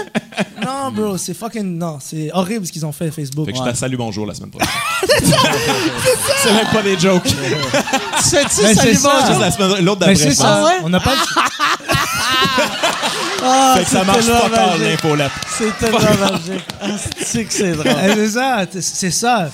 [0.64, 1.76] non, bro, c'est fucking.
[1.78, 3.46] Non, c'est horrible ce qu'ils ont fait, Facebook.
[3.46, 3.72] Fait que je Ouais.
[3.72, 4.70] te salue bonjour la semaine prochaine.
[6.42, 7.22] c'est même pas des jokes.
[8.22, 9.20] Tu fais-tu Mais salut c'est ça.
[9.26, 9.40] bonjour?
[9.40, 10.30] La semaine- L'autre Mais d'après.
[10.30, 10.72] c'est ça, ouais?
[10.82, 11.14] on n'a pas
[13.42, 14.86] Ah, Fait que ça c'est marche tellement pas tard, magique.
[15.02, 15.32] l'infolette.
[15.58, 16.64] C'est tellement magique.
[16.80, 16.86] Ah,
[17.24, 17.86] c'est que c'est drôle.
[18.04, 19.50] Eh, C'est ça, t- c'est ça.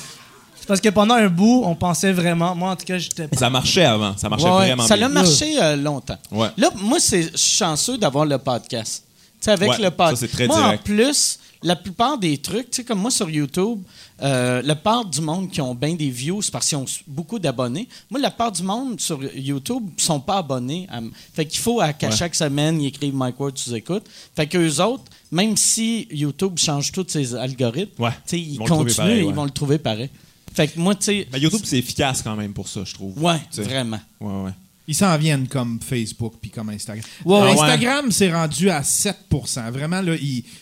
[0.66, 2.52] C'est parce que pendant un bout, on pensait vraiment.
[2.56, 3.28] Moi, en tout cas, j'étais.
[3.38, 4.16] Ça marchait avant.
[4.16, 5.06] Ça marchait Ouais, vraiment ça bien.
[5.06, 6.18] a marché euh, longtemps.
[6.32, 6.48] Ouais.
[6.56, 9.04] Là, moi, c'est, je suis chanceux d'avoir le podcast.
[9.40, 10.16] Tu sais, avec Ouais, le podcast.
[10.22, 10.80] ça, c'est très moi, direct.
[10.80, 13.78] en plus, la plupart des trucs, tu sais, comme moi sur YouTube,
[14.22, 17.38] euh, la part du monde qui ont bien des views, c'est parce qu'ils ont beaucoup
[17.38, 17.88] d'abonnés.
[18.10, 20.88] Moi, la part du monde sur YouTube ne sont pas abonnés.
[20.90, 20.98] à
[21.32, 22.16] fait qu'il faut à, qu'à Ouais.
[22.16, 24.04] chaque semaine, ils écrivent Mike Ward, tu écoutes.
[24.34, 28.10] Fait qu'eux autres, même si YouTube change tous ses algorithmes, Ouais.
[28.26, 29.28] tu sais, Ils continuent pareil, ouais.
[29.28, 30.10] ils vont le trouver pareil.
[30.56, 33.22] Fait que moi, tu sais, Ben, YouTube, c'est efficace quand même pour ça, je trouve.
[33.22, 34.00] ouais, vraiment.
[34.20, 34.50] Ouais, ouais.
[34.88, 37.04] Ils s'en viennent comme Facebook puis comme Instagram.
[37.24, 37.50] Ouais, ouais.
[37.50, 40.14] Instagram, c'est rendu à 7% Vraiment, là,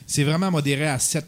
[0.06, 1.26] c'est vraiment modéré à 7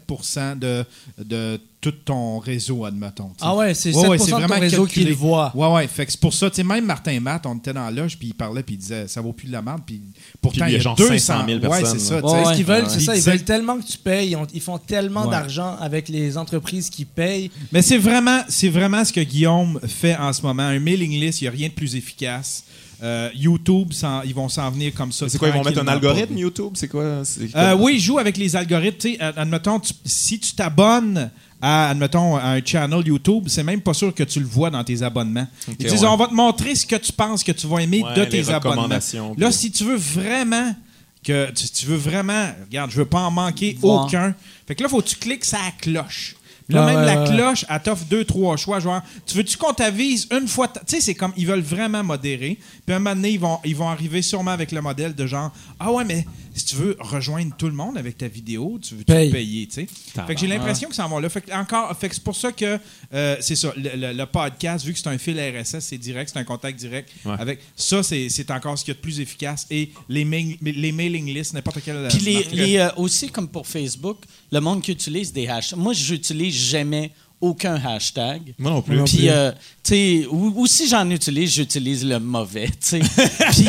[0.57, 0.83] de,
[1.23, 3.31] de tout ton réseau, admettons.
[3.39, 5.51] Ah ouais, c'est Ouais, 7% ouais, c'est ton vraiment réseau qui le voit.
[5.55, 5.87] Ouais, ouais.
[5.87, 8.17] Fait que c'est pour ça, tu sais, même Martin Matt, on était dans la loge,
[8.17, 10.01] puis il parlait, puis il disait, ça vaut plus de la merde, puis
[10.41, 12.05] pourtant, Puis il y a il y a genre 200 500 000 Ouais, personnes, c'est
[12.05, 12.25] ça.
[12.25, 12.89] Ouais, Ce qu'ils veulent, ouais.
[12.89, 13.15] c'est ça.
[13.15, 14.29] Il Ils veulent tellement que tu payes.
[14.31, 15.31] Ils, ont- ils font tellement Ouais.
[15.31, 17.51] d'argent avec les entreprises qui payent.
[17.71, 20.63] Mais c'est vraiment, c'est vraiment ce que Guillaume fait en ce moment.
[20.63, 22.63] Un mailing list, il n'y a rien de plus efficace.
[23.03, 23.93] Euh, YouTube,
[24.25, 25.29] ils vont s'en venir comme ça.
[25.29, 26.35] C'est quoi, ils vont mettre un algorithme.
[26.35, 26.71] YouTube?
[26.73, 27.21] C'est quoi?
[27.23, 28.97] C'est Euh, comme- oui, ils jouent avec les algorithmes.
[28.97, 31.29] Tu sais, ad- admettons, tu- si tu t'abonnes
[31.61, 34.83] à, admettons, à un channel YouTube, c'est même pas sûr que tu le vois dans
[34.83, 35.47] tes abonnements.
[35.79, 36.07] Ils disent, ouais.
[36.07, 38.49] on va te montrer ce que tu penses que tu vas aimer Ouais, de tes
[38.49, 38.99] abonnements.
[39.37, 40.75] Là, si tu veux vraiment
[41.23, 44.05] que tu, tu veux vraiment, regarde, je veux pas en manquer Voir.
[44.05, 44.35] aucun.
[44.67, 46.35] Fait que là, faut que tu cliques sur la cloche.
[46.69, 48.79] Là, Ah, même ouais, la cloche, elle t'offre deux, trois choix.
[48.81, 50.67] Genre, tu veux-tu qu'on t'avise une fois?
[50.67, 52.59] Tu sais, c'est comme, ils veulent vraiment modérer.
[52.85, 55.25] Puis à un moment donné, ils vont, ils vont arriver sûrement avec le modèle de
[55.25, 56.25] genre, ah ouais, mais
[56.57, 59.31] si tu veux rejoindre tout le monde avec ta vidéo, tu veux Paye.
[59.31, 59.87] payer, tu sais?
[60.25, 61.29] Fait que j'ai l'impression que ça en va là.
[61.29, 62.79] Fait que, encore, fait que c'est pour ça que,
[63.13, 66.31] euh, c'est ça, le, le- le podcast, vu que c'est un fil RSS, c'est direct,
[66.33, 67.09] c'est un contact direct.
[67.25, 67.35] Ouais.
[67.39, 69.65] Avec ça, c'est c'est encore ce qu'il y a de plus efficace.
[69.69, 72.07] Et les, mail- les mailing lists, n'importe quel.
[72.09, 74.17] Puis les, euh, aussi, comme pour Facebook,
[74.51, 75.77] le monde qui utilise des hashtags.
[75.79, 78.53] Moi, j'utilise jamais aucun hashtag.
[78.57, 79.03] Moi non plus.
[79.03, 79.51] Puis, euh,
[79.83, 82.99] tu sais, ou, ou si j'en utilise, j'utilise le mauvais, tu sais.
[83.51, 83.67] Puis,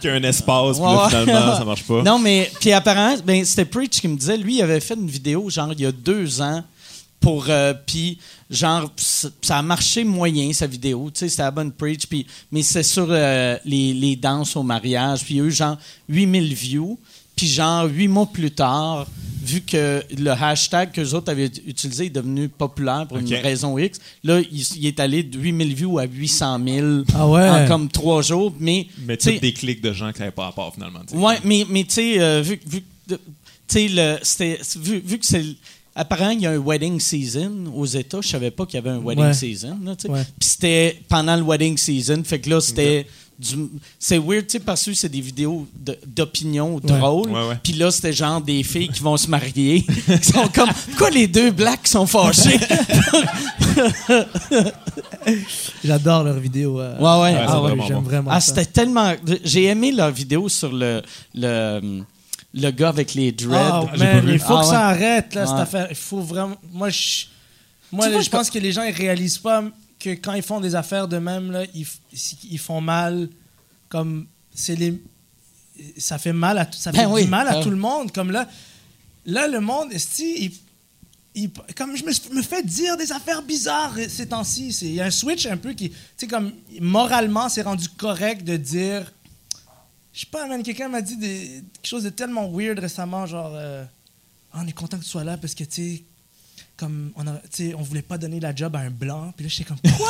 [0.00, 2.02] Qu'il y a un espace, puis là, finalement, ça marche pas.
[2.02, 5.08] Non, mais puis apparemment, ben, c'était Preach qui me disait, lui, il avait fait une
[5.08, 6.64] vidéo, genre, il y a deux ans,
[7.20, 7.44] pour.
[7.50, 8.16] euh, puis,
[8.50, 11.10] genre, ça ça a marché moyen, sa vidéo.
[11.12, 12.06] Tu sais, c'était la bonne Preach.
[12.06, 15.24] Puis, mais c'est sur euh, les, les danses au mariage.
[15.24, 15.76] Puis, il y a eu, genre,
[16.08, 16.98] 8000 views.
[17.40, 19.06] Puis, genre, huit mois plus tard,
[19.42, 23.78] vu que le hashtag que les autres avaient utilisé est devenu populaire pour une raison
[23.78, 27.48] X, là, il, il est allé de 8000 views à 800 000 Ah ouais?
[27.48, 28.52] en comme trois jours.
[28.60, 31.00] Mais, Mais tu des clics de gens qui n'avaient pas rapport, finalement.
[31.08, 31.16] tu sais.
[31.16, 33.18] Ouais, mais, mais tu sais, euh, vu, vu, que- tu
[33.68, 35.42] sais, le- c'était- vu, vu que c'est.
[35.94, 38.20] Apparemment, il y a un wedding season aux États.
[38.20, 39.32] Je savais pas qu'il y avait un wedding Ouais.
[39.32, 39.78] season.
[39.98, 42.22] Puis c'était pendant le wedding season.
[42.22, 43.06] Fait que là, c'était.
[43.40, 47.30] Du- C'est weird, tu sais, parce que c'est des vidéos de- d'opinion drôles.
[47.30, 47.58] Ouais, ouais.
[47.62, 49.82] Puis là, c'était genre des filles qui vont se marier.
[50.22, 50.68] qui sont comme.
[50.90, 52.58] Pourquoi les deux blacks sont fâchés?
[55.84, 56.80] J'adore leurs vidéos.
[56.80, 56.96] euh.
[56.98, 57.44] Ouais, ouais.
[57.46, 58.02] Ah ouais, vraiment j'aime bon.
[58.02, 59.14] vraiment Ah, c'était tellement.
[59.44, 61.02] J'ai aimé leur vidéo sur le,
[61.34, 62.02] le,
[62.54, 63.56] le gars avec les dreads.
[63.56, 64.70] Ah, pas man, il faut Ah, que ouais.
[64.70, 65.86] ça arrête, là, cette affaire.
[65.90, 66.56] Il faut vraiment.
[66.72, 67.26] Moi, je,
[67.92, 69.62] moi, Tu vois, je je- pense que les gens, ils réalisent pas
[70.00, 71.86] que quand ils font des affaires de même, là, ils,
[72.50, 73.28] ils font mal.
[73.88, 74.26] Comme.
[74.54, 75.00] C'est les.
[75.98, 77.76] Ça fait mal à, tout- ça Ben fait oui, du mal à ben tout le
[77.76, 78.10] monde.
[78.12, 78.48] Comme là,
[79.26, 80.52] là, le monde, il,
[81.34, 84.72] il- comme je me, me fais dire des affaires bizarres ces temps-ci.
[84.72, 85.90] C'est- Il y a un switch un peu qui.
[85.90, 89.10] Tu sais, comme moralement, c'est rendu correct de dire.
[90.12, 93.52] Je sais pas, man, quelqu'un m'a dit des, quelque chose de tellement weird récemment, genre.
[93.54, 93.84] euh,
[94.52, 96.02] Ah, on est content que tu sois là parce que, tu sais,
[96.80, 97.32] comme, on, a,
[97.78, 99.32] on voulait pas donner la job à un blanc.
[99.36, 100.08] Puis là, j'étais comme, quoi?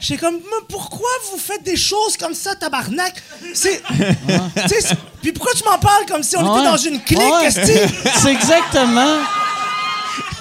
[0.00, 3.14] J'étais comme, mais pourquoi vous faites des choses comme ça, tabarnak?
[3.54, 3.82] C'est.
[5.22, 6.60] Puis pourquoi tu m'en parles comme si on Ouais.
[6.60, 7.50] était dans une clique, Ouais.
[7.50, 9.18] C'est exactement.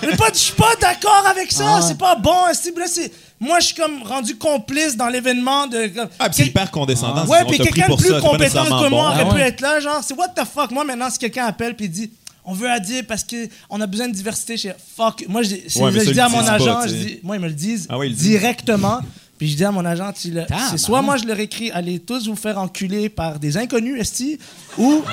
[0.04, 1.82] Mais pas, je suis pas d'accord avec ça, Ah.
[1.82, 3.12] c'est pas bon, là, c'est.
[3.40, 5.92] Moi, je suis comme rendu complice dans l'événement de.
[6.20, 7.26] Ah, puis c'est hyper condescendant.
[7.26, 9.00] Ouais, puis quelqu'un de plus compétent que moi bon.
[9.00, 9.48] aurait Ah pu ouais.
[9.48, 10.72] être là, genre, c'est what the fuck.
[10.72, 12.12] Moi, maintenant, si quelqu'un appelle puis dit
[12.48, 14.72] on veut Adib parce qu'on a besoin de diversité chez.
[14.96, 15.26] Fuck.
[15.28, 17.54] Moi, je, Ouais, je dis à mon agent, pas, je dis, moi, ils me le
[17.54, 18.26] disent Ah ouais, ils le disent.
[18.30, 19.00] directement.
[19.38, 20.72] Puis je dis à mon agent, tu le- Tabarnak.
[20.72, 24.40] c'est soit moi je leur écris, allez tous vous faire enculer par des inconnus, esti,
[24.80, 25.04] ou,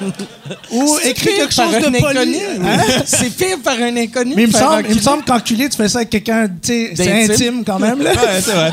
[0.72, 1.96] ou C'est écris quelque chose de poli.
[1.98, 2.38] inconnu.
[2.66, 2.78] Hein?
[3.04, 4.32] C'est pire par un inconnu.
[4.36, 5.00] Mais il me, semble, il me enculer.
[5.02, 8.00] semble qu'enculer, tu fais ça avec quelqu'un, tu sais, c'est intime quand même.
[8.02, 8.12] Là.
[8.14, 8.72] Ouais, c'est vrai.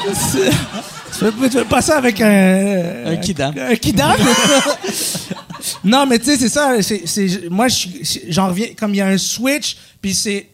[1.19, 3.05] Tu fais, tu pas ça avec un.
[3.05, 3.53] Un kidam.
[3.57, 4.15] Un kidam?
[5.83, 6.81] non, mais tu sais, c'est ça.
[6.81, 7.67] c'est- c'est- moi,
[8.29, 8.67] j'en reviens.
[8.77, 10.47] Comme il y a un switch, puis c'est.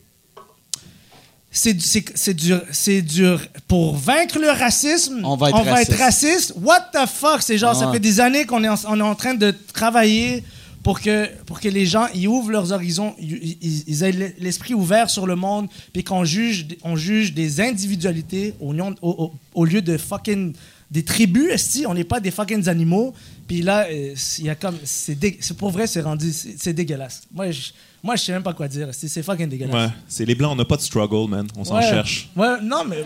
[1.54, 2.62] C'est du- c'est- c'est dur.
[2.72, 3.42] C'est dur.
[3.68, 6.00] Pour vaincre le racisme, On va être raciste.
[6.00, 6.54] raciste.
[6.62, 7.42] What the fuck?
[7.42, 10.44] C'est genre, ça fait des années qu'on est, en, on est en train de travailler
[10.84, 15.28] pour que, pour que les gens ils ouvrent leurs horizons, ils, aient l'esprit ouvert sur
[15.28, 20.54] le monde, puis qu'on juge, on juge des individualités au- au lieu de fucking
[20.90, 23.14] des tribus, si on n'est pas des fucking animaux.
[23.48, 26.56] Puis là, euh, il y a comme, c'est dé- c'est pour vrai, c'est rendu, c'est
[26.58, 27.24] c'est dégueulasse.
[27.34, 27.72] Moi, je,
[28.04, 28.88] moi, je sais même pas quoi dire.
[28.94, 29.74] C'est c'est fucking dégueulasse.
[29.76, 31.48] Ouais, c'est les blancs, on n'a pas de struggle, man.
[31.58, 31.82] On s'en Ouais.
[31.90, 32.30] cherche.
[32.36, 33.04] Ouais, non, mais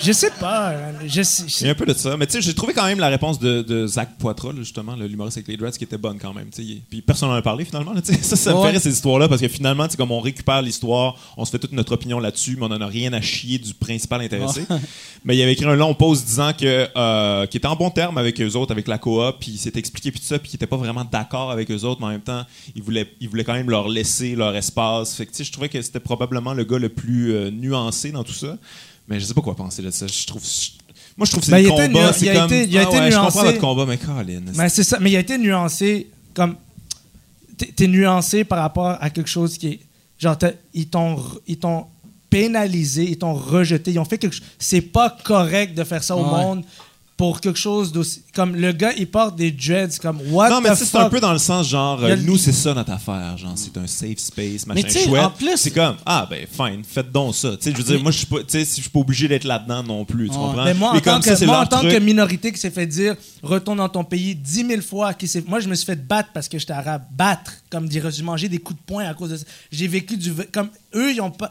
[0.00, 0.74] je sais pas.
[1.06, 2.16] Je sais- Il y a un peu de ça.
[2.16, 5.06] Mais tu sais, j'ai trouvé quand même la réponse de, de Zach Poitras, justement, le-
[5.06, 6.48] l'humoriste avec les dreads, qui était bonne quand même.
[6.50, 6.68] tu sais.
[6.68, 7.92] Il- Puis personne n'en a parlé finalement.
[7.92, 8.62] là, ça, ça me Ouais.
[8.66, 11.50] fait rire ces histoires-là parce que finalement, tu sais, comme on récupère l'histoire, on se
[11.50, 14.62] fait toute notre opinion là-dessus, mais on n'en a rien à chier du principal intéressé.
[15.24, 18.16] mais il avait écrit un long post disant que euh, qu'il était en bon terme
[18.18, 20.56] avec eux autres, avec la coop, puis il s'était expliqué puis tout ça, puis qu'il
[20.56, 22.44] était pas vraiment d'accord avec eux autres, mais en même temps,
[22.74, 25.14] il voulait, il voulait quand même leur laisser leur espace.
[25.14, 28.32] Fait que je trouvais que c'était probablement le gars le plus euh, nuancé dans tout
[28.32, 28.56] ça.
[29.08, 30.06] Mais je sais pas quoi penser de ça.
[30.06, 30.42] Je trouve.
[31.16, 32.08] Moi, je trouve que c'est Ben, combats.
[32.10, 32.52] il C'est a comme.
[32.52, 33.46] été- il a ah été ouais, je comprends nuancé.
[33.46, 34.42] votre combat, mais Colin.
[34.54, 34.98] Mais c'est ça.
[35.00, 36.56] Mais il a été nuancé comme.
[37.76, 39.80] T'es nuancé par rapport à quelque chose qui est.
[40.18, 40.36] Genre,
[40.74, 41.86] ils t'ont r- ils t'ont
[42.30, 44.46] pénalisé, ils t'ont rejeté, ils ont fait quelque chose.
[44.58, 46.30] C'est pas correct de faire ça au Ouais.
[46.30, 46.64] monde
[47.22, 48.20] pour quelque chose d'aussi.
[48.34, 51.20] Comme le gars, il porte des dreads, comme what Non, mais the c'est un peu
[51.20, 53.38] dans le sens genre, euh, nous, c'est ça notre affaire.
[53.38, 55.22] Genre, c'est un safe space, machin Mais chouette.
[55.22, 57.50] en plus- c'est comme, ah, ben, fine, faites donc ça.
[57.56, 58.98] Tu sais, je veux dire, moi, je suis pas, tu sais, si je suis pas
[58.98, 60.64] obligé d'être là-dedans non plus, tu comprends?
[60.64, 63.14] Mais moi, en tant, que, ça, moi, en tant que minorité qui s'est fait dire
[63.40, 66.30] retourne dans ton pays dix mille fois, qui s'est- moi je me suis fait battre
[66.34, 67.02] parce que j'étais arabe.
[67.12, 69.44] Battre, comme dire, j'ai mangé des coups de poing à cause de ça.
[69.70, 70.32] J'ai vécu du.
[70.50, 71.50] Comme eux, ils ont pas.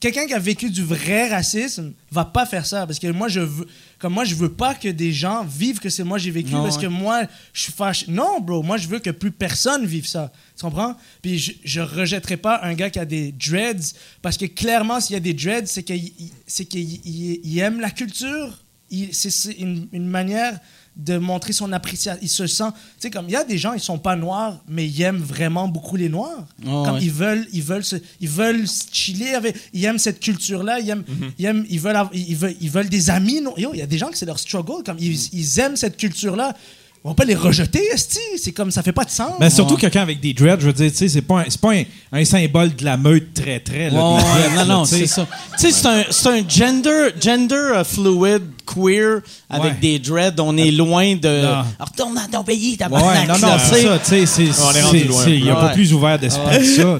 [0.00, 3.40] Quelqu'un qui a vécu du vrai racisme va pas faire ça parce que moi je
[3.40, 3.66] veux
[3.98, 6.62] comme moi je veux pas que des gens vivent que c'est moi j'ai vécu Non,
[6.62, 6.82] parce ouais.
[6.82, 7.22] que moi
[7.52, 8.06] je suis fâché.
[8.08, 10.32] Non bro moi je veux que plus personne vive ça.
[10.56, 10.96] Tu comprends?
[11.22, 15.14] Puis je, je rejetterai pas un gars qui a des dreads parce que clairement s'il
[15.14, 18.64] y a des dreads c'est qu'il il- c'est qu'il il- il aime la culture.
[19.12, 20.58] C'est c'est une, une manière
[21.04, 23.72] de montrer son appréciation il se sent tu sais comme il y a des gens
[23.72, 27.02] ils sont pas noirs mais ils aiment vraiment beaucoup les noirs Oh, comme ouais.
[27.02, 30.90] ils veulent ils veulent se- ils veulent chiller avec ils aiment cette culture là ils
[30.90, 31.30] aiment, Mhm.
[31.38, 33.54] ils aiment ils veulent ils veulent ils veulent des amis non?
[33.56, 36.36] Il y a des gens que c'est leur struggle comme ils, ils aiment cette culture
[36.36, 36.54] là
[37.02, 39.76] on va pas les rejeter esti c'est comme ça fait pas de sens Ben, surtout
[39.76, 41.82] quelqu'un avec des dreads, je veux dire, tu sais, c'est pas, un, c'est pas un,
[42.12, 43.88] un symbole de la meute très très.
[43.88, 44.98] là, Ouais, ouais, non, là, non, tu sais.
[45.00, 45.26] c'est ça.
[45.58, 49.78] Tu sais, c'est un, c'est un gender, gender euh, fluid, queer, avec Ouais.
[49.80, 50.40] des dreads.
[50.40, 51.42] On est loin de.
[51.42, 51.64] Non.
[51.78, 54.82] Retourne dans ton pays, t'as Ouais, non, non, c'est ça, tu sais, c'est- On est
[54.82, 55.24] rendu c'est- loin.
[55.24, 56.98] c'est- il n'y a pas plus ouvert d'esprit que ça.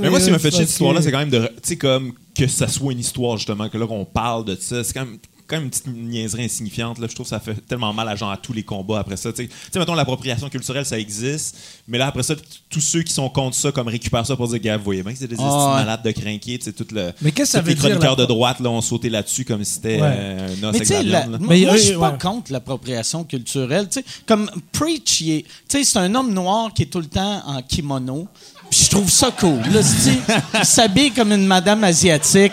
[0.00, 1.38] Mais moi, ce qui m'a fait chier cette histoire-là, c'est quand même de.
[1.46, 4.82] Tu sais, comme que ça soit une histoire, justement, que là, qu'on parle de ça,
[4.82, 5.18] c'est quand même.
[5.50, 8.16] Quand même une petite niaiserie insignifiante là je trouve que ça fait tellement mal à
[8.16, 11.56] genre à tous les combats après ça tu sais mettons l'appropriation culturelle ça existe
[11.88, 12.34] mais là après ça
[12.68, 15.12] tous ceux qui sont contre ça comme récupèrent ça pour dire gars vous voyez bien
[15.12, 15.44] que c'est des ouais.
[15.44, 17.88] malades de crinquer tu sais tout le Mais qu'est-ce que ça tous les veut dire,
[17.90, 20.08] chroniqueurs de droite là ont sauté là-dessus comme si c'était Ouais.
[20.14, 22.18] euh, un os Mais tu avec sais, la moi, Mais, moi, je suis pas ouais.
[22.18, 23.88] contre l'appropriation culturelle.
[23.88, 25.22] Tu sais, comme Preach,
[25.68, 28.28] c'est un homme noir qui est tout le temps en kimono.
[28.70, 29.58] Puis je trouve ça cool.
[29.72, 30.18] Là, tu sais,
[30.58, 32.52] il s'habille comme une madame asiatique.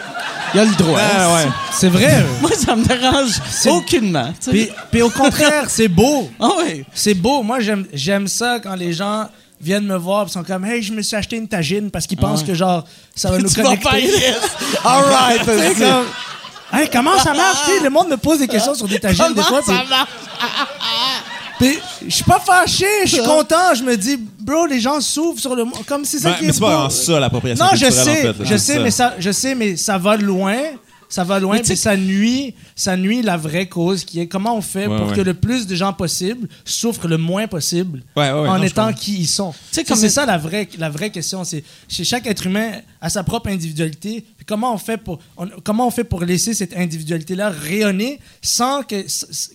[0.54, 1.00] Il a le droit.
[1.74, 3.34] c'est vrai Moi, ça me dérange
[3.68, 4.34] aucunement.
[4.50, 6.86] puis, puis au contraire c'est beau Ah ouais.
[6.94, 7.44] C'est beau.
[7.44, 9.28] Moi, j'aime, j'aime ça quand les gens
[9.62, 12.18] viennent me voir et sont comme Hey, je me suis acheté une tagine parce qu'ils
[12.18, 12.48] pensent ouais.
[12.48, 12.84] que genre
[13.16, 14.06] ça va nous Tu vas connecter.
[14.08, 14.38] yes.
[14.84, 15.46] All right.
[15.78, 16.06] Comme,
[16.74, 17.60] Hey, comment ça marche?
[17.84, 19.62] Le monde me pose des questions sur des tagines des fois.
[19.62, 20.10] Ça marche?
[21.60, 23.74] Puis je suis pas fâché, je suis content.
[23.76, 25.86] Je me dis, bro, les gens souffrent sur le monde.
[25.88, 26.66] Comme c'est ça Ouais, qui mais est c'est beau.
[26.68, 28.92] pas vraiment ça l'appropriation Non, je culturelle sais, en fait là, je c'est sais, mais
[28.92, 30.56] ça, je sais, mais ça va loin.
[31.10, 34.56] Ça va loin, Mais puis ça nuit, ça nuit la vraie cause qui est comment
[34.58, 35.16] on fait Ouais, pour ouais.
[35.16, 38.64] que le plus de gens possible souffrent le moins possible Ouais, ouais, ouais, en non,
[38.64, 39.54] étant qui ils sont.
[39.72, 41.44] C'est ça la vraie, la vraie question.
[41.46, 44.26] C'est chez chaque être humain a sa propre individualité.
[44.36, 48.84] Puis comment on fait pour, on- comment on fait pour laisser cette individualité-là rayonner sans
[48.84, 49.06] que,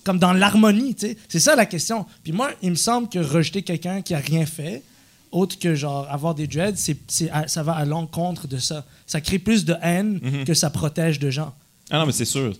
[0.04, 0.94] comme dans l'harmonie.
[0.94, 1.16] tu sais?
[1.28, 2.06] C'est ça la question.
[2.24, 4.82] Puis moi, il me semble que rejeter quelqu'un qui a rien fait,
[5.32, 8.84] autre que genre avoir des dreads, c'est, c'est à- ça va à l'encontre de ça.
[9.06, 10.44] Ça crée plus de haine Mhm.
[10.44, 11.52] que ça protège de gens.
[11.90, 12.52] ah non mais c'est sûr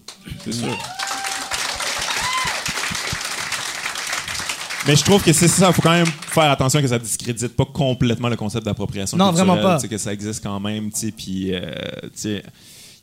[0.44, 0.76] c'est sûr
[4.86, 7.54] Mais je trouve que c'est ça, il faut quand même faire attention que ça discrédite
[7.54, 9.46] pas complètement le concept d'appropriation Non, culturelle.
[9.48, 9.76] vraiment pas.
[9.76, 11.60] tu sais, que ça existe quand même, tu sais, puis, euh,
[12.02, 12.50] tu sais, il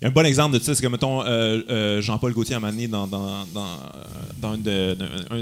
[0.01, 3.05] un bon exemple de ça, c'est que, mettons, euh, euh, Jean-Paul Gaultier, à un dans,
[3.05, 4.95] dans, dans, un, de,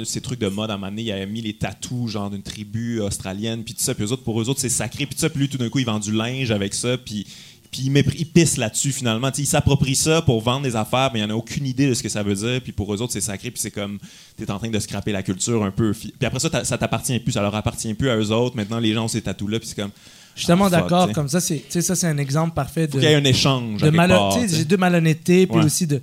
[0.03, 3.63] ses trucs de mode, à un il avait mis les tatous, genre, d'une tribu australienne,
[3.63, 5.41] puis tout ça, puis eux autres, pour eux autres, c'est sacré, puis tout ça, puis
[5.41, 7.25] lui, tout d'un coup, il vend du linge avec ça, puis...
[7.69, 9.29] Puis il, pisse là-dessus finalement.
[9.29, 11.89] Tu sais, il s'approprie ça pour vendre des affaires, mais il en a aucune idée
[11.89, 12.61] de ce que ça veut dire.
[12.61, 13.51] Puis pour eux autres, c'est sacré.
[13.51, 13.99] Puis c'est comme,
[14.37, 15.91] t'es en train de scraper la culture un peu.
[15.91, 18.55] Puis après ça, ça t'appartient plus, ça leur appartient plus à eux autres.
[18.55, 19.59] Maintenant, les gens ont ces tatous-là.
[19.59, 19.91] Puis c'est comme.
[20.37, 21.11] Je suis tellement Ah, d'accord.
[21.13, 22.91] Comme ça, c'est, ça, c'est un exemple parfait de.
[22.93, 23.81] Faut qu'il y ait un échange.
[23.81, 23.89] de
[24.47, 24.57] sais.
[24.57, 25.65] j'ai de malhonnêteté puis Ouais.
[25.65, 25.99] aussi de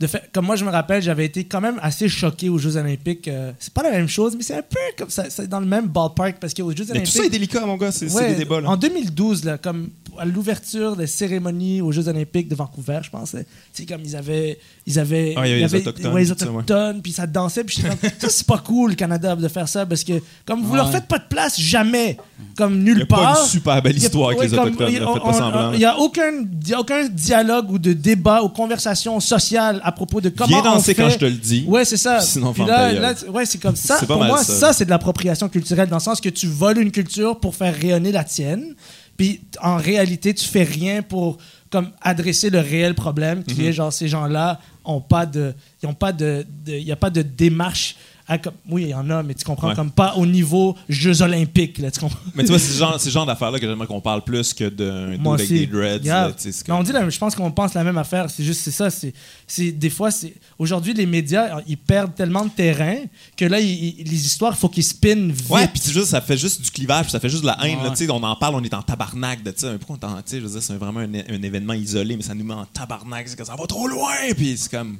[0.00, 2.76] de fait comme moi je me rappelle j'avais été quand même assez choqué aux Jeux
[2.76, 5.58] Olympiques euh, c'est pas la même chose mais c'est un peu comme ça c'est dans
[5.60, 7.90] le même ballpark parce qu'aux Jeux Mais Olympiques tout ça est délicat, mon gars.
[7.90, 8.60] C'est Ouais, des débats.
[8.60, 8.68] là.
[8.70, 9.88] En 2012, là, comme
[10.18, 13.36] à l'ouverture des cérémonies aux Jeux Olympiques de Vancouver, je pense,
[13.72, 16.32] c'est comme ils avaient, ils avaient, Ah, il y avait ils les Autochtones, ouais, les
[16.32, 19.68] autochtones, puis ça dansait, puis j'étais comme, ça c'est pas cool, le Canada, de faire
[19.68, 20.14] ça, parce que
[20.44, 20.92] comme vous leur Ouais.
[20.92, 22.16] faites pas de place jamais,
[22.56, 23.40] comme Il nulle y a pas part.
[23.42, 24.88] une super belle Il histoire avec les Autochtones.
[24.88, 24.94] il.
[24.96, 30.28] Il n'y il a aucun dialogue ou de débat ou conversation sociale à propos de
[30.28, 31.02] comment Viens on danser fait.
[31.02, 31.64] quand je te le dis.
[31.66, 32.20] Ouais, c'est ça.
[32.20, 32.92] Sinon, Puis là,
[33.30, 33.98] ouais, c'est comme ça.
[34.06, 34.52] Pour moi, ça.
[34.54, 37.74] ça, c'est de l'appropriation culturelle dans le sens que tu voles une culture pour faire
[37.74, 38.74] rayonner la tienne.
[39.16, 41.38] Puis en réalité, tu fais rien pour
[41.70, 43.66] comme adresser le réel problème qui Mhm.
[43.66, 45.52] est genre ces gens-là ont pas de
[45.82, 47.96] ils ont pas de de- il y a pas de démarche
[48.28, 49.74] à comme- oui, il y en a mais tu comprends Ouais.
[49.74, 52.18] comme pas au niveau Jeux olympiques là, tu comprends?
[52.34, 55.16] Mais tu vois, c'est ce genre, genre d'affaires-là que j'aimerais qu'on parle plus que d'un
[55.16, 56.04] dude avec des dreads.
[56.04, 58.28] Là, Mais on comme- dit la- je pense qu'on pense la même affaire.
[58.30, 58.88] C'est juste c'est ça.
[58.90, 62.96] C'est, des fois c'est aujourd'hui les médias ils perdent tellement de terrain
[63.36, 65.48] que là ils- ils- les histoires il faut qu'ils spinnent vite.
[65.48, 67.78] Ouais, puis c'est juste, ça fait juste du clivage, ça fait juste de la haine.
[67.78, 67.90] là, Ouais.
[67.96, 69.72] tu sais, on en parle, on est en tabarnak de ça.
[69.78, 72.54] Pourquoi on je veux dire, c'est vraiment un, un événement isolé, mais ça nous met
[72.54, 73.26] en tabarnak.
[73.28, 74.98] C'est que ça va trop loin, puis c'est comme.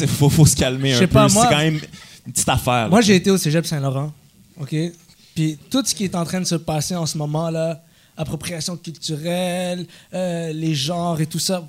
[0.00, 1.28] Il faut, faut se calmer un peu.
[1.28, 1.80] c'est quand même
[2.26, 2.84] une petite affaire.
[2.84, 2.88] là.
[2.88, 4.12] Moi j'ai été au Cégep Saint-Laurent,
[4.60, 4.74] ok?
[5.34, 7.82] Puis tout ce qui est en train de se passer en ce moment là,
[8.16, 11.66] appropriation culturelle, euh, les genres et tout ça.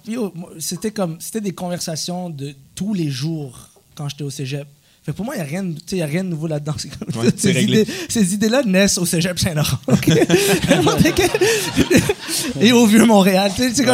[0.59, 4.67] C'était comme c'était des conversations de tous les jours quand j'étais au Cégep.
[5.03, 6.29] Fait que pour moi, il n'y a, rien de- tu sais, y a rien de
[6.29, 6.75] nouveau là-dedans.
[7.15, 9.79] Ouais, ces, idées, ces idées-là naissent au cégep Saint-Laurent.
[12.61, 13.51] Et au Vieux-Montréal.
[13.55, 13.91] Tu sais, c'est Ouais,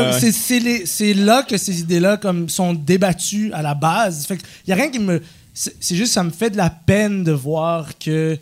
[1.00, 1.14] ouais.
[1.14, 4.26] là que ces idées-là comme, sont débattues à la base.
[4.26, 5.22] Fait qu'il n'y a rien qui me.
[5.60, 8.38] C'est juste, ça me fait de la peine de voir que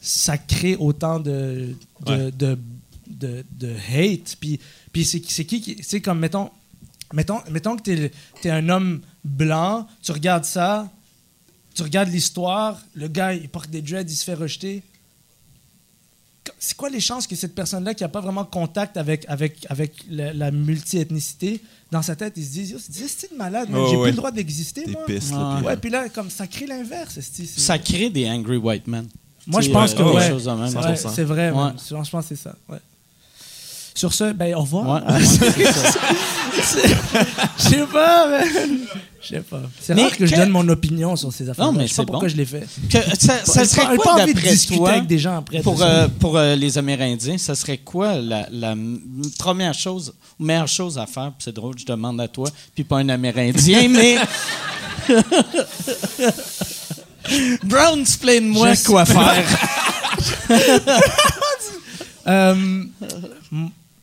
[0.00, 1.74] ça crée autant de,
[2.06, 2.30] de, Ouais.
[2.32, 2.58] de,
[3.06, 4.36] de, de hate.
[4.40, 4.58] Puis,
[4.90, 5.76] puis c'est c'est qui qui.
[5.82, 6.50] C'est comme, mettons,
[7.12, 8.10] mettons, mettons que tu
[8.48, 10.90] es, un homme blanc, tu regardes ça,
[11.74, 14.82] tu regardes l'histoire, le gars, il porte des dreads, il se fait rejeter.
[16.58, 19.92] C'est quoi les chances que cette personne-là qui n'a pas vraiment contact avec, avec, avec
[20.10, 21.60] la, la multi-ethnicité,
[21.90, 23.68] dans sa tête, il se dit Yo, c'est de malade.
[23.72, 24.02] Oh, j'ai ouais.
[24.04, 25.04] plus le droit d'exister, moi.
[25.06, 25.56] piste, là, Ouais.
[25.56, 27.18] puis, Ouais, euh, puis là, comme ça crée l'inverse.
[27.56, 29.06] Ça crée des angry white men.
[29.46, 30.28] Moi, je pense euh, que ouais.
[30.28, 30.74] choses de même.
[30.74, 31.14] Ouais, 100%.
[31.14, 31.50] c'est vrai.
[31.50, 31.70] Ouais.
[31.88, 32.54] Je pense que c'est ça.
[32.68, 32.78] Ouais.
[33.98, 35.04] Sur ce, ben, au revoir.
[35.04, 35.18] Ouais.
[35.18, 35.24] Je
[37.58, 38.46] sais pas, man.
[39.20, 39.60] Je sais pas.
[39.80, 41.64] C'est rare que je que- donne mon opinion sur ces affaires.
[41.64, 42.32] Non, mais je sais pas c'est pourquoi bon.
[42.32, 42.64] je l'ai fait.
[42.88, 45.62] Que- ça, serait quoi pas envie de d'après discuter toi avec des gens après.
[45.62, 48.46] pour, euh, pour euh, les Amérindiens, ça serait quoi la,
[49.36, 51.32] première chose, meilleure chose à faire?
[51.40, 54.16] C'est drôle, je demande à toi, puis pas un Amérindien, mais...
[57.64, 59.44] Brown, explain-moi Je quoi faire.
[62.26, 62.84] Euh,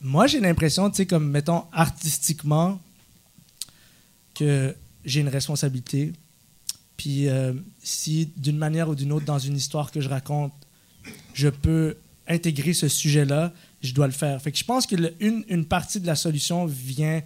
[0.06, 2.80] moi, j'ai l'impression, tu sais, comme, mettons, artistiquement,
[4.34, 6.14] que j'ai une responsabilité.
[6.98, 7.54] Puis, euh,
[7.84, 10.54] si d'une manière ou d'une autre, dans une histoire que je raconte,
[11.34, 14.42] je peux intégrer ce sujet-là, je dois le faire.
[14.42, 17.22] Fait que je pense que le- une, une partie de la solution vient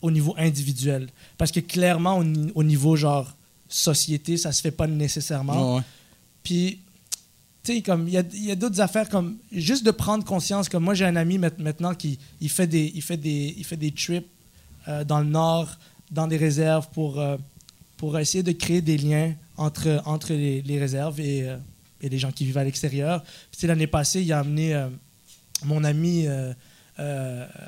[0.00, 1.08] au niveau individuel.
[1.36, 3.34] Parce que clairement, au, ni- au niveau, genre,
[3.68, 5.76] société, ça se fait pas nécessairement.
[5.76, 5.82] Ouais.
[6.42, 6.80] Puis,
[7.82, 10.68] comme, il y a, d'autres affaires comme juste de prendre conscience.
[10.68, 13.64] Comme moi, j'ai un ami ma- maintenant qui il fait des, il fait des, il
[13.64, 14.26] fait des trips
[14.88, 15.68] euh, dans le nord,
[16.10, 17.36] dans des réserves pour, euh,
[17.96, 21.56] pour essayer de créer des liens entre, entre les, réserves et, euh,
[22.00, 23.22] et les gens qui vivent à l'extérieur.
[23.56, 24.86] Puis, l'année passée, il a amené
[25.64, 26.26] mon ami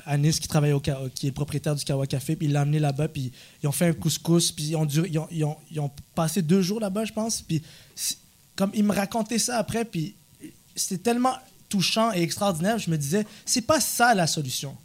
[0.05, 0.81] Anis qui travaille au
[1.13, 3.31] qui est propriétaire du Kawa Café, puis il l'a amené là-bas, puis
[3.63, 6.41] ils ont fait un couscous, puis ils ont, ils ont, ils ont- ils ont passé
[6.41, 7.61] deux jours là-bas, je pense, puis
[8.55, 10.15] comme il me racontait ça après, puis
[10.75, 11.33] c'était tellement
[11.69, 14.75] touchant et extraordinaire, je me disais, c'est pas ça la solution.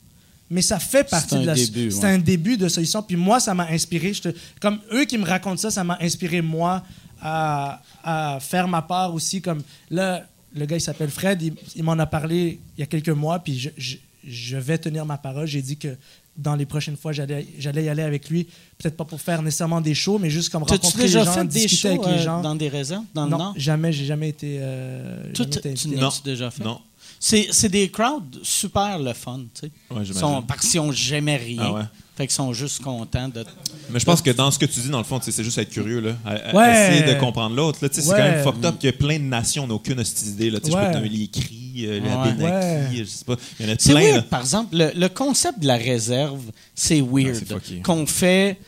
[0.49, 2.11] Mais ça fait partie de la début, C'est ouais.
[2.11, 3.03] un début de solution.
[3.03, 4.15] Puis moi, ça m'a inspiré.
[4.15, 6.85] Je te- comme eux qui me racontent ça, ça m'a inspiré moi
[7.21, 9.43] à, à faire ma part aussi.
[9.43, 10.25] Comme là,
[10.55, 11.43] le gars, il s'appelle Fred.
[11.43, 13.41] Il, il m'en a parlé il y a quelques mois.
[13.41, 15.47] Puis je, je- je vais tenir ma parole.
[15.49, 15.97] J'ai dit que
[16.39, 17.47] dans les prochaines fois, j'allais
[17.85, 18.45] y aller avec lui.
[18.79, 21.45] Peut-être pas pour faire nécessairement des shows, mais juste comme rencontrer les déjà gens, fait
[21.45, 22.43] des discuter shows avec les euh, gens.
[22.43, 23.55] dans des réserves, dans le non, Nord?
[23.57, 24.59] jamais, j'ai jamais été.
[24.61, 26.11] euh, Toi, jamais été tu Non.
[26.25, 26.63] déjà fait?
[26.65, 26.81] Non.
[27.19, 29.71] C'est des crowds super le fun, tu sais.
[29.91, 31.63] Ouais, sont, parce qu'ils n'ont jamais rien.
[31.63, 31.83] Ah ouais.
[32.17, 33.45] Fait qu'ils sont juste contents de...
[33.91, 35.69] Mais je pense que dans ce que tu dis, dans le fond, c'est juste être
[35.71, 36.13] curieux, là.
[36.25, 36.95] À- à- Ouais.
[36.99, 37.79] Essayer de comprendre l'autre.
[37.93, 40.51] C'est quand même fucked up qu'il y a plein de nations, on n'a aucune idée.
[40.51, 40.59] Là.
[40.65, 42.33] Je peux te nommer les cris, euh, la Ouais.
[42.33, 42.97] Benaki, Ouais.
[42.99, 43.37] je sais pas.
[43.61, 44.01] Il y en a C'est plein.
[44.01, 46.41] weird, par exemple, le, le concept de la réserve,
[46.75, 47.43] c'est weird.
[47.51, 47.55] Ah.
[47.85, 48.59] Qu'on fait,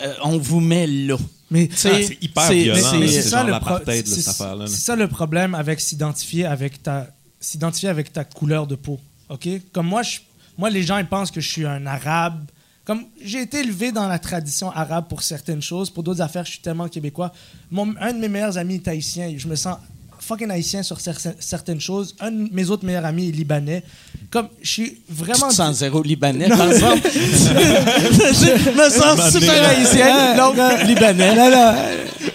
[0.00, 1.16] euh, on vous met là.
[1.50, 7.08] Mais Ah, c'est hyper violent, c'est- ça ça le problème avec s'identifier avec ta
[7.40, 8.98] s'identifier avec ta couleur de peau.
[9.28, 9.48] OK?
[9.72, 10.18] Comme moi je,
[10.56, 12.44] moi les gens ils pensent que je suis un arabe.
[12.84, 16.52] Comme j'ai été élevé dans la tradition arabe pour certaines choses, pour d'autres affaires, je
[16.52, 17.32] suis tellement québécois.
[17.70, 19.76] Mon, un de mes meilleurs amis est haïtien, je me sens
[20.22, 22.14] fucking haïtien sur cer- certaines choses.
[22.20, 23.82] Un de mes autres meilleurs amis est libanais.
[24.30, 27.00] Comme je suis Tu vraiment te sens zéro libanais, par exemple?
[27.12, 31.34] je me sens super haïtien, l'autre libanais.
[31.34, 31.74] Non, non.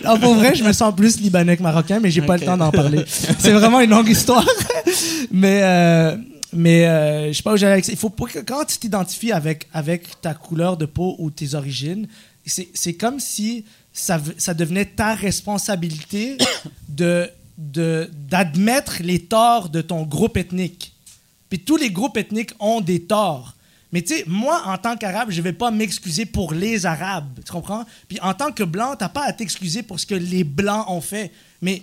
[0.06, 2.42] Non, pour vrai, je me sens plus libanais que marocain, mais j'ai pas Ok.
[2.42, 3.04] le temps d'en parler.
[3.40, 4.46] C'est vraiment une longue histoire.
[5.32, 6.16] mais euh,
[6.54, 7.92] mais euh, je sais pas où j'allais avec ça.
[7.92, 11.56] Il faut pas que quand tu t'identifies avec, avec ta couleur de peau ou tes
[11.56, 12.08] origines,
[12.46, 16.38] c'est c'est comme si ça, ça devenait ta responsabilité
[16.88, 20.94] de- d'admettre les torts de ton groupe ethnique.
[21.50, 23.56] Puis tous les groupes ethniques ont des torts.
[23.92, 27.40] Mais tu sais, moi, en tant qu'arabe, je vais pas m'excuser pour les arabes.
[27.46, 27.86] Tu comprends?
[28.08, 31.02] Puis en tant que blanc, t'as pas à t'excuser pour ce que les blancs ont
[31.02, 31.32] fait.
[31.62, 31.82] Mais,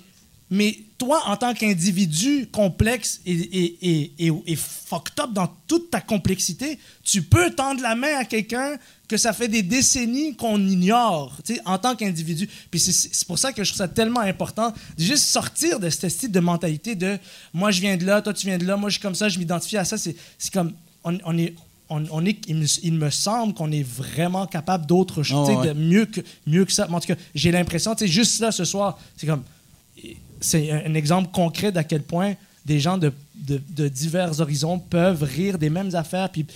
[0.50, 5.90] mais toi, en tant qu'individu complexe et, et, et, et, et fucked up dans toute
[5.90, 8.76] ta complexité, tu peux tendre la main à quelqu'un
[9.08, 12.48] que ça fait des décennies qu'on ignore, tu sais, en tant qu'individu.
[12.70, 16.08] Puis c'est- pour ça que je trouve ça tellement important de juste sortir de cette
[16.10, 17.18] style de mentalité de
[17.52, 19.28] moi je viens de là, toi tu viens de là, moi je suis comme ça,
[19.28, 19.96] je m'identifie à ça.
[19.98, 20.14] C'est
[20.52, 20.72] comme
[21.04, 21.54] on, on est
[21.90, 25.52] on, on est, il, me, il me semble qu'on est vraiment capable d'autre chose, Ah
[25.52, 25.74] tu sais, ouais.
[25.74, 26.86] de mieux que, mieux que ça.
[26.88, 29.42] Mais en tout cas, j'ai l'impression, juste là ce soir, c'est comme
[30.40, 34.78] c'est un, un exemple concret d'à quel point des gens de, de, de divers horizons
[34.78, 36.30] peuvent rire des mêmes affaires.
[36.30, 36.46] Puis,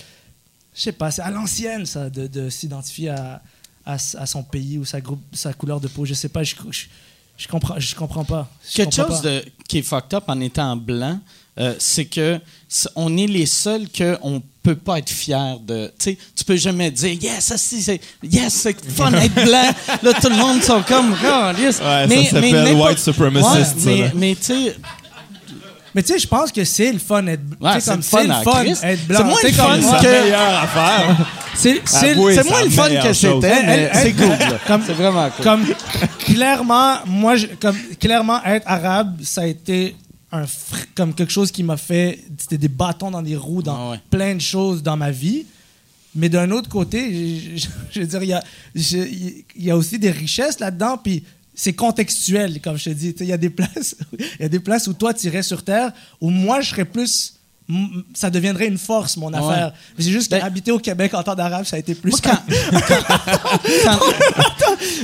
[0.79, 3.41] je sais pas, c'est à l'ancienne, ça, de, de s'identifier à,
[3.85, 6.05] à, son pays ou sa, groupe, sa couleur de peau.
[6.05, 6.85] Je sais pas, je, je,
[7.37, 8.47] je comprends, je comprends pas.
[8.69, 9.29] Je Quelque comprends chose pas.
[9.29, 11.19] de, qui est fucked up en étant blanc,
[11.59, 12.39] euh, c'est que
[12.69, 15.87] c- on est les seuls qu'on peut pas être fier de.
[15.99, 19.69] Tu sais, tu peux jamais dire yes, ça, c'est c'est- yes, c'est fun d'être blanc.
[20.01, 21.81] là, tout le monde sont comme oh, yes.
[21.81, 24.77] Ouais, ça s'appelle white supremacist, Ouais, ça, mais, mais tu sais,
[25.99, 27.97] Mais tu sais, je pense que c'est le fun d'être Ouais, tu sais, c'est comme
[27.97, 28.83] le fun c'est le en fun Christ.
[28.85, 29.17] être blanc.
[29.17, 31.27] C'est moins le fun que- meilleure affaire.
[31.55, 32.29] C'est c'est- moins
[32.63, 34.81] le fun que c'était, c'est cool.
[34.85, 35.43] c'est vraiment cool.
[35.43, 35.65] comme
[36.19, 39.95] clairement moi je- comme clairement être arabe ça a été
[40.31, 43.75] un fr- comme quelque chose qui m'a fait c'était des bâtons dans des roues dans
[43.75, 43.99] Ah ouais.
[44.09, 45.45] plein de choses dans ma vie
[46.15, 48.43] mais d'un autre côté je, je- je veux dire il y a
[48.75, 48.97] je-
[49.57, 51.23] il y a aussi des richesses là-dedans puis
[51.61, 53.95] c'est contextuel comme je te dis il y a des places
[54.39, 55.91] y a des places où toi tu irais sur terre
[56.21, 57.33] où moi je serais plus
[58.13, 59.53] ça deviendrait une force mon Ah Ouais.
[59.53, 62.11] affaire mais c'est juste Ben- qu'habiter au Québec en temps d'arabe ça a été plus
[62.11, 62.39] Moi, quand,
[63.83, 63.99] quand-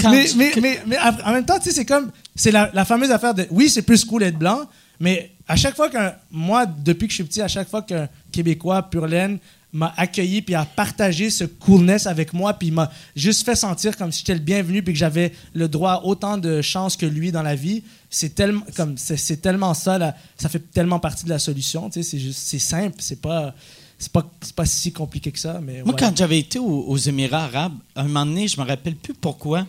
[0.01, 2.11] quand- mais, mais, mais, mais en même temps, c'est comme.
[2.35, 3.47] C'est la, la fameuse affaire de.
[3.51, 4.61] Oui, c'est plus cool d'être blanc,
[4.99, 6.13] mais à chaque fois qu'un.
[6.31, 9.37] Moi, depuis que je suis petit, à chaque fois qu'un Québécois pur laine
[9.75, 14.11] m'a accueilli puis a partagé ce coolness avec moi puis m'a juste fait sentir comme
[14.11, 17.31] si j'étais le bienvenu puis que j'avais le droit à autant de chances que lui
[17.31, 21.29] dans la vie c'est tellement comme c'est tellement ça là, ça fait tellement partie de
[21.29, 23.53] la solution tu sais c'est juste c'est simple c'est pas
[23.99, 24.25] c'est pas
[24.55, 25.99] pas si compliqué que ça mais Moi, ouais.
[25.99, 29.65] quand j'avais été aux, aux Émirats arabes, un moment donné, je me rappelle plus pourquoi,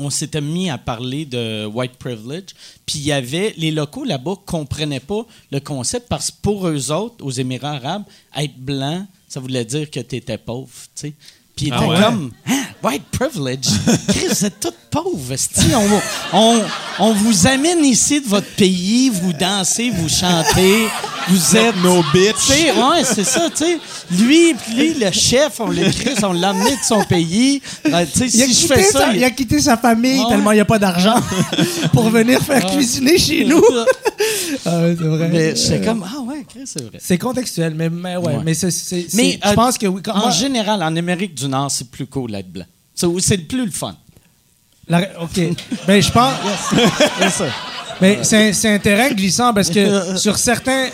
[0.00, 2.54] on s'était mis à parler de white privilege.
[2.86, 6.90] Puis il y avait, les locaux là-bas comprenaient pas le concept parce que pour eux
[6.90, 8.04] autres, aux Émirats arabes,
[8.36, 11.14] être blanc, ça voulait dire que tu étais pauvre, tu sais.
[11.60, 12.00] Puis Ah étaient ouais?
[12.02, 13.66] comme, Hein, white privilege?
[14.08, 15.34] Chris, vous êtes tous pauvres.
[16.32, 16.62] On, on,
[16.98, 20.86] on vous amène ici de votre pays, vous dansez, vous chantez,
[21.28, 22.48] vous êtes nos bitches.
[22.50, 23.78] ouais, c'est ça, tu sais.
[24.10, 27.60] Lui, puis lui, le chef, on l'a Chris, on l'a amené de son pays.
[27.86, 29.60] Euh, tu sais, Il a, si je quitté fais ça, sa, il- il a quitté
[29.60, 30.28] sa famille Ouais.
[30.28, 31.14] tellement il n'y a pas d'argent
[31.92, 33.62] pour venir faire cuisiner chez nous.
[34.66, 35.28] Ah ouais, c'est vrai.
[35.32, 36.98] Mais Euh, comme, ah ouais, Chris, c'est vrai.
[37.00, 38.42] C'est contextuel, mais, mais ouais, Ouais.
[38.44, 40.02] mais c'est, c'est- c'est- Mais je euh, pense que oui.
[40.04, 42.64] quand en moi- général, en Amérique du Nord, c'est plus cool d'être blanc.
[42.94, 43.96] C'est le plus le fun.
[44.88, 45.40] la- ok.
[45.86, 46.34] ben, je pense.
[47.32, 47.46] Ça.
[48.00, 50.88] Mais c'est, c'est un terrain glissant parce que sur certains,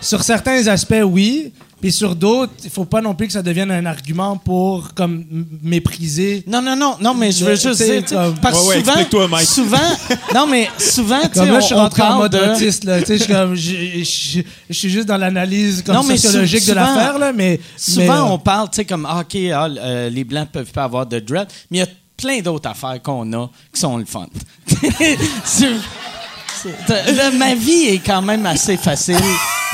[0.00, 1.52] sur certains aspects, oui.
[1.80, 5.24] Puis sur d'autres, il faut pas non plus que ça devienne un argument pour comme
[5.62, 6.42] mépriser.
[6.46, 9.28] Non, non, non, non, mais je veux juste dire, comme- parce que Ouais, ouais, souvent,
[9.28, 9.46] Mike.
[9.48, 9.78] souvent,
[10.34, 12.38] non, mais souvent, tu sais, là, je suis rentré en mode de...
[12.52, 12.98] autiste, là.
[13.00, 13.70] Tu sais, je suis comme, je,
[14.02, 17.32] je- je suis juste dans l'analyse comme Non, mais sociologique sou- de souvent- l'affaire, là,
[17.32, 17.60] mais.
[17.76, 20.72] Souvent, mais, euh, on parle, tu sais, comme, ah, OK, ah, euh, les Blancs peuvent
[20.72, 23.96] pas avoir de dread, mais il y a plein d'autres affaires qu'on a qui sont
[23.96, 24.26] le fun.
[27.38, 29.16] Ma vie est quand même assez facile.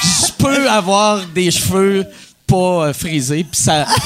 [0.03, 2.07] Je peux avoir des cheveux
[2.47, 3.87] pas euh, frisés, puis ça...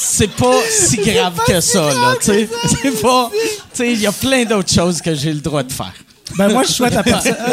[0.00, 2.48] C'est pas si grave que ça, là, tu sais.
[2.68, 3.30] C'est pas...
[3.32, 3.38] Tu
[3.72, 5.94] sais, il y a plein d'autres choses que j'ai le droit de faire.
[6.36, 7.34] Ben, moi, je souhaite à personne.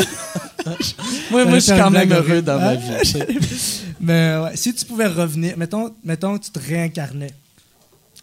[1.30, 2.89] Moi, moi je suis quand même heureux dans ma vie.
[3.99, 7.34] Mais ouais, si tu pouvais revenir, mettons, mettons que tu te réincarnais,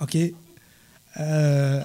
[0.01, 0.17] OK?
[1.21, 1.81] Euh,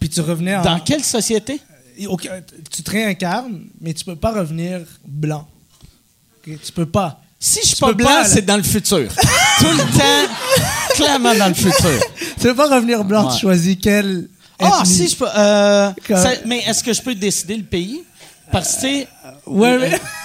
[0.00, 0.62] puis tu revenais en...
[0.62, 1.60] Dans quelle société?
[2.06, 2.30] Ok,
[2.70, 5.46] tu te réincarnes, mais tu peux pas revenir blanc.
[6.44, 7.20] Tu peux pas.
[7.38, 9.08] Si je suis pas peux blanc, c'est dans le futur.
[9.58, 10.32] Tout le temps,
[10.94, 12.00] clairement dans le futur.
[12.18, 14.28] Tu peux pas revenir blanc, tu choisis quel...
[14.58, 14.94] Ah, ethnie?
[14.94, 15.26] si je peux.
[15.36, 18.02] euh, Comme- ça- mais est-ce que je peux décider le pays?
[18.52, 19.04] Parce que,
[19.46, 20.00] Ouais, mais...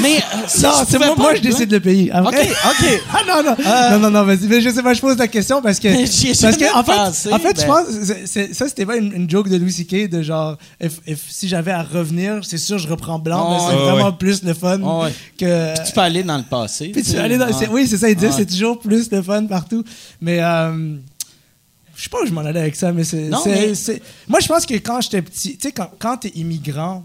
[0.00, 0.16] mais.
[0.18, 0.20] euh,
[0.62, 2.10] non, je c'est moi, je décide le pays.
[2.10, 3.00] Après- OK, OK.
[3.12, 3.56] Ah non, non,
[3.90, 4.46] non, non, non, vas-y.
[4.48, 5.88] Mais je sais pas, je pose la question parce que.
[6.42, 7.68] Parce que, en fait, pensé, en fait je ben.
[7.68, 7.86] pense.
[8.04, 10.08] c'est- c'est- ça, c'était pas une, une joke de Louis C.K.
[10.08, 13.70] de genre, if- if- si j'avais à revenir, c'est sûr, je reprends blanc, Oh, mais
[13.70, 14.16] c'est vraiment ouais.
[14.18, 15.12] plus le fun Oh, ouais.
[15.38, 15.74] que.
[15.86, 16.88] Tu peux aller dans le passé.
[16.88, 18.34] Puis tu aller dans, c'est- oui, c'est ça, il disait, Ouais.
[18.36, 19.84] c'est toujours plus le fun partout.
[20.20, 20.94] Mais euh,
[21.96, 23.28] je sais pas où je m'en allais avec ça, mais c'est.
[23.28, 26.32] Non, mais- c'est- Moi, je pense que quand j'étais petit, tu sais, quand, quand t'es
[26.34, 27.04] immigrant,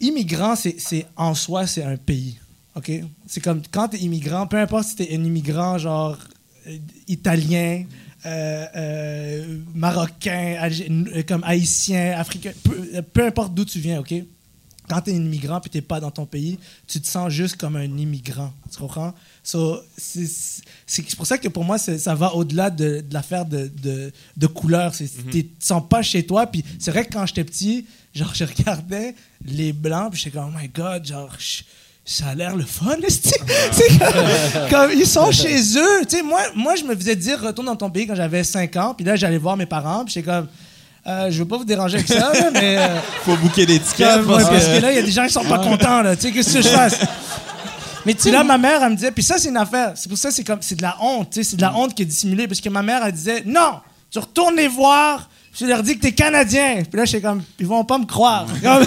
[0.00, 2.38] immigrant, c'est c'est- en soi, c'est un pays.
[2.74, 2.90] OK?
[3.26, 6.18] C'est comme quand t'es immigrant, peu importe si t'es un immigrant, genre
[6.66, 6.76] euh,
[7.08, 7.84] italien,
[8.26, 14.14] euh, euh, marocain, Algé- comme haïtien, africain, peu, peu importe d'où tu viens, OK?
[14.88, 17.56] quand tu es un immigrant puis tu pas dans ton pays, tu te sens juste
[17.56, 18.52] comme un immigrant.
[18.70, 19.12] Tu comprends?
[19.42, 20.28] So, c'est
[20.86, 24.46] c'est pour ça que pour moi, ça va au-delà de, de l'affaire de, de, de
[24.46, 24.94] couleur.
[24.94, 26.46] C'est- Tu te sens pas chez toi.
[26.46, 27.84] Puis c'est vrai que quand j'étais petit,
[28.16, 29.14] genre, je regardais
[29.44, 31.30] les blancs puis j'étais comme, oh my god, genre,
[32.04, 32.96] ça a l'air le fun.
[33.08, 36.04] C'est comme, comme ils sont chez eux.
[36.08, 38.76] Tu sais, moi, moi, je me faisais dire, retourne dans ton pays quand j'avais 5
[38.76, 38.94] ans.
[38.94, 40.04] Puis là, j'allais voir mes parents.
[40.04, 40.46] Puis j'étais comme,
[41.06, 42.78] euh, je veux pas vous déranger avec ça, mais.
[42.78, 45.10] euh, Faut booker des tickets comme, ouais, parce parce que là, il y a des
[45.10, 46.14] gens qui sont pas contents, là.
[46.16, 46.96] Tu sais, qu'est-ce que je fasse?
[48.04, 49.92] Mais tu sais, là, ma mère, elle me disait, puis ça, c'est une affaire.
[49.96, 51.92] C'est pour ça, c'est comme, c'est de la honte, tu sais, c'est de la honte
[51.92, 53.80] qui est dissimulée, parce que ma mère, elle disait, non,
[54.12, 55.28] tu retournes les voir,
[55.58, 56.82] je leur dis que t'es Canadien.
[56.88, 58.46] Puis là, je suis comme, ils vont pas me croire.
[58.62, 58.84] Comme,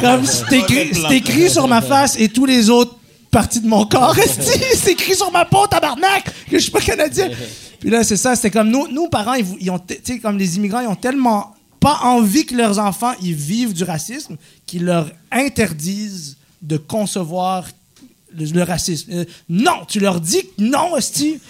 [0.00, 2.96] comme c'est écrit, c'est écrit sur ma face et tous les autres
[3.30, 4.14] parties de mon corps.
[4.74, 7.30] c'est écrit sur ma peau, tabarnak, que je suis pas Canadien.
[7.80, 10.56] Puis là, c'est ça, c'était comme nous, nous parents, ils, ont, tu sais, comme les
[10.56, 15.10] immigrants, ils ont tellement pas envie que leurs enfants ils vivent du racisme qu'ils leur
[15.30, 17.66] interdisent de concevoir
[18.32, 19.12] le, le racisme.
[19.12, 21.40] Euh, non, tu leur dis que non, esti.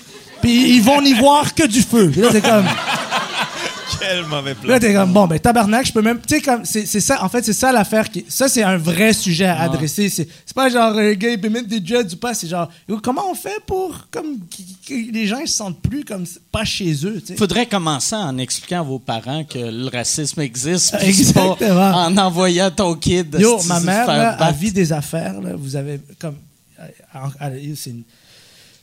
[0.44, 2.10] Puis ils vont n'y voir que du feu.
[2.12, 2.66] Puis là, c'est comme.
[4.00, 6.18] Quel mauvais Puis Là, t'es comme, bon, ben, tabarnak, je peux même.
[6.20, 8.10] Tu sais, comme, c'est c'est ça, en fait, c'est ça l'affaire.
[8.10, 10.10] qui Ça, c'est un vrai sujet à adresser.
[10.10, 12.34] C'est c'est pas genre, un gars, il peut mettre des dreads ou pas.
[12.34, 14.38] C'est genre, yo, comment on fait pour, comme,
[14.86, 17.36] que- les gens ils se sentent plus comme, pas chez eux, tu sais?
[17.36, 20.96] faudrait commencer en expliquant à vos parents que le racisme existe.
[20.98, 21.90] puis c'est pas Exactement.
[21.96, 23.34] En envoyant ton kid.
[23.40, 24.44] Yo, se ma faire mère, battre.
[24.48, 25.50] elle vit des affaires, là.
[25.56, 26.36] Vous avez, comme.
[27.76, 28.02] c'est une-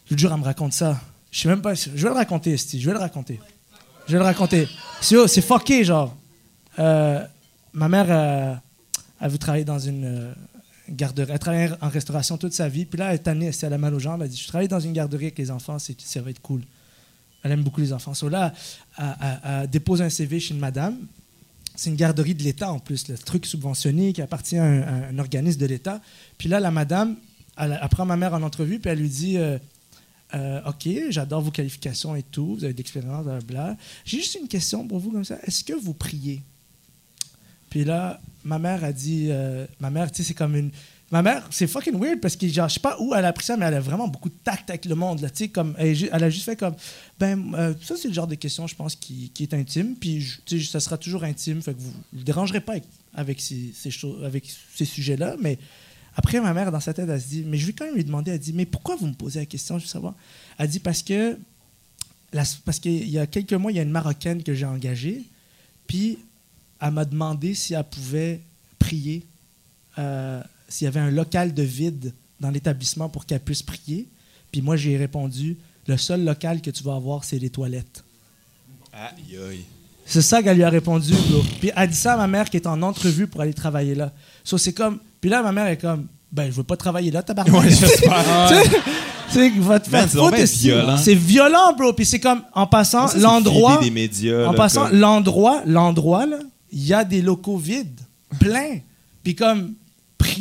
[0.10, 1.00] Je vous jure, elle me raconte ça.
[1.32, 1.74] Je sais même pas.
[1.74, 2.80] Je vais le raconter, Esti.
[2.80, 3.40] Je vais le raconter.
[4.08, 4.68] Je vais le raconter.
[4.99, 6.16] C'est c'est fucké, genre.
[6.78, 7.26] Euh,
[7.74, 8.53] ma mère, euh,
[9.22, 10.34] elle veut travailler dans une euh,
[10.90, 11.32] garderie.
[11.32, 12.86] Elle travaille en restauration toute sa vie.
[12.86, 14.22] Puis là, elle est tannée, elle a mal aux jambes.
[14.22, 16.62] Elle dit Je travaille dans une garderie avec les enfants, ça va être cool.
[17.44, 18.14] Elle aime beaucoup les enfants.
[18.14, 18.53] So là,
[18.98, 20.98] elle, dépose un CV chez une madame.
[21.76, 25.60] C'est une garderie de l'État en plus, le truc subventionné qui appartient à un, organisme
[25.60, 26.02] de l'État.
[26.38, 27.16] Puis là, la madame,
[27.58, 29.38] elle, elle prend ma mère en entrevue, puis elle lui dit
[30.34, 33.78] euh, OK, j'adore vos qualifications et tout, vous avez de l'expérience, blablabla.
[34.06, 35.38] J'ai juste une question pour vous comme ça.
[35.44, 36.41] Est-ce que vous priez?
[37.70, 40.72] Puis là, ma mère a dit euh, Ma mère, tu sais, c'est comme une.
[41.10, 43.45] Ma mère, c'est fucking weird parce que, genre, je sais pas où elle a appris
[43.45, 45.76] ça, mais elle a vraiment beaucoup de tact avec le monde, là, tu sais, comme,
[45.78, 46.74] elle, a juste fait comme,
[47.20, 50.26] ben, euh, ça, c'est le genre de question, je pense, qui, qui est intime, puis,
[50.45, 53.74] tu sais, ça sera toujours intime, fait que vous ne dérangerez pas avec, avec ces,
[54.24, 55.60] avec ces sujets-là, mais
[56.16, 58.04] après, ma mère, dans sa tête, elle se dit, mais je vais quand même lui
[58.04, 60.14] demander, elle dit, mais pourquoi vous me posez la question, je veux savoir?
[60.58, 61.38] Elle dit, parce que,
[62.34, 65.24] la- parce qu'il y a quelques mois, il y a une Marocaine que j'ai engagée,
[65.88, 66.18] puis
[66.82, 68.42] elle m'a demandé si elle pouvait
[68.80, 69.24] prier,
[70.00, 74.08] euh, s'il y avait un local de vide dans l'établissement pour qu'elle puisse prier.
[74.52, 75.58] Puis moi, j'ai répondu,
[75.88, 78.04] le seul local que tu vas avoir, c'est les toilettes.
[78.92, 79.64] Aïe, aïe.
[80.06, 81.42] C'est ça qu'elle lui a répondu, bro.
[81.60, 84.12] Puis elle dit ça à ma mère qui est en entrevue pour aller travailler là.
[84.44, 85.00] So, c'est comme...
[85.22, 87.61] Puis là, ma mère est comme, ben, je veux pas travailler là, tabarnak.
[87.61, 88.26] Ouais, j'espère.
[89.31, 90.98] Tu sais, tu sais, va te faire c'est foutre, violent.
[90.98, 91.93] C'est violent, bro.
[91.93, 93.77] Puis c'est comme, en passant, c'est l'endroit...
[93.77, 94.48] filer des médias.
[94.48, 96.39] En passant, l'endroit, l'endroit, là,
[96.72, 98.02] il y a des locaux vides,
[98.39, 98.80] pleins.
[99.23, 99.73] Puis comme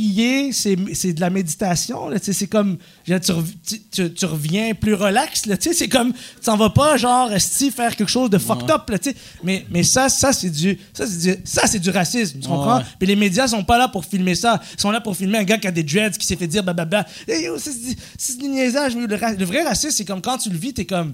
[0.01, 2.09] prier, c'est de la méditation.
[2.23, 5.43] C'est comme, tu, rev- tu- tu- tu reviens plus relax.
[5.61, 8.89] C'est comme, tu t'en vas pas genre esti, faire quelque chose de fucked up.
[8.89, 8.99] là.
[9.45, 12.41] Mais, mais ça, ça c'est du, ça, c'est du, ça, c'est du racisme.
[12.41, 12.79] Tu comprends?
[12.79, 12.85] Ouais.
[12.99, 14.61] Puis les médias sont pas là pour filmer ça.
[14.75, 16.63] Ils sont là pour filmer un gars qui a des dreads, qui s'est fait dire
[16.63, 17.07] blablabla.
[17.29, 18.97] Hey, yo, c'est du- niaisage.
[18.97, 21.13] Le, le vrai racisme, c'est comme quand tu le vis, t'es comme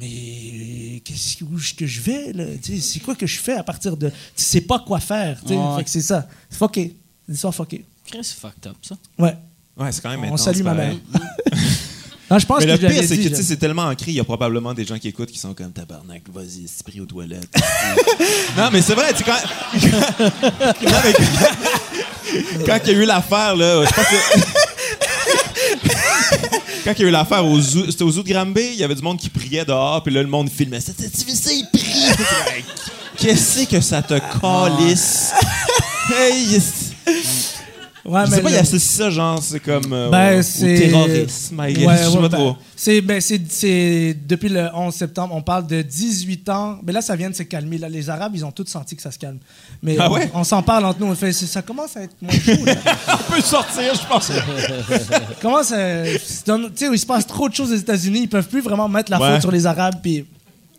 [0.00, 2.44] mais qu'est-ce que, où est-ce que je vais là?
[2.80, 5.54] C'est quoi que je fais à partir de tu sais pas quoi faire tu sais.
[5.54, 5.76] Ouais.
[5.76, 6.96] Fait que c'est ça c'est fucké
[7.28, 8.94] l'histoire fucké Chris, c'est fucked up, ça.
[9.18, 9.36] ouais
[9.76, 11.30] Ouais, c'est quand même on intense, salue ma mère pareil.
[12.30, 13.46] non je pense Mais que le je l'avais pire, c'est dit, que tu sais, je-
[13.48, 16.22] c'est tellement ancré, il y a probablement des gens qui écoutent qui sont comme tabarnak,
[16.32, 17.48] vas-y, c'est pris aux toilettes.
[18.56, 19.38] non, mais c'est vrai, tu sais, quand.
[20.82, 24.16] Non, mais quand- quand il y a eu l'affaire, là, je pense que.
[26.84, 28.84] Quand il y a eu l'affaire au zoo, c'était au zoo de Granby, il y
[28.84, 30.78] avait du monde qui priait dehors, puis là, le monde filmait.
[30.80, 32.06] Vu ça, il prie!
[32.54, 32.64] Hey,
[33.16, 35.32] Qu'est-ce que ça te calisse?
[36.12, 36.60] Hey,
[38.04, 39.92] ouais, je sais pas, il associe ça, genre, c'est comme.
[39.92, 41.58] euh, Ben, au- terrorisme.
[41.60, 46.78] Ouais, ouais, ben, c'est ben, c'est depuis le 11 septembre on parle de 18 ans
[46.84, 49.02] mais là ça vient de se calmer là les arabes ils ont tous senti que
[49.02, 49.38] ça se calme
[49.82, 50.30] mais Ah on- ouais?
[50.34, 52.52] on, s'en parle entre nous on fait ça commence à être moins chaud.
[52.58, 54.32] On peut sortir, je pense.
[55.40, 55.76] Comment ça.
[56.04, 56.10] Tu
[56.74, 59.18] sais, il se passe trop de choses aux États-Unis, ils peuvent plus vraiment mettre la
[59.18, 59.96] faute sur les Arabes.
[60.02, 60.24] Puis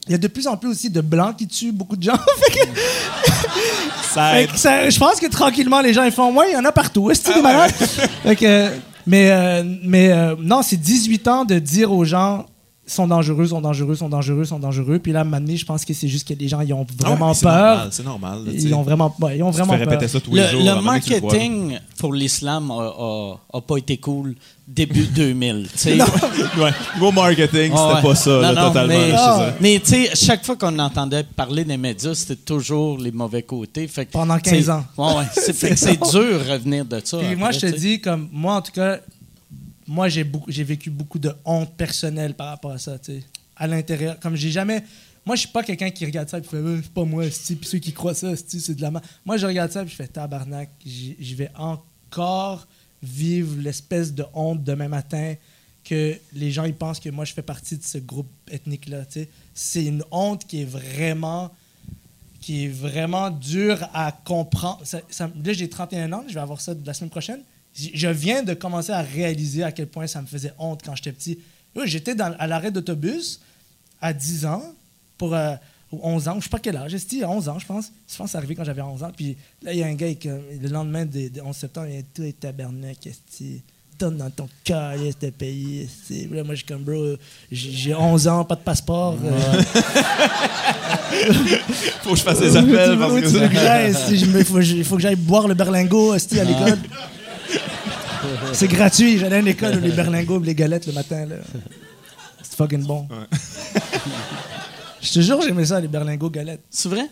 [0.08, 2.18] il y a de plus en plus aussi de blancs qui tuent beaucoup de gens.
[4.14, 6.72] Ça ça- je pense que tranquillement, les gens ils font Ouais, il y en a
[6.72, 7.10] partout.
[7.10, 7.72] Est-ce que Ah des malades?
[8.24, 8.70] Fait que,
[9.08, 12.46] mais euh, mais euh, non, c'est 18 ans de dire aux gens
[12.86, 15.00] sont dangereux, sont dangereux, sont dangereux, sont dangereux.
[15.00, 16.74] Puis là, à un moment donné, je pense que c'est juste que les gens ils
[16.74, 17.54] ont Ah ouais, vraiment c'est peur.
[17.76, 18.46] normal, C'est normal.
[18.46, 18.68] là, tu sais.
[18.68, 19.92] ils ont vraiment, ouais, ils ont Tu te vraiment fais peur.
[19.94, 20.62] répéter ça tous les Le, jours.
[20.64, 24.36] le marketing pour l'islam a, a- a pas été cool
[24.68, 25.68] début 2000.
[25.72, 25.98] tu sais.
[26.58, 26.72] Ouais.
[26.96, 28.02] Niveau marketing, Ah c'était ouais.
[28.14, 29.46] pas ça, là, Non, non, totalement.
[29.60, 33.88] Mais, tu sais, chaque fois qu'on entendait parler des médias, c'était toujours les mauvais côtés.
[33.88, 34.86] Fait que, Pendant tu sais, 15 ans.
[34.98, 35.24] Ouais, ouais.
[35.34, 36.12] C'est, c'est dur
[36.44, 37.18] de revenir de ça.
[37.18, 39.00] Puis moi, je te dis, comme moi, en tout cas,
[39.88, 43.24] moi, j'ai beaucoup, j'ai vécu beaucoup de honte personnelle par rapport à ça, tu sais.
[43.56, 44.20] À l'intérieur.
[44.20, 44.84] Comme j'ai jamais.
[45.26, 47.26] Moi, je suis pas quelqu'un qui regarde ça et fait, Euh, c'est pas moi.
[47.26, 49.06] Puis ceux qui croient ça, esti, c'est de la merde.
[49.26, 52.68] Moi, je regarde ça et je fais, tabarnak, je vais encore
[53.02, 55.36] vivre l'espèce de honte demain matin
[55.84, 59.04] que les gens ils pensent que moi je fais partie de ce groupe ethnique là.
[59.06, 59.30] tu sais.
[59.54, 61.52] C'est une honte qui est vraiment
[62.40, 64.80] qui est vraiment dure à comprendre.
[64.86, 67.42] Ça- ça- là j'ai 31 ans, je vais avoir ça la semaine prochaine.
[67.76, 71.12] Je viens de commencer à réaliser à quel point ça me faisait honte quand j'étais
[71.12, 71.40] petit.
[71.86, 73.40] J'étais dans- à l'arrêt d'autobus
[74.02, 74.62] à 10 ans
[75.18, 75.56] pour euh,
[75.92, 77.86] ou 11 ans, je sais pas quel âge, j'étais à 11 ans, je pense.
[78.12, 79.12] Je pense que c'est arrivé quand j'avais 11 ans.
[79.16, 82.00] Puis là, il y a un gars, qui, le lendemain des des 11 septembre, il
[82.00, 83.62] a tout est tabarnak, esti.
[84.00, 85.88] Donne dans ton cœur, ce pays.
[86.32, 87.16] Là, moi, je suis comme, bro,
[87.52, 89.18] j'ai j'ai 11 ans, pas de passeport.
[89.24, 89.62] euh,
[92.02, 95.48] Faut que je fasse des appels parce que Il faut, il faut que j'aille boire
[95.48, 96.80] le berlingot esti, à l'école.
[98.54, 99.18] C'est gratuit.
[99.18, 101.26] J'allais à une école où les berlingots et les galettes le matin.
[101.26, 101.36] là.
[102.42, 103.08] C'est fucking bon.
[105.02, 106.62] Je te jure, j'aimais ça, les berlingots galettes.
[106.70, 107.10] C'est vrai?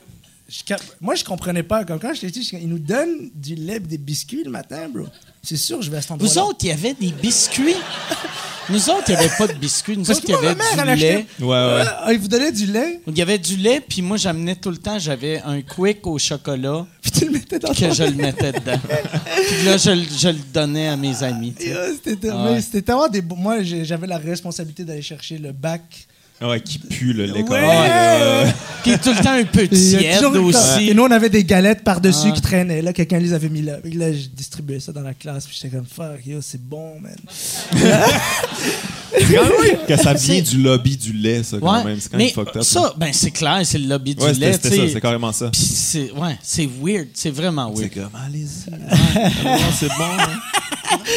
[0.48, 1.84] Je cap- Moi, je comprenais pas.
[1.86, 4.88] Comme quand j'étais petit, je- ils nous donnent du lait et des biscuits le matin,
[4.94, 5.06] bro.
[5.44, 7.76] C'est sûr, je vais à cet endroit Vous autres, il y avait des biscuits.
[8.70, 9.98] Nous autres, il n'y avait pas de biscuits.
[9.98, 11.26] Nous Parce autres, il y avait ma mère, du lait.
[11.40, 11.84] Ouais, ouais.
[12.00, 14.70] Ah, ils vous donnaient du lait, Il y avait du lait, puis moi, j'amenais tout
[14.70, 18.04] le temps, j'avais un quick au chocolat puis tu le mettais dans que ton je
[18.04, 18.80] le mettais dedans.
[18.80, 21.54] puis là, je, le- je le donnais à mes amis.
[21.60, 21.70] tu sais.
[21.72, 22.54] Et, ah, C'était tellement- Ouais.
[22.54, 23.22] mais c'était tellement des.
[23.22, 25.82] beaux- Moi, j'ai- j'avais la responsabilité d'aller chercher le bac.
[26.42, 27.44] Ouais, qui pue le lait.
[28.84, 30.90] Puis tout le temps un peu tiède aussi.
[30.90, 32.32] Et nous, on avait des galettes par-dessus Ah.
[32.32, 32.82] qui traînaient.
[32.82, 33.74] Là, quelqu'un les avait mis là.
[33.86, 35.46] Et là, je distribuais ça dans la classe.
[35.46, 37.16] Puis j'étais comme, fuck, yo, c'est bon, man.
[37.30, 41.84] C'est quand même que ça vient du lobby du lait, ça, quand Ouais.
[41.84, 42.00] même.
[42.00, 42.64] C'est quand même Mais fucked up.
[42.64, 44.54] ça, ben c'est clair, c'est le lobby du lait.
[44.54, 45.50] c'était ça, c'est carrément ça.
[45.52, 47.94] Puis c'est ouais, c'est weird, c'est vraiment C'est weird.
[48.12, 49.46] comme, allez-y.
[49.46, 50.12] Ouais, c'est bon.
[50.20, 50.40] hein.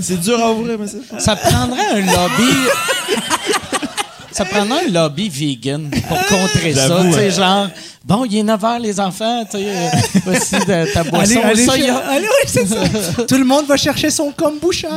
[0.00, 2.52] C'est dur à ouvrir, mais c'est Ça prendrait un lobby.
[4.32, 6.88] ça prendrait un lobby vegan pour contrer ça.
[6.88, 7.30] J'avoue, Tu sais, hein.
[7.30, 7.68] genre,
[8.04, 9.88] bon, il est 9 h, les enfants, tu sais, euh,
[10.24, 11.32] voici de- ta boisson.
[11.40, 13.24] Allez, allez, Ça, il y cher- a- allez, oui, c'est ça.
[13.28, 14.88] Tout le monde va chercher son kombucha.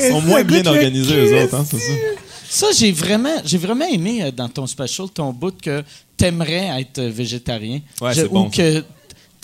[0.00, 1.92] Ils sont moins bien organisés, eux autres, hein, c'est ça.
[2.48, 5.82] Ça, j'ai vraiment, j'ai vraiment aimé euh, dans ton special ton bout que
[6.16, 7.80] t'aimerais être euh, végétarien.
[8.00, 8.82] Ouais, Je- c'est bon, Ou que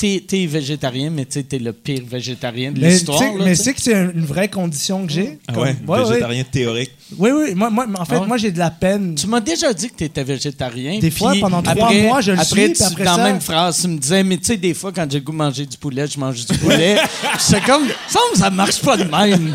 [0.03, 3.21] t'es, t'es végétarien, mais tu sais, t'es le pire végétarien de l'histoire.
[3.39, 3.63] mais tu sais.
[3.63, 5.39] c'est que c'est un- une vraie condition que j'ai.
[5.47, 6.91] Ah ouais, végétarien théorique.
[7.17, 7.55] Oui, oui.
[7.55, 8.27] Moi, moi, en fait, Ah ouais?
[8.27, 9.15] moi, j'ai de la peine.
[9.15, 10.99] Tu m'as déjà dit que tu étais végétarien.
[10.99, 13.41] Des fois, pendant trois après- mois, je le après, suis, tu- après dans la même
[13.41, 15.67] phrase, tu me disais, mais tu sais, des fois, quand j'ai le goût de manger
[15.67, 16.97] du poulet, je mange du poulet.
[17.39, 19.55] c'est comme, ça, ça marche pas de même.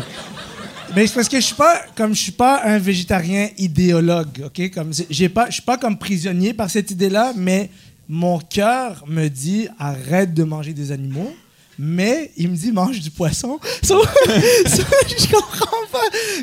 [0.96, 4.70] Mais c'est parce que je suis pas comme je suis pas un végétarien idéologue, ok?
[4.70, 7.68] Comme j'ai pas, je suis pas comme prisonnier par cette idée-là, mais
[8.08, 11.34] mon cœur me dit arrête de manger des animaux.
[11.80, 13.58] Mais il me dit mange du poisson.
[13.82, 15.98] So- so, je comprends pas.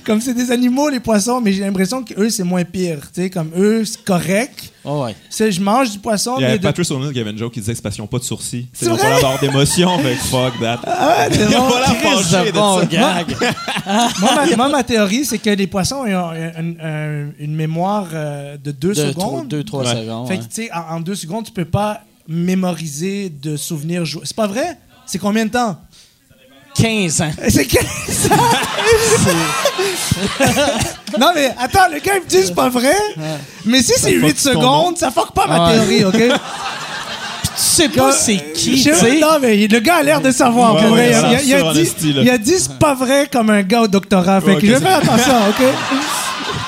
[0.05, 2.99] Comme c'est des animaux les poissons, mais j'ai l'impression que eux c'est moins pire.
[3.13, 4.71] Tu sais, comme eux c'est correct.
[4.85, 5.15] Oh, ouais.
[5.29, 7.59] C'est je mange du poisson, Il y avait Patrice O'Neill qui avait une joke qui
[7.59, 8.67] disait que c'est parce qu'ils n'ont pas de sourcils.
[8.71, 10.79] C'est Ils n'ont pas l'air d'émotion, fait que fuck that.
[10.85, 11.63] Ah, c'est Ils bon.
[11.63, 12.85] ont pas l'air fâchés de bon ça.
[12.85, 13.35] gag.
[14.21, 18.57] moi, ma, moi, ma théorie, c'est que les poissons ont un- un- une mémoire euh,
[18.57, 19.13] de deux Deux, secondes.
[19.15, 20.01] trois- deux, trois Ouais.
[20.01, 20.27] secondes.
[20.27, 20.39] Fait ouais.
[20.39, 24.03] que, tu sais, en, en deux secondes, tu peux pas mémoriser de souvenirs.
[24.23, 24.77] C'est pas vrai?
[25.05, 25.77] C'est combien de temps?
[26.75, 27.31] 15 ans.
[27.47, 28.29] C'est 15
[31.19, 32.95] Non, mais attends, le gars, il me dit c'est pas vrai.
[33.65, 35.73] Mais si c'est fuck 8 ton secondes, ça fuck pas ma Ouais.
[35.73, 36.17] théorie, OK?
[36.17, 39.19] Tu sais pas c'est qui, tu sais.
[39.19, 40.75] Non, mais le gars a l'air de savoir.
[40.75, 41.39] Ouais, pour ouais, vrai.
[41.45, 42.21] il, a, dit, esti, là.
[42.23, 44.41] il a dit c'est pas vrai comme un gars au doctorat.
[44.41, 45.65] Fait Ouais, que je vais faire attention, OK?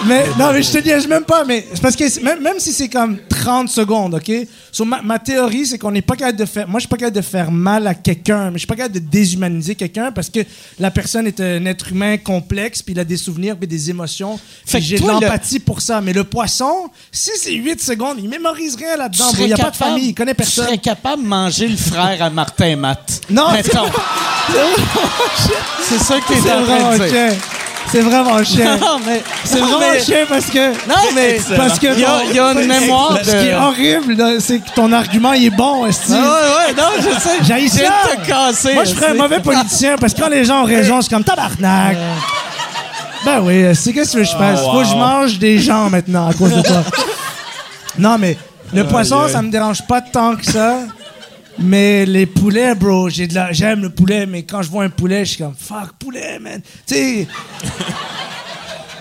[0.05, 2.71] Mais non, mais je te dis, même pas, mais c'est parce que même, même si
[2.71, 4.31] c'est comme 30 secondes, OK?
[4.71, 6.67] So, ma, ma théorie, c'est qu'on n'est pas capable de faire.
[6.67, 8.93] Moi, je suis pas capable de faire mal à quelqu'un, mais je suis pas capable
[8.95, 10.41] de déshumaniser quelqu'un parce que
[10.79, 14.39] la personne est un être humain complexe, puis il a des souvenirs, puis des émotions.
[14.65, 15.99] Fait j'ai de le- l'empathie pour ça.
[15.99, 19.31] Mais le poisson, si c'est 8 secondes, il mémorise rien Tu là-dedans.
[19.39, 20.65] Il n'y a pas de famille, il connaît Tu personne.
[20.65, 23.21] serais capable de manger le frère à Martin Matt.
[23.31, 23.85] Non, Mettons.
[25.83, 27.09] C'est ça que t'es en train de dire.
[27.09, 27.29] chien.
[27.91, 28.77] C'est vraiment chien.
[28.81, 29.23] Non, mais.
[29.43, 30.71] C'est vraiment mais- chien parce que.
[30.87, 31.39] Non, mais.
[31.55, 34.59] Parce que Il y a, il y a une mémoire Ce qui est horrible, c'est
[34.59, 36.11] que ton argument il est bon, esti.
[36.13, 36.23] Ah ouais,
[36.67, 37.37] ouais, non, je sais.
[37.41, 38.15] Je viens ça.
[38.17, 38.73] de te casser.
[38.73, 41.23] Moi, je ferais un mauvais politicien parce que quand les gens ont raison, c'est comme
[41.23, 41.97] tabarnak.
[43.25, 44.61] Ben oui, c'est qu'est-ce que je fasse?
[44.61, 46.83] Faut que je mange des gens maintenant à cause de toi.
[47.97, 48.37] non, mais
[48.73, 50.75] le poisson, ça me dérange pas tant que ça.
[51.59, 54.89] Mais les poulets, bro, j'ai de la, j'aime le poulet, mais quand je vois un
[54.89, 56.61] poulet, je suis comme fuck poulet, man.
[56.85, 57.27] Tu sais,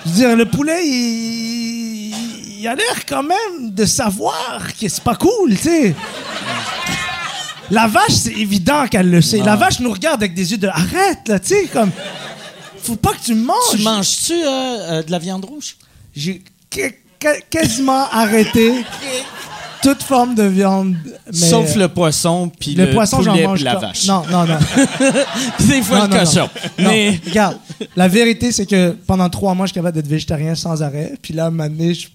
[0.06, 2.14] je veux dire, le poulet, il,
[2.60, 5.94] il a l'air quand même de savoir que c'est pas cool, tu sais.
[7.70, 9.38] La vache, c'est évident qu'elle le sait.
[9.38, 11.90] La vache nous regarde avec des yeux de arrête, là, tu sais, comme.
[12.82, 13.56] Faut pas que tu manges.
[13.72, 15.76] Tu manges-tu euh, euh, de la viande rouge?
[16.14, 18.84] J'ai qu- qu- quasiment arrêté.
[19.90, 20.94] Toute forme de viande.
[21.26, 24.06] mais- Sauf le poisson, puis le le, poisson, j'en poulet, mange la vache.
[24.06, 24.56] Non, non, non.
[25.58, 26.24] Puis des fois Non, le non, non.
[26.24, 26.48] cochon.
[26.78, 27.56] Non, Mais regarde,
[27.94, 31.14] la vérité, c'est que pendant trois mois, je suis capable d'être végétarien sans arrêt.
[31.22, 32.08] Puis là, donné, je,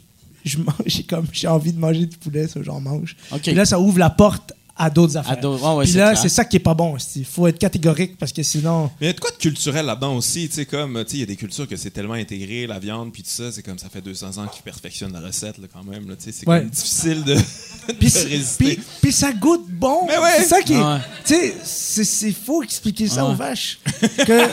[0.85, 3.15] j'ai comme, j'ai envie de manger du poulet, ça, j'en mange.
[3.41, 4.53] Puis là, ça ouvre la porte
[4.84, 5.38] à d'autres affaires.
[5.44, 6.95] ouais, Puis c'est là, c'est ça qui est pas bon.
[7.16, 8.90] Il faut être catégorique parce que sinon.
[8.99, 11.18] Mais il y a de quoi de culturel là-dedans aussi, tu sais, comme, tu sais,
[11.18, 13.62] il y a des cultures que c'est tellement intégré, la viande, puis tout ça, c'est
[13.64, 16.32] comme ça fait 200 ans qu'ils perfectionnent la recette, là, quand même, là, tu sais,
[16.32, 16.66] c'est Ouais.
[16.66, 17.34] difficile de,
[18.02, 18.76] résister.
[18.76, 20.06] puis, puis ça goûte bon.
[20.08, 20.30] Mais ouais.
[20.38, 20.78] C'est ça qui est.
[21.26, 23.32] Tu sais, c'est, c'est faut expliquer ça Ouais.
[23.32, 23.80] aux vaches.
[24.26, 24.48] Que...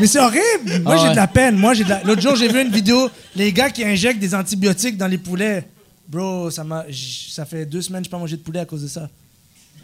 [0.00, 0.80] Mais c'est horrible.
[0.82, 1.10] Moi, Ah j'ai ouais.
[1.10, 1.56] de la peine.
[1.56, 4.34] Moi, j'ai de la- L'autre jour, j'ai vu une vidéo, les gars qui injectent des
[4.34, 5.66] antibiotiques dans les poulets.
[6.08, 6.84] Bro, ça m'a,
[7.30, 9.08] ça fait deux semaines que je pas mangé de poulet à cause de ça.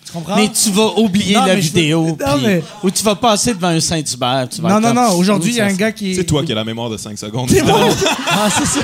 [0.06, 0.36] Tu comprends?
[0.36, 2.06] Mais tu vas oublier Non, la veux- vidéo.
[2.08, 4.48] Non, puis- mais- Ou tu vas passer devant un Saint-Hubert.
[4.50, 5.12] tu vas Non, non, comme, non.
[5.18, 6.14] Aujourd'hui, Oui, il y a un gars qui.
[6.14, 7.48] C'est toi qui as la mémoire de 5 secondes.
[7.50, 7.88] C'est moi.
[8.28, 8.80] Ah, c'est ça.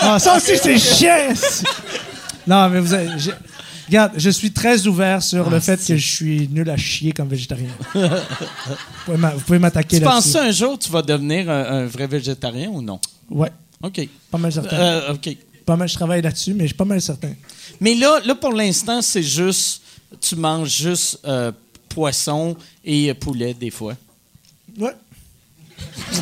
[0.00, 1.32] Ah, ça aussi, c'est chiant.
[2.46, 3.30] Non, mais vous avez- je-
[3.86, 7.12] Regarde, je suis très ouvert sur Ah, le fait que je suis nul à chier
[7.12, 7.68] comme végétarien.
[7.94, 10.32] vous pouvez m'attaquer Tu là-dessus.
[10.32, 12.98] penses un jour tu vas devenir un, un vrai végétarien ou non?
[13.30, 13.50] Ouais,
[13.82, 14.08] OK.
[14.30, 14.76] pas mal certain.
[14.76, 15.36] Euh, OK.
[15.66, 17.32] Pas mal, je travaille là-dessus, mais je suis pas mal certain.
[17.80, 19.80] Mais là, là pour l'instant, c'est juste.
[20.20, 21.50] Tu manges juste euh,
[21.88, 23.94] poisson et euh, poulet des fois.
[24.78, 24.92] Ouais.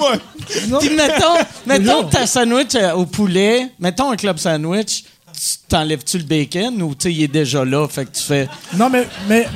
[0.00, 0.20] OK.
[0.68, 0.78] Non.
[0.78, 2.08] Puis mettons, mettons Non.
[2.08, 7.02] ta sandwich euh, au poulet, mettons un club sandwich, tu t'enlèves-tu le bacon ou tu
[7.04, 8.48] sais, il est déjà là, fait que tu fais.
[8.76, 9.46] Non, mais, mais,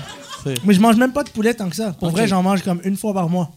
[0.44, 1.93] C'est- mais je mange même pas de poulet tant que ça.
[1.93, 2.14] Pour Ok.
[2.14, 3.51] vrai, j'en mange comme une fois par mois.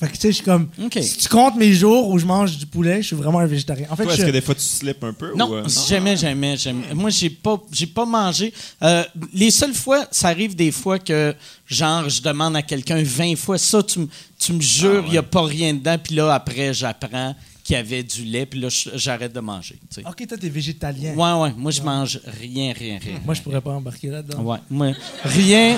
[0.00, 0.68] Fait que tu sais, je suis comme.
[0.84, 0.96] Ok.
[1.02, 3.88] Si tu comptes mes jours où je mange du poulet, je suis vraiment un végétarien.
[3.90, 5.32] En fait, je- est-ce que des fois tu slips un peu?
[5.36, 6.94] Non, ou, euh, jamais, jamais, jamais.
[6.94, 8.52] Moi, j'ai pas, j'ai pas mangé.
[8.82, 9.02] Euh,
[9.34, 11.34] les seules fois, ça arrive des fois que,
[11.66, 14.08] genre, je demande à quelqu'un 20 fois, ça, tu, me-
[14.38, 17.34] tu me jures, il y a pas rien dedans, puis là, après, j'apprends
[17.64, 19.78] qu'il y avait du lait, puis là, j'arrête de manger.
[19.90, 20.08] tu sais.
[20.08, 21.12] Ok, toi, t'es végétalien.
[21.14, 23.18] Ouais, ouais, moi, je mange rien, rien, rien.
[23.24, 24.42] Moi, je pourrais pas embarquer là-dedans.
[24.42, 24.92] Ouais, moi,
[25.24, 25.76] rien.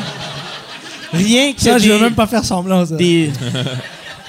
[1.13, 2.95] Rien que Ça, je veux même pas faire semblant, ça.
[2.97, 3.31] des-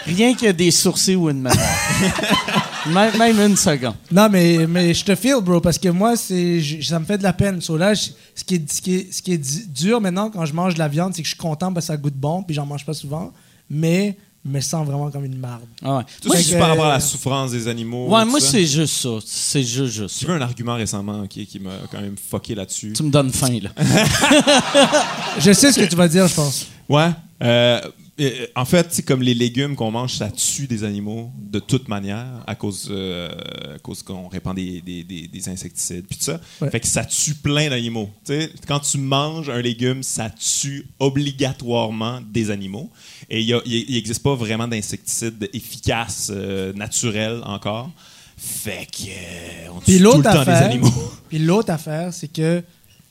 [0.05, 1.51] rien que des sourcils ou une main.
[2.87, 3.95] même, même une seconde.
[4.11, 7.23] Non, mais, mais je te feel, bro, parce que moi, c'est, ça me fait de
[7.23, 7.61] la peine.
[7.61, 10.29] So, là, je- ce, qui est, ce, qui est, ce qui est di- dur maintenant
[10.29, 12.15] quand je mange de la viande, c'est que je suis content parce que ça goûte
[12.15, 13.31] bon, puis j'en mange pas souvent,
[13.69, 15.61] mais je me sens vraiment comme une marde.
[15.83, 16.03] Ah ouais.
[16.19, 18.09] Tout c'est par rapport à la souffrance des animaux.
[18.09, 19.09] ouais, moi, c'est juste ça.
[19.23, 22.93] C'est juste, juste J'ai vu un argument récemment ok, qui m'a quand même fucké là-dessus?
[22.93, 23.69] Tu me donnes faim, là.
[25.39, 26.65] Je sais ce que tu vas dire, je pense.
[26.89, 27.09] Ouais.
[27.43, 27.81] Euh,
[28.21, 31.87] euh, en fait, c'est comme les légumes qu'on mange, ça tue des animaux de toute
[31.87, 33.29] manière à cause, euh,
[33.75, 36.39] à cause qu'on répand des, des- des- des insecticides puis tout ça.
[36.61, 36.69] Ouais.
[36.69, 38.09] Fait que ça tue plein d'animaux.
[38.67, 42.89] Quand tu manges un légume, ça tue obligatoirement des animaux.
[43.29, 47.89] Et il n'existe pas vraiment d'insecticides efficaces, euh, naturels encore.
[48.37, 50.91] Fait que euh, on tue tout le temps des animaux.
[51.29, 52.63] puis l'autre affaire, c'est que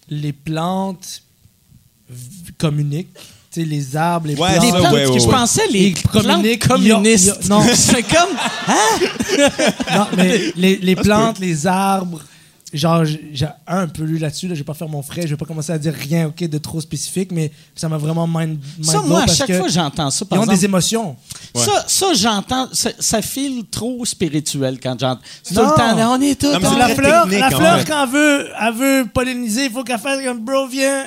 [0.09, 1.23] les plantes
[2.59, 3.17] communiquent.
[3.53, 4.63] Sais, les arbres, les Ouais, plantes.
[4.65, 7.25] Les plantes, ouais, ouais, je pensais les Ils plantes communiquent, communistes.
[7.27, 7.67] ils ont- ils ont- non.
[7.75, 8.37] c'est comme...
[9.97, 12.21] Non, mais les, les plantes, les arbres,
[12.73, 15.37] genre, j'ai un peu lu là-dessus, là, je vais pas faire mon frais, je vais
[15.37, 18.85] pas commencer à dire rien ok, de trop spécifique, mais ça m'a vraiment mind, mind
[18.85, 20.25] Ça, moi, à parce chaque que fois, j'entends ça.
[20.25, 21.17] ils Par ont exemple, des émotions.
[21.55, 21.65] Ouais.
[21.65, 22.69] Ça, ça j'entends.
[22.73, 25.21] Ça, ça file trop spirituel quand j'entends.
[25.43, 25.71] C'est tout Non.
[25.71, 26.53] le temps, là, on est tous.
[26.53, 30.23] Non, la fleur, la fleur quand elle veut, elle veut polliniser, il faut qu'elle fasse
[30.25, 31.07] comme bro, viens.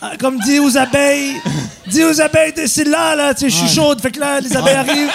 [0.00, 1.36] Ah, Comme dit aux abeilles,
[1.86, 4.54] dis aux abeilles c'est là, là, tu sais, je suis chaude, fait que là, les
[4.54, 5.10] abeilles arrivent.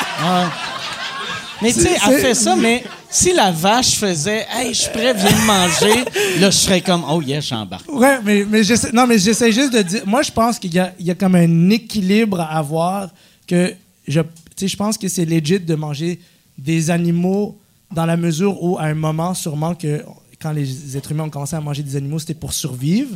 [1.62, 5.14] Mais tu sais, elle fait ça, mais si la vache faisait Hey, je suis prêt,
[5.14, 6.06] viens me manger,
[6.40, 7.88] là, je serais comme Oh, yeah, j'embarque.
[7.92, 10.02] Ouais, mais, mais j'essaie, non, mais j'essaie juste de dire.
[10.08, 13.10] Moi, je pense qu'il y a, il y a comme un équilibre à avoir
[13.46, 13.74] que
[14.08, 16.20] je, tu sais, je pense que c'est legit de manger
[16.58, 17.56] des animaux
[17.92, 20.04] dans la mesure où, à un moment, sûrement que
[20.42, 23.16] quand les êtres humains ont commencé à manger des animaux, c'était pour survivre.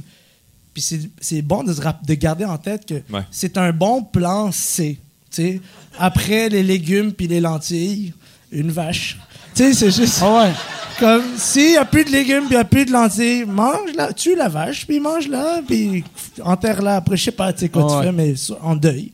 [0.76, 3.22] Puis c'est, c'est bon de, se de garder en tête que Ouais.
[3.31, 4.99] c'est un bon plan C.
[5.31, 5.61] tu sais.
[5.97, 8.14] Après les légumes puis les lentilles,
[8.52, 9.18] une vache.
[9.56, 10.19] Tu sais, c'est juste.
[10.22, 10.52] Ah ouais.
[10.99, 14.11] Comme s'il n'y a plus de légumes puis il n'y a plus de lentilles, mange-la,
[14.14, 16.03] tue la vache, puis mange-la, puis
[16.43, 16.97] enterre-la.
[16.97, 17.99] Après, je sais pas tu sais quoi Ouais.
[18.02, 19.11] tu fais, mais en deuil.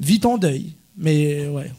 [0.00, 0.72] Vis ton deuil.
[0.96, 1.70] Mais ouais.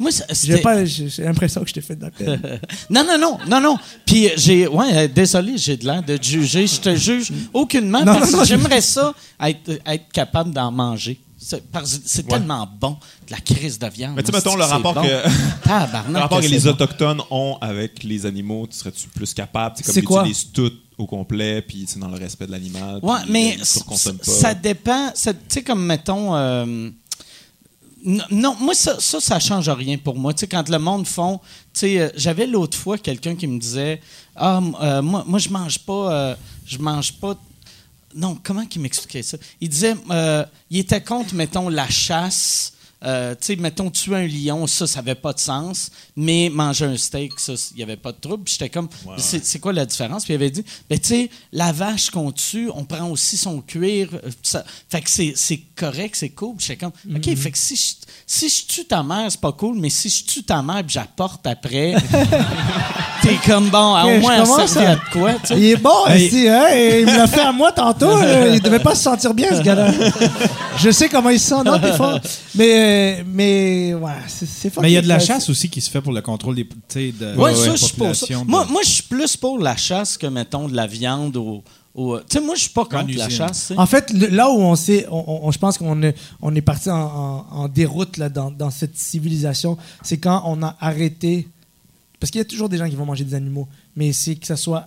[0.00, 0.10] Moi,
[0.42, 2.40] J'ai pas, j'ai l'impression que je t'ai fait de la peine.
[2.90, 3.78] Non, non, non, non, non.
[4.06, 6.66] Puis euh, j'ai, ouais, euh, désolé, j'ai de l'air de te juger.
[6.66, 11.20] Je te juge aucunement Non, parce non, que j'aimerais ça être, être capable d'en manger.
[11.42, 12.38] C'est, parce que c'est Ouais.
[12.38, 14.14] tellement bon, de la crise de viande.
[14.16, 15.02] Mais tu sais, mettons, le rapport bon.
[15.02, 15.08] que-
[16.12, 16.68] Le rapport que les bon.
[16.70, 19.74] Autochtones ont avec les animaux, tu serais-tu plus capable?
[19.78, 20.24] C'est C'est comme quoi?
[20.26, 23.00] ils tout au complet, puis c'est dans le respect de l'animal.
[23.02, 25.12] Ouais, mais ça dépend.
[25.14, 26.34] Tu sais, comme mettons.
[26.36, 26.90] euh,
[28.02, 30.32] Non, moi, ça, ça, ça change rien pour moi.
[30.32, 31.38] Tu sais, quand le monde font.
[31.74, 34.00] Tu sais, euh, j'avais l'autre fois quelqu'un qui me disait
[34.36, 36.12] Ah, euh, moi, moi, je mange pas.
[36.12, 37.36] euh, je mange pas.
[38.14, 39.36] Non, comment qu'il m'expliquait ça?
[39.60, 39.94] Il disait
[40.70, 42.72] il était contre, mettons, la chasse.
[43.02, 45.90] Euh, tu sais, mettons, tuer un lion, ça, ça n'avait pas de sens.
[46.16, 48.44] Mais manger un steak, ça, il n'y avait pas de trouble.
[48.44, 50.24] Puis j'étais comme, c'est c'est quoi la différence?
[50.24, 53.60] Puis il avait dit, ben, tu sais, la vache qu'on tue, on prend aussi son
[53.62, 54.10] cuir.
[54.14, 56.56] euh, ça- fait que c'est correct, c'est cool.
[56.58, 57.94] J'étais comme, OK, fait que si je,
[58.26, 61.46] si je tue ta mère, c'est pas cool, mais si je tue ta mère j'apporte
[61.46, 61.94] après,
[63.38, 64.32] t'es comme, bon, au moins,
[64.86, 65.56] à- de quoi, tu sais?
[65.58, 66.26] Il est bon, Hey.
[66.26, 66.66] ici, hein?
[66.72, 68.10] il me l'a fait à moi tantôt.
[68.52, 69.92] Il devait pas se sentir bien, ce gars-là.
[70.78, 71.62] Je sais comment il se sent.
[71.64, 72.18] Non, t'es fort.
[72.54, 74.82] Mais, mais, ouais, c'est fort.
[74.82, 76.64] Mais il y a de la chasse aussi qui se fait pour le contrôle des,
[76.64, 78.26] de ça, je suis pour ça.
[78.46, 81.62] Moi, moi je suis plus pour la chasse que, mettons, de la viande ou.
[81.94, 83.72] ou- tu sais, moi, je suis pas contre la chasse.
[83.76, 86.60] En fait, le- là où on sait, on, on- je pense qu'on est, on est
[86.62, 91.48] parti en, en- en déroute là, dans, dans cette civilisation, c'est quand on a arrêté.
[92.20, 93.66] Parce qu'il y a toujours des gens qui vont manger des animaux,
[93.96, 94.86] mais c'est que ça soit.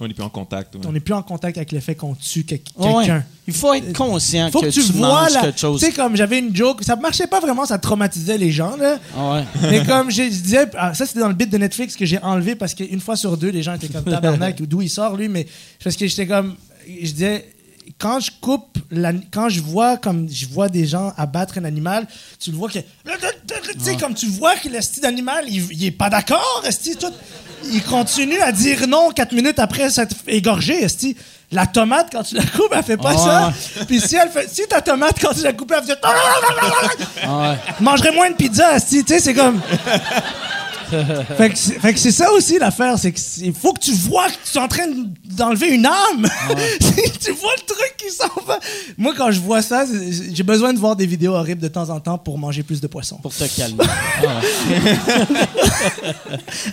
[0.00, 0.76] On n'est plus en contact.
[0.76, 0.80] ouais.
[0.86, 2.60] On n'est plus en contact avec le fait qu'on tue Ouais.
[2.80, 3.24] quelqu'un.
[3.48, 5.40] Il faut être conscient Faut que, que, tu, vois manges la.
[5.40, 5.80] quelque Tu chose.
[5.80, 9.00] sais, comme j'avais une joke, ça marchait pas vraiment, ça traumatisait les gens, là.
[9.16, 9.44] Ah ouais.
[9.70, 12.54] Mais comme je disais, ah, ça c'était dans le bit de Netflix que j'ai enlevé
[12.54, 15.48] parce qu'une fois sur deux, les gens étaient comme tabarnak, d'où il sort lui, mais
[15.82, 16.54] parce que j'étais comme,
[16.86, 17.48] je disais,
[17.98, 22.06] quand je coupe, la- quand je vois comme je vois des gens abattre un animal,
[22.38, 22.84] tu le vois que, tu
[23.84, 27.12] sais, comme tu vois que le style d'animal, il, il est pas d'accord, esti, tout,
[27.72, 31.16] il continue à dire non quatre minutes après s'être égorgé, esti.
[31.50, 33.52] La tomate, quand tu la coupes, elle fait pas ça.
[33.86, 35.98] Puis si elle fait, si ta tomate, quand tu la coupes, elle fait
[37.26, 37.56] ouais.
[37.78, 39.58] je mangerais moins de pizza, asti, tu sais, c'est comme.
[41.36, 44.28] fait que c'est fait que c'est ça aussi l'affaire, c'est qu'il faut que tu vois
[44.28, 44.86] que tu es en train
[45.24, 46.28] d'enlever une âme.
[47.20, 48.58] tu vois le truc qui s'en va.
[48.96, 49.84] Moi, quand je vois ça,
[50.32, 52.86] j'ai besoin de voir des vidéos horribles de temps en temps pour manger plus de
[52.86, 53.18] poissons.
[53.18, 53.84] Pour te calmer.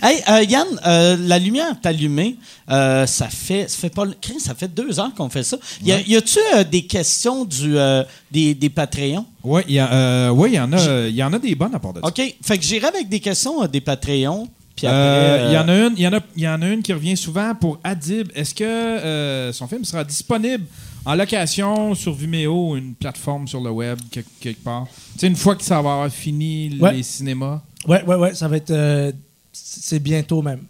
[0.02, 2.36] Hey, euh, Yann, euh, la lumière est allumée.
[2.70, 4.04] Euh, ça fait, ça fait pas,
[4.38, 5.56] ça fait deux heures qu'on fait ça.
[5.82, 9.26] Y, a, y a-tu euh, des questions du, euh, des, des Patreons?
[9.46, 11.92] Ouais, il y, euh, ouais, y en a, y en a des bonnes à part
[11.92, 12.06] de ça.
[12.08, 12.20] OK.
[12.42, 14.48] Fait que j'irai avec des questions euh, des Patreons.
[14.74, 16.60] Puis après, Euh, Il y en a une, il y en a, il y en
[16.60, 18.28] a une qui revient souvent pour Adib.
[18.34, 20.64] Est-ce que son film sera disponible
[21.04, 24.86] en location sur Vimeo, une plateforme sur le web quelque, quelque part?
[25.14, 26.94] Tu sais, une fois que ça va avoir fini Ouais.
[26.94, 27.62] les cinémas?
[27.88, 29.14] Ouais, ouais, ouais, ça va être.
[29.52, 30.60] c'est bientôt même.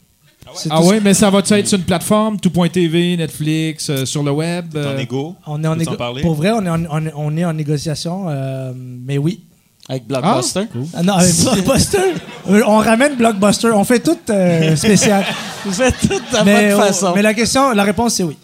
[0.71, 4.31] Ah tout- ouais, mais ça va être sur une plateforme, tout.tv, Netflix, euh, sur le
[4.31, 4.73] web.
[4.73, 5.35] T'es en euh, égo?
[5.47, 6.23] On est en parler?
[6.23, 9.41] Pour vrai, on est en, on est- on est en négociation, euh, mais oui.
[9.89, 10.65] avec Blockbuster?
[10.95, 11.99] Ah non, avec Blockbuster?
[12.49, 13.73] Euh, on ramène Blockbuster.
[13.73, 15.25] On fait tout euh, spécial.
[15.65, 17.13] Vous faites tout mais, votre oh, façon.
[17.13, 18.37] mais la question, la réponse, c'est oui.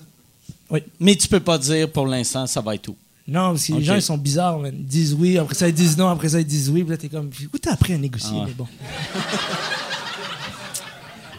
[0.98, 2.96] Mais tu peux pas dire pour l'instant, ça va être où?
[3.28, 3.78] Non, parce que Ok.
[3.78, 4.58] les gens, ils sont bizarres.
[4.58, 4.74] man.
[4.76, 6.82] Ils disent oui, après ça, ils disent non, après ça, ils disent oui.
[6.82, 8.46] Puis là, t'es comme, où t'as appris à négocier, Ah ouais.
[8.48, 8.66] mais bon.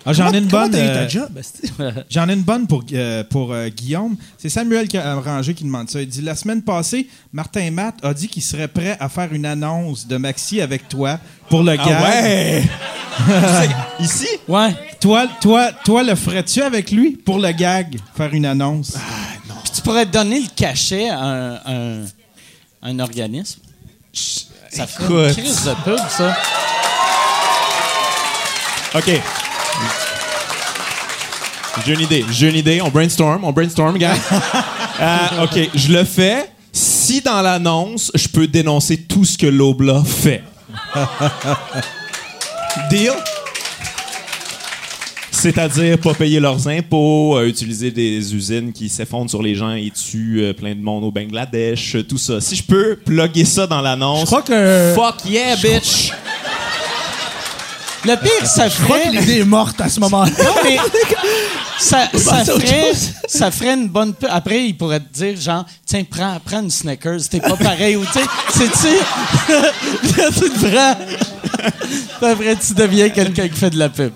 [0.06, 0.74] ah, J'en ai une bonne.
[0.76, 1.08] euh?
[2.10, 4.16] J'en ai une bonne pour, euh, pour euh, Guillaume.
[4.38, 6.02] C'est Samuel qui a rangé qui demande ça.
[6.02, 9.46] Il dit La semaine passée, Martin Matt a dit qu'il serait prêt à faire une
[9.46, 11.20] annonce de Maxi avec toi
[11.50, 12.02] pour le gars.
[12.04, 12.64] ouais!
[14.00, 14.28] Ici?
[14.48, 14.74] Ouais.
[15.00, 18.94] Toi, toi, toi, le ferais-tu avec lui pour le gag, faire une annonce?
[19.64, 22.06] Puis tu pourrais donner le cachet à un, un,
[22.82, 23.60] un organisme?
[24.12, 25.34] Ça fait une Écoute.
[25.38, 26.36] crise de pub, ça.
[28.96, 29.22] OK.
[31.86, 32.26] J'ai une idée.
[32.32, 32.82] J'ai une idée.
[32.82, 33.44] On brainstorm.
[33.44, 34.16] On brainstorm, gars.
[35.02, 35.70] Euh, OK.
[35.74, 40.44] Je le fais si dans l'annonce, je peux dénoncer tout ce que l'Obla fait.
[42.92, 43.12] Deal?
[45.32, 49.92] C'est-à-dire pas payer leurs impôts, euh, utiliser des usines qui s'effondrent sur les gens et
[49.92, 52.40] tuent euh, plein de monde au Bangladesh, euh, tout ça.
[52.40, 54.94] Si je peux plugger ça dans l'annonce, Je crois que.
[54.96, 56.14] fuck yeah, bitch!
[58.06, 59.12] Le pire, ça Je crois ferait.
[59.12, 60.32] que l'idée est morte à ce moment-là.
[60.44, 60.78] Non, mais
[61.80, 62.92] ça, ferait,
[63.28, 64.14] ça ferait une bonne.
[64.14, 67.96] pu- Après, il pourrait te dire, genre, tiens, prends, prends une Snickers, t'es pas pareil.
[67.96, 70.96] Ou, tu sais, c'est, tu sais, là, tu te prends.
[72.20, 74.12] Puis après, tu deviens quelqu'un qui fait de la pub.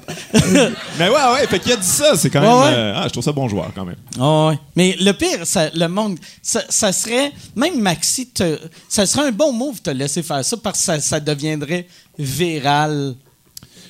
[0.99, 2.73] Mais ouais, ouais, fait qu'il a dit ça, c'est quand Ouais, même.
[2.73, 2.77] ouais.
[2.77, 3.95] euh, ah, je trouve ça bon joueur quand même.
[4.19, 4.59] Ah ouais.
[4.75, 7.31] Mais le pire, ça, le monde, ça, ça serait.
[7.55, 8.59] Même Maxi, te,
[8.89, 11.87] ça serait un bon move de te laisser faire ça parce que ça, ça deviendrait
[12.19, 13.15] viral.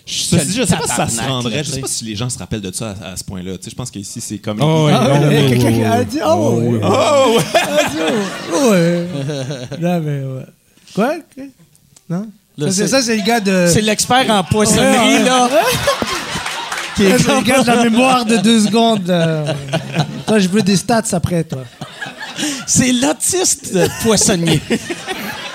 [0.07, 1.63] Je, je sais pas si ça se rendrait.
[1.65, 3.57] Je sais pas si les gens se rappellent de ça à, à ce point-là.
[3.57, 4.61] Tu sais, je pense qu'ici, c'est comme.
[4.61, 6.79] Oh, quelqu'un qui oh, a dit, oh, ouais.
[6.81, 7.43] Oh, ouais.
[7.61, 9.07] Ah, ouais.
[9.81, 10.45] Non, mais ouais.
[10.95, 11.15] Quoi?
[12.09, 12.27] Non?
[12.59, 13.67] Ça, c'est- ça, c'est le gars de.
[13.71, 15.49] C'est l'expert en poissonnerie, là.
[16.95, 19.09] Qui est le gars de la mémoire de deux secondes.
[19.09, 19.53] euh.
[20.25, 21.63] Toi, je veux des stats après, toi.
[22.65, 24.61] C'est l'autiste poissonnier.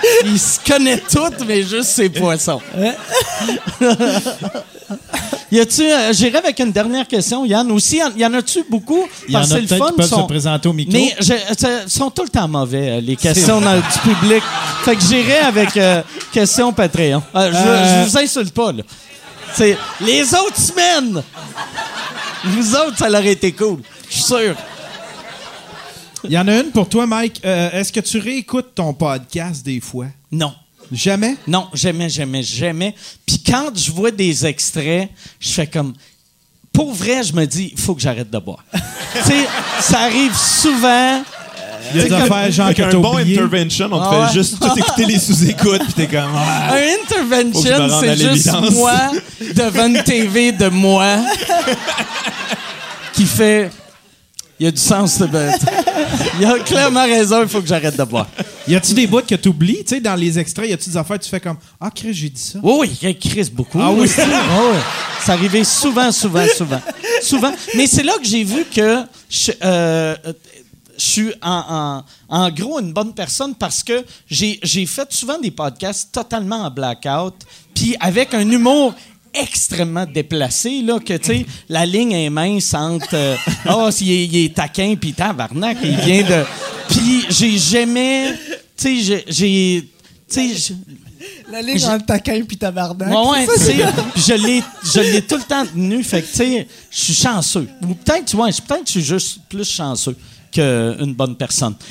[0.25, 2.61] il se connaît tout, mais juste ses poissons.
[5.51, 7.71] y a-tu, euh, j'irai avec une dernière question, Yann.
[7.73, 9.07] Aussi, y en- a-tu beaucoup?
[9.29, 9.91] Il y en Parce a que c'est peut-être le fun.
[9.91, 10.93] qui peuvent sont- se présenter au micro.
[10.93, 11.35] Mais je,
[11.89, 14.43] sont tout le temps mauvais, euh, les questions dans, du public.
[14.85, 16.03] Fait que j'irai avec euh,
[16.33, 17.23] question Patreon.
[17.35, 18.05] Euh, je, Euh.
[18.05, 18.83] je vous insulte pas, là.
[19.55, 21.23] C'est les autres semaines.
[22.45, 23.81] Vous autres, ça aurait été cool.
[24.09, 24.55] Je suis sûr.
[26.25, 27.41] Il y en a une pour toi, Mike.
[27.45, 30.07] Euh, Est-ce que tu réécoutes ton podcast des fois?
[30.31, 30.53] Non.
[30.91, 31.37] Jamais?
[31.47, 32.95] Non, jamais, jamais, jamais.
[33.27, 35.09] Puis quand je vois des extraits,
[35.41, 35.95] je fais comme.
[36.73, 38.65] Pour vrai, je me dis, il faut que j'arrête de boire.
[38.73, 39.47] tu sais,
[39.81, 41.23] ça arrive souvent.
[41.95, 43.37] Il y a des affaires, genre, que un bon oublié.
[43.39, 46.31] intervention, on te Ah fait juste tout écouter les sous-écoutes, puis t'es comme.
[46.37, 46.75] ah.
[46.75, 49.11] Un intervention, c'est juste moi
[49.55, 51.17] devant une TV de moi
[53.13, 53.71] qui fait.
[54.63, 55.61] Il y a du sens, ce bête.
[56.39, 58.29] Il a clairement raison, il faut que j'arrête de boire.
[58.69, 59.79] Y a-tu des bouts que tu oublies?
[59.85, 62.15] Tu sais, dans les extraits, y a-tu des affaires que tu fais comme Ah, Chris,
[62.15, 62.61] j'ai dit ça?
[62.63, 63.81] Oui, oui, il Chris beaucoup.
[63.83, 64.09] Ah oui?
[64.19, 64.79] Ah oui.
[65.25, 66.81] Ça arrivait souvent, souvent, souvent.
[67.23, 67.53] Souvent.
[67.75, 70.15] Mais c'est là que j'ai vu que je, euh,
[70.97, 75.41] je suis en, en- en gros une bonne personne parce que j'ai j'ai fait souvent
[75.41, 77.35] des podcasts totalement en blackout,
[77.75, 78.95] puis avec un humour
[79.35, 83.15] extrêmement déplacé, là, que, tu sais, la ligne est mince entre...
[83.15, 83.37] euh,
[83.67, 86.45] Ah, s'il est- il est taquin, puis tabarnak, il vient de...
[86.89, 88.33] Puis j'ai jamais...
[88.77, 89.89] Tu sais, j'ai-.
[90.31, 90.75] Tu sais,
[91.51, 93.09] La ligne entre taquin puis tabarnak.
[93.11, 93.47] Ouais, ouais,
[94.17, 96.03] je l'ai, je l'ai tout le temps tenu.
[96.03, 97.69] Fait que, tu sais, je suis chanceux.
[97.83, 100.17] Ou peut-être, tu vois, peut-être que je suis juste plus chanceux
[100.51, 101.75] qu'une bonne personne.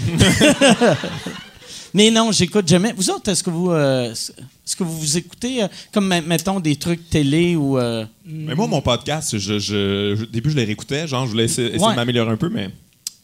[1.94, 2.94] Mais non, j'écoute jamais.
[2.94, 6.60] Vous autres, est-ce que vous, euh, est-ce que vous vous écoutez, euh, comme, me- mettons,
[6.60, 7.78] des trucs télé ou...
[7.78, 11.08] euh, Mais moi, mon podcast, je, je- au début, je les réécoutais.
[11.08, 11.92] Genre, je voulais essayer, essayer Ouais.
[11.92, 12.70] de m'améliorer un peu, mais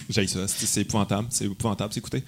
[0.09, 0.47] j'ai ça.
[0.47, 1.27] C'est c'est épouvantable.
[1.31, 2.23] C'est épouvantable, c'est écouter.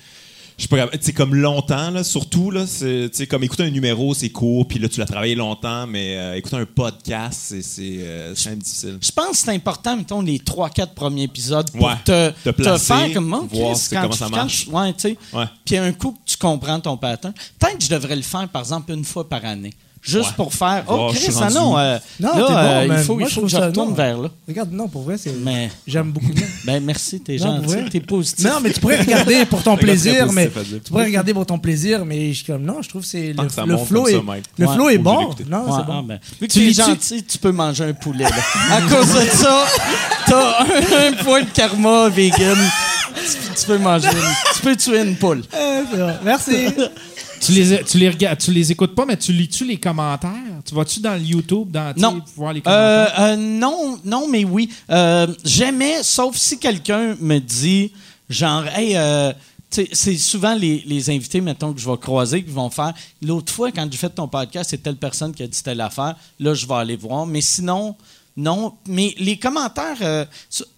[0.59, 0.99] Je suis pas capable.
[0.99, 4.77] Tu sais, comme longtemps, là, surtout, là, c'est, comme écouter un numéro, c'est court, puis
[4.77, 8.49] là, tu l'as travaillé longtemps, mais euh, écouter un podcast, c'est, c'est, euh, c'est quand
[8.49, 8.97] même difficile.
[9.01, 11.93] Je pense que c'est important, mettons, les 3-4 premiers épisodes pour Ouais.
[12.03, 13.47] te, Te placer, faire comme moi.
[13.49, 14.65] voir c'est quand comment tu- ça quand marche.
[14.65, 15.17] tu- ouais, tu sais.
[15.31, 15.45] Ouais.
[15.63, 18.61] Puis un coup que tu comprends ton pattern, peut-être que je devrais le faire, par
[18.63, 19.73] exemple, une fois par année.
[20.01, 20.33] Juste Ouais.
[20.37, 20.83] pour faire.
[20.87, 23.33] Oh, je Chris, ah non, euh, Non, là, t'es bon, euh, il faut, Moi, il
[23.35, 23.95] je que je retourne non.
[23.95, 24.29] vers là.
[24.47, 25.33] Regarde, non, pour vrai, c'est.
[25.43, 26.45] Mais, J'aime beaucoup bien.
[26.65, 28.45] ben merci, t'es gentil, t'es positif.
[28.45, 32.05] Non, mais tu pourrais regarder pour ton plaisir, mais tu pourrais regarder pour ton plaisir,
[32.05, 34.13] mais je suis comme non, je trouve que c'est le, le flow est
[34.57, 34.73] le Ouais.
[34.73, 35.29] flow est bon.
[35.49, 35.99] Non, Ouais, c'est bon.
[35.99, 38.25] ah, ben, vu que Tu es gentil, tu peux manger un poulet.
[38.71, 39.65] à cause de ça,
[40.27, 42.57] t'as un, un point de karma vegan.
[43.15, 45.41] Tu, tu peux manger une- tu peux tuer une poule.
[45.53, 46.13] Euh.
[46.23, 46.67] Merci.
[47.41, 50.31] Tu les, tu les regardes, tu les écoutes pas, mais tu lis-tu les commentaires?
[50.65, 52.21] Tu vas-tu dans le YouTube, dans, Non.
[52.35, 53.19] voir les Euh, commentaires?
[53.23, 54.69] euh, non, non, mais oui.
[54.89, 57.91] Euh, jamais, sauf si quelqu'un me dit,
[58.29, 58.97] genre, hey,
[59.69, 62.93] c'est souvent les, les invités, mettons, que je vais croiser, qui vont faire.
[63.21, 66.15] L'autre fois, quand j'ai fait ton podcast, c'est telle personne qui a dit telle affaire.
[66.39, 67.25] Là, je vais aller voir.
[67.25, 67.95] Mais sinon,
[68.35, 68.73] non.
[68.87, 70.25] Mais les commentaires, euh,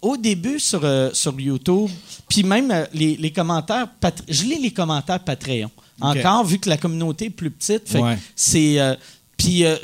[0.02, 1.88] au début sur, euh, sur YouTube,
[2.28, 3.88] puis même euh, les, les commentaires,
[4.28, 5.70] je lis les commentaires Patreon.
[6.00, 8.18] Encore, vu que la communauté est plus petite, fait que Ouais.
[8.34, 8.80] c'est.
[8.80, 8.94] euh,
[9.42, 9.76] puis euh,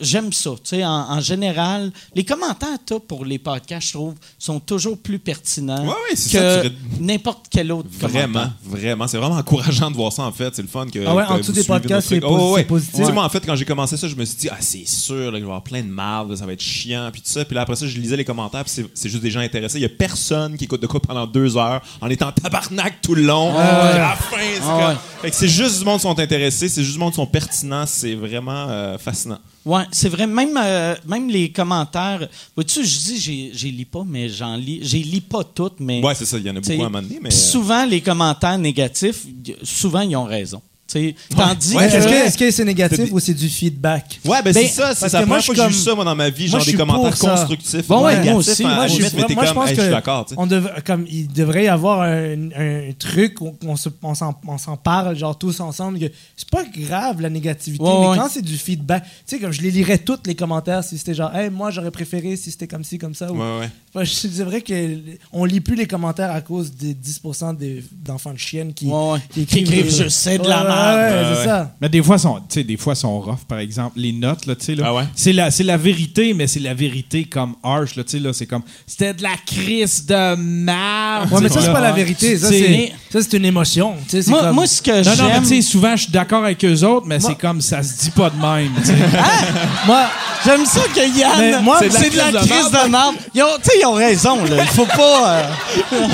[0.00, 0.50] j'aime ça.
[0.62, 4.98] Tu sais, en, en général, les commentaires t'as, pour les podcasts, je trouve, sont toujours
[4.98, 6.70] plus pertinents Ouais, ouais, c'est que
[7.00, 8.52] n'importe quel autre Vraiment, commentaire.
[8.64, 9.06] vraiment.
[9.06, 10.54] C'est vraiment encourageant de voir ça, en fait.
[10.54, 11.04] C'est le fun que.
[11.06, 12.32] Ah ouais, que en dessous des podcasts, notre c'est.
[12.42, 12.60] Oh, ouais.
[12.62, 12.94] c'est positif.
[12.96, 14.86] Tu sais, moi, en fait, quand j'ai commencé ça, je me suis dit, ah, c'est
[14.86, 17.30] sûr, là, qu'il va y avoir plein de marde, ça va être chiant, puis tout
[17.30, 17.44] ça.
[17.44, 19.78] Puis là, après ça, je lisais les commentaires, puis c'est- c'est juste des gens intéressés.
[19.78, 23.14] Il y a personne qui écoute de quoi pendant deux heures en étant tabarnak tout
[23.14, 23.50] le long.
[23.52, 24.96] Puis à la fin, c'est Ah comme- ouais.
[25.22, 27.26] Fait que c'est juste du monde qui sont intéressés, c'est juste du monde qui sont
[27.26, 27.84] pertinents.
[27.86, 29.38] C'est vraiment euh, fascinant.
[29.64, 30.26] Ouais, c'est vrai.
[30.26, 32.28] Même, euh, même les commentaires.
[32.54, 34.80] Vois-tu, je dis, j'ai- lis pas, mais j'en lis.
[34.82, 36.02] J'ai lis pas toutes, mais.
[36.02, 36.38] Ouais, c'est ça.
[36.38, 37.30] Il y en a beaucoup à un moment donné, mais.
[37.30, 39.24] Souvent, les commentaires négatifs,
[39.62, 40.60] souvent, ils ont raison.
[40.86, 41.94] T'sais, tandis Ouais, que.
[41.96, 44.20] Est-ce que est-ce que c'est négatif ou c'est du feedback?
[44.24, 44.94] Ouais, ben, Ben, c'est ça.
[44.94, 46.28] C'est la moi, première je fois suis que j'ai vu comme- ça, moi, dans ma
[46.28, 46.42] vie.
[46.44, 47.88] moi, Genre je des suis commentaires constructifs.
[47.88, 48.64] Bon, ou ouais, moi négatifs, aussi.
[48.64, 50.40] hein, Moi, je suis moi, je comme, pense hey, que je suis d'accord, tu sais.
[50.40, 54.38] on dev- comme il devrait y avoir un, un truc où on se- on s'en
[54.46, 56.04] on s'en parle genre tous ensemble que
[56.36, 58.16] c'est pas grave la négativité Ouais, mais ouais.
[58.18, 61.14] quand c'est du feedback tu sais comme je les lirais toutes les commentaires si c'était
[61.14, 63.70] genre hey moi j'aurais préféré si c'était comme ci comme ça ou- Ouais, ouais.
[63.96, 64.74] Enfin, c'est vrai que
[65.32, 68.74] on lit plus les commentaires à cause des 10% des- d'enfants de chiennes.
[68.74, 68.90] Qui
[69.36, 70.96] écrivent, Je sais de la Merde.
[70.96, 71.44] ouais, Ouais, c'est ouais.
[71.46, 73.92] ça Mais des fois, sont, tu sais, des fois, sont rough, par exemple.
[73.96, 74.84] Les notes, là, tu sais, là.
[74.88, 75.04] Ah ouais?
[75.14, 78.32] C'est la, c'est la vérité, mais c'est la vérité comme harsh, là, tu sais, là.
[78.32, 81.32] C'est comme, c'était de la crise de merde.
[81.32, 84.22] ouais mais ça c'est pas la vérité ça C'est- ça c'est une émotion tu sais
[84.22, 85.42] c'est Moi, comme- moi, ce que Non, non, mais j'aime.
[85.42, 88.00] tu sais, souvent, je suis d'accord avec eux autres, mais Moi- c'est comme, ça se
[88.04, 88.94] dit pas de même, tu sais.
[89.86, 90.04] moi
[90.44, 91.32] J'aime ça que Yann.
[91.38, 92.76] Mais moi, c'est de la crise de
[93.42, 94.56] ont, tu sais, ils ont raison, là.
[94.60, 95.38] Il faut pas.
[95.38, 95.42] euh,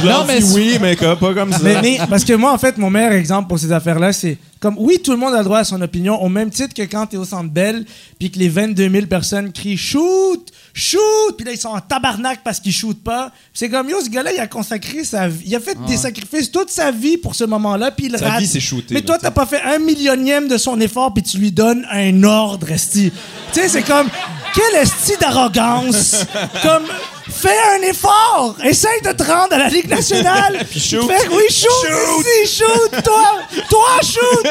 [0.04, 1.58] Non, mais oui, mais comme- pas comme ça.
[1.62, 4.76] Mais, mais- parce que moi, en fait, mon meilleur exemple pour ces affaires-là, c'est comme,
[4.78, 7.06] oui, tout le monde a le droit à son opinion, au même titre que quand
[7.06, 7.86] t'es au Centre Bell,
[8.18, 10.52] puis que les 22 000 personnes crient «Shoot!
[10.74, 11.00] Shoot!»
[11.36, 13.30] Puis là, ils sont en tabarnak parce qu'ils shootent pas.
[13.52, 15.44] C'est comme, yo, ce gars-là, il a consacré sa vie.
[15.46, 18.40] Il a fait des sacrifices toute sa vie pour ce moment-là, puis il Sa rate.
[18.40, 21.38] vie, c'est shooter, Mais toi, t'as pas fait un millionième de son effort, puis tu
[21.38, 23.12] lui donnes un ordre, esti.
[23.52, 24.08] Tu sais, c'est comme,
[24.54, 26.24] quel esti d'arrogance!
[26.62, 26.84] comme,
[27.28, 28.56] fais un effort!
[28.64, 30.64] Essaye de te rendre à la Ligue nationale!
[30.70, 31.08] Puis shoot.
[31.08, 32.24] Fais, oui, shoot!
[32.44, 33.02] Ici, shoot!
[33.04, 33.38] Toi!
[33.68, 34.46] Toi, shoot!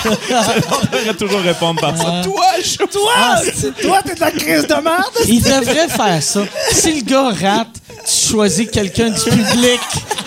[0.70, 2.22] On devrait toujours répondre par ça.
[2.24, 3.72] Toi, je Toi!
[3.82, 5.18] Toi, t'es de la crise de merde!
[5.28, 6.40] Il devrait faire ça.
[6.72, 7.68] Si le gars rate,
[8.06, 9.80] tu choisis quelqu'un du public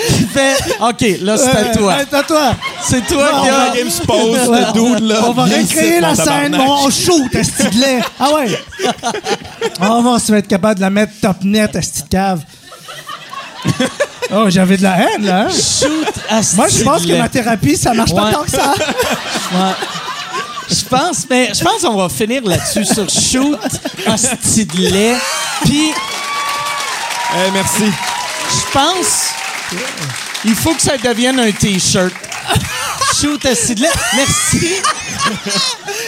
[0.07, 1.95] qui fait OK, là, c'est à toi.
[1.99, 2.55] C'est à toi!
[2.83, 3.75] C'est toi qui a.
[3.75, 5.21] game se le dude, là.
[5.25, 7.99] On va recréer la scène, mon shoot, esti de lait.
[8.19, 8.59] Ah ouais.
[9.81, 12.41] On va vas être capable de la mettre top net, esti de cave.
[14.33, 15.47] Oh, j'avais de la haine, là.
[15.47, 15.49] hein?
[15.49, 18.73] Shoot à Moi, je pense que ma thérapie, ça marche pas tant que ça.
[19.53, 19.73] Ouais.
[20.71, 23.59] Je pense, mais je pense qu'on va finir là-dessus sur shoot,
[24.07, 25.15] hostie de lait.
[25.65, 25.91] Puis,
[27.53, 27.83] merci.
[28.49, 29.29] je pense,
[30.45, 32.13] il faut que ça devienne un T-shirt.
[33.19, 33.89] Shoot, hostie de lait.
[34.15, 34.67] Merci.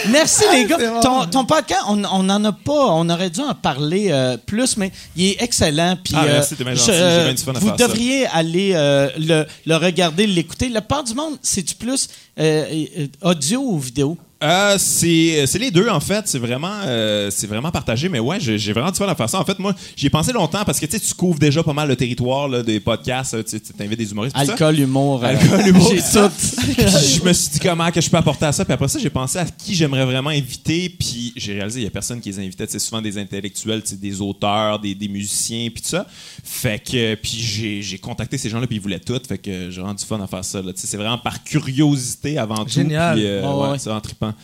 [0.08, 0.78] Merci, les gars.
[1.02, 2.86] Ton, ton podcast, on n'en a pas.
[2.92, 5.96] On aurait dû en parler euh, plus, mais il est excellent.
[6.02, 7.76] Puis, Ah, euh, je- du à vous ça.
[7.76, 10.68] devriez aller euh, le, le regarder, l'écouter.
[10.68, 12.08] La part du monde, c'est-tu plus
[12.40, 12.64] euh,
[12.98, 14.18] euh, audio ou vidéo?
[14.44, 18.38] Euh, c'est c'est les deux en fait, c'est vraiment euh, c'est vraiment partagé mais ouais,
[18.40, 19.40] j'ai j'ai vraiment du fun à faire ça.
[19.40, 21.72] En fait, moi, j'y ai pensé longtemps parce que tu sais tu couvres déjà pas
[21.72, 24.42] mal le territoire là, des podcasts, euh, tu t'invites des humoristes ça.
[24.42, 25.24] Alcool, humour.
[25.24, 26.30] euh, Alcool, humour, J'ai tout
[26.78, 28.64] je me suis dit comment que je peux apporter à ça.
[28.64, 30.88] Puis après ça, j'ai pensé à qui j'aimerais vraiment inviter.
[30.90, 32.66] Puis j'ai réalisé il y a personne qui les invitait.
[32.68, 36.06] C'est souvent des intellectuels, des auteurs, des, des musiciens, puis tout ça.
[36.44, 39.20] Fait que puis j'ai j'ai contacté ces gens-là, puis ils voulaient tout.
[39.26, 40.60] Fait que j'ai vraiment du fun à faire ça.
[40.60, 40.72] là.
[40.74, 42.70] C'est vraiment par curiosité avant tout.
[42.70, 43.18] Génial.
[43.20, 43.78] Euh, Ouais, ouais, ouais.
[43.78, 43.90] c'est
[44.34, 44.40] vraiment trippant.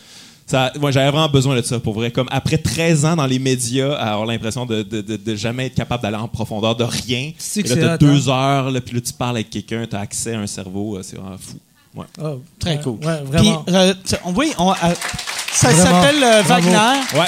[0.47, 2.11] Ça, moi, j'avais vraiment besoin de ça pour vrai.
[2.11, 5.67] Comme après 13 ans dans les médias, à avoir l'impression de, de, de, de jamais
[5.67, 7.31] être capable d'aller en profondeur de rien.
[7.37, 10.33] C'est Et là, t'as deux heures, là, puis là, tu parles avec quelqu'un, t'as accès
[10.33, 11.57] à un cerveau, euh, c'est vraiment fou.
[11.95, 12.05] Ouais.
[12.21, 12.97] Oh, Très cool.
[13.03, 13.63] Ouais, vraiment.
[13.63, 13.93] Puis, euh,
[14.35, 14.75] oui, on, euh,
[15.51, 16.41] ça s'appelle euh.
[16.43, 16.99] Wagner.
[17.13, 17.27] Ouais.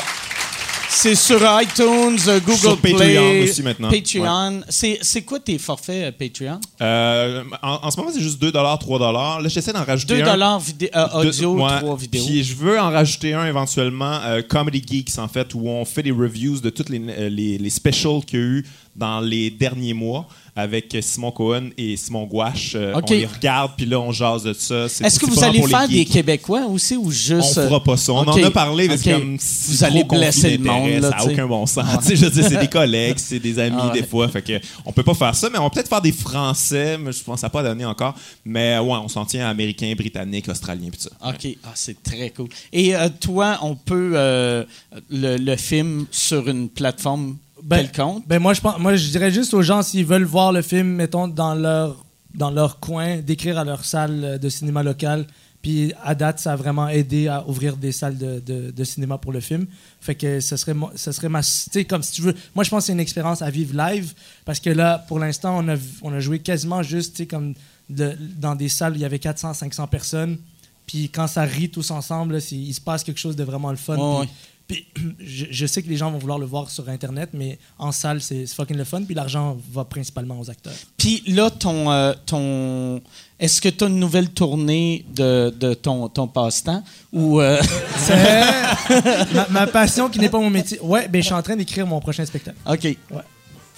[0.95, 3.89] C'est sur iTunes, euh, Google Sur Play, Patreon aussi maintenant.
[3.89, 4.61] Patreon.
[4.69, 6.59] C'est, c'est quoi tes forfaits euh, Patreon?
[6.81, 10.25] Euh, en, en ce moment, c'est juste 2 3 Là, j'essaie d'en rajouter 2 un.
[10.31, 11.79] dollars vidé- euh, audio, Deux- ouais.
[11.79, 12.25] 3 vidéos.
[12.25, 16.03] Puis je veux en rajouter un éventuellement, euh, Comedy Geeks, en fait, où on fait
[16.03, 16.99] des reviews de toutes les,
[17.29, 18.65] les, les specials qu'il y a eu
[18.95, 22.73] dans les derniers mois avec Simon Cohen et Simon Gouache.
[22.75, 22.93] Euh.
[22.95, 24.85] On les regarde, puis là, on jase de ça.
[24.85, 26.05] Est-ce que vous allez faire des.
[26.05, 27.57] Québécois aussi ou On juste.
[27.57, 28.13] euh, fera pas ça.
[28.13, 29.19] On en a parlé, mais c'est ok.
[29.19, 31.85] comme Vous c'est allez blesser le monde, là, ça n'a aucun bon sens.
[32.07, 34.01] Je c'est des collègues, c'est des amis Ah ouais.
[34.01, 34.27] des fois.
[34.27, 37.11] Fait que on peut pas faire ça, mais on va peut-être faire des Français, mais
[37.11, 38.13] je pense que ça n'a pas donné encore.
[38.45, 41.09] Mais ouais, on s'en tient à Américains, Britanniques, Australiens, puis ça.
[41.29, 41.47] OK.
[41.63, 42.49] Ah, c'est très cool.
[42.71, 44.63] Et euh, toi, on peut euh,
[45.09, 48.27] le, le film sur une plateforme Ben, quelconque?
[48.27, 50.87] Ben moi je pense, moi je dirais juste aux gens s'ils veulent voir le film,
[50.87, 52.03] mettons dans leur
[52.35, 55.27] dans leur coin, d'écrire à leur salle de cinéma local.
[55.61, 59.17] Puis à date, ça a vraiment aidé à ouvrir des salles de, de- de cinéma
[59.17, 59.65] pour le film.
[60.01, 62.35] Fait que ce serait, ce serait ma, tu sais, comme si tu veux.
[62.53, 64.13] Moi, je pense que c'est une expérience à vivre live
[64.43, 67.53] parce que là, pour l'instant, on a, on a joué quasiment juste, tu sais, comme
[67.89, 70.37] de- dans des salles où il y avait 400, 500 personnes.
[70.85, 73.77] Puis quand ça rit tous ensemble, là, il se passe quelque chose de vraiment le
[73.77, 73.95] fun.
[74.23, 74.29] Puis-
[74.67, 74.85] puis
[75.19, 78.21] je, je sais que les gens vont vouloir le voir sur Internet, mais en salle,
[78.21, 79.03] c'est fucking le fun.
[79.03, 80.73] Puis l'argent va principalement aux acteurs.
[80.97, 83.01] Puis là, ton, euh, ton
[83.39, 86.83] est-ce que tu as une nouvelle tournée de, de ton, ton passe-temps?
[87.11, 87.61] Ou euh,
[89.33, 90.79] ma, ma passion qui n'est pas mon métier.
[90.81, 92.57] Ouais, ben je suis en train d'écrire mon prochain spectacle.
[92.65, 92.97] OK.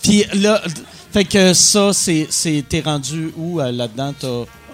[0.03, 0.61] Puis là,
[1.11, 4.13] fait que ça, c'est, c'est t'es rendu où euh, là-dedans?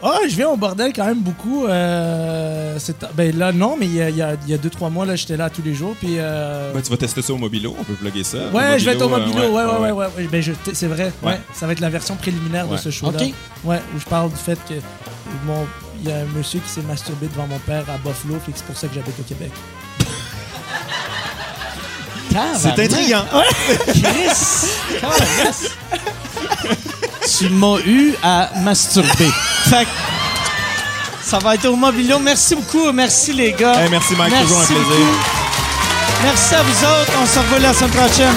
[0.03, 1.65] Ah, je viens au bordel quand même beaucoup.
[1.67, 2.77] Euh,
[3.13, 5.15] ben là, non, mais il y a, y a- y a deux, trois mois, là,
[5.15, 5.95] j'étais là tous les jours.
[5.99, 6.15] Puis.
[6.17, 8.37] euh, Ben, tu vas tester ça au Mobilo, on peut plugger ça.
[8.53, 9.49] Ouais, je vais être au euh, Mobilo.
[9.49, 10.07] Ouais, ouais, ouais, ouais.
[10.17, 10.27] ouais.
[10.31, 11.11] Ben, c'est vrai.
[11.21, 11.33] Ouais.
[11.33, 11.39] Ouais.
[11.53, 13.19] Ça va être la version préliminaire de ce show-là.
[13.21, 13.33] OK.
[13.63, 14.73] Ouais, où je parle du fait que
[15.45, 15.65] mon,
[16.03, 18.65] il y a un monsieur qui s'est masturbé devant mon père à Buffalo, que c'est
[18.65, 19.51] pour ça que j'habite au Québec.
[22.57, 23.25] C'est intriguant.
[23.87, 24.69] Chris!
[27.37, 29.31] Tu m'as eu à masturber.
[29.69, 29.89] Fait que
[31.23, 32.19] ça va être au Mobilo.
[32.19, 32.91] Merci beaucoup.
[32.91, 33.83] Merci, les gars.
[33.83, 34.33] Hey, merci, Mike.
[34.41, 34.89] Toujours un Merci plaisir.
[34.89, 35.17] beaucoup.
[36.23, 37.11] Merci à vous autres.
[37.21, 38.35] On se revoit la semaine prochaine.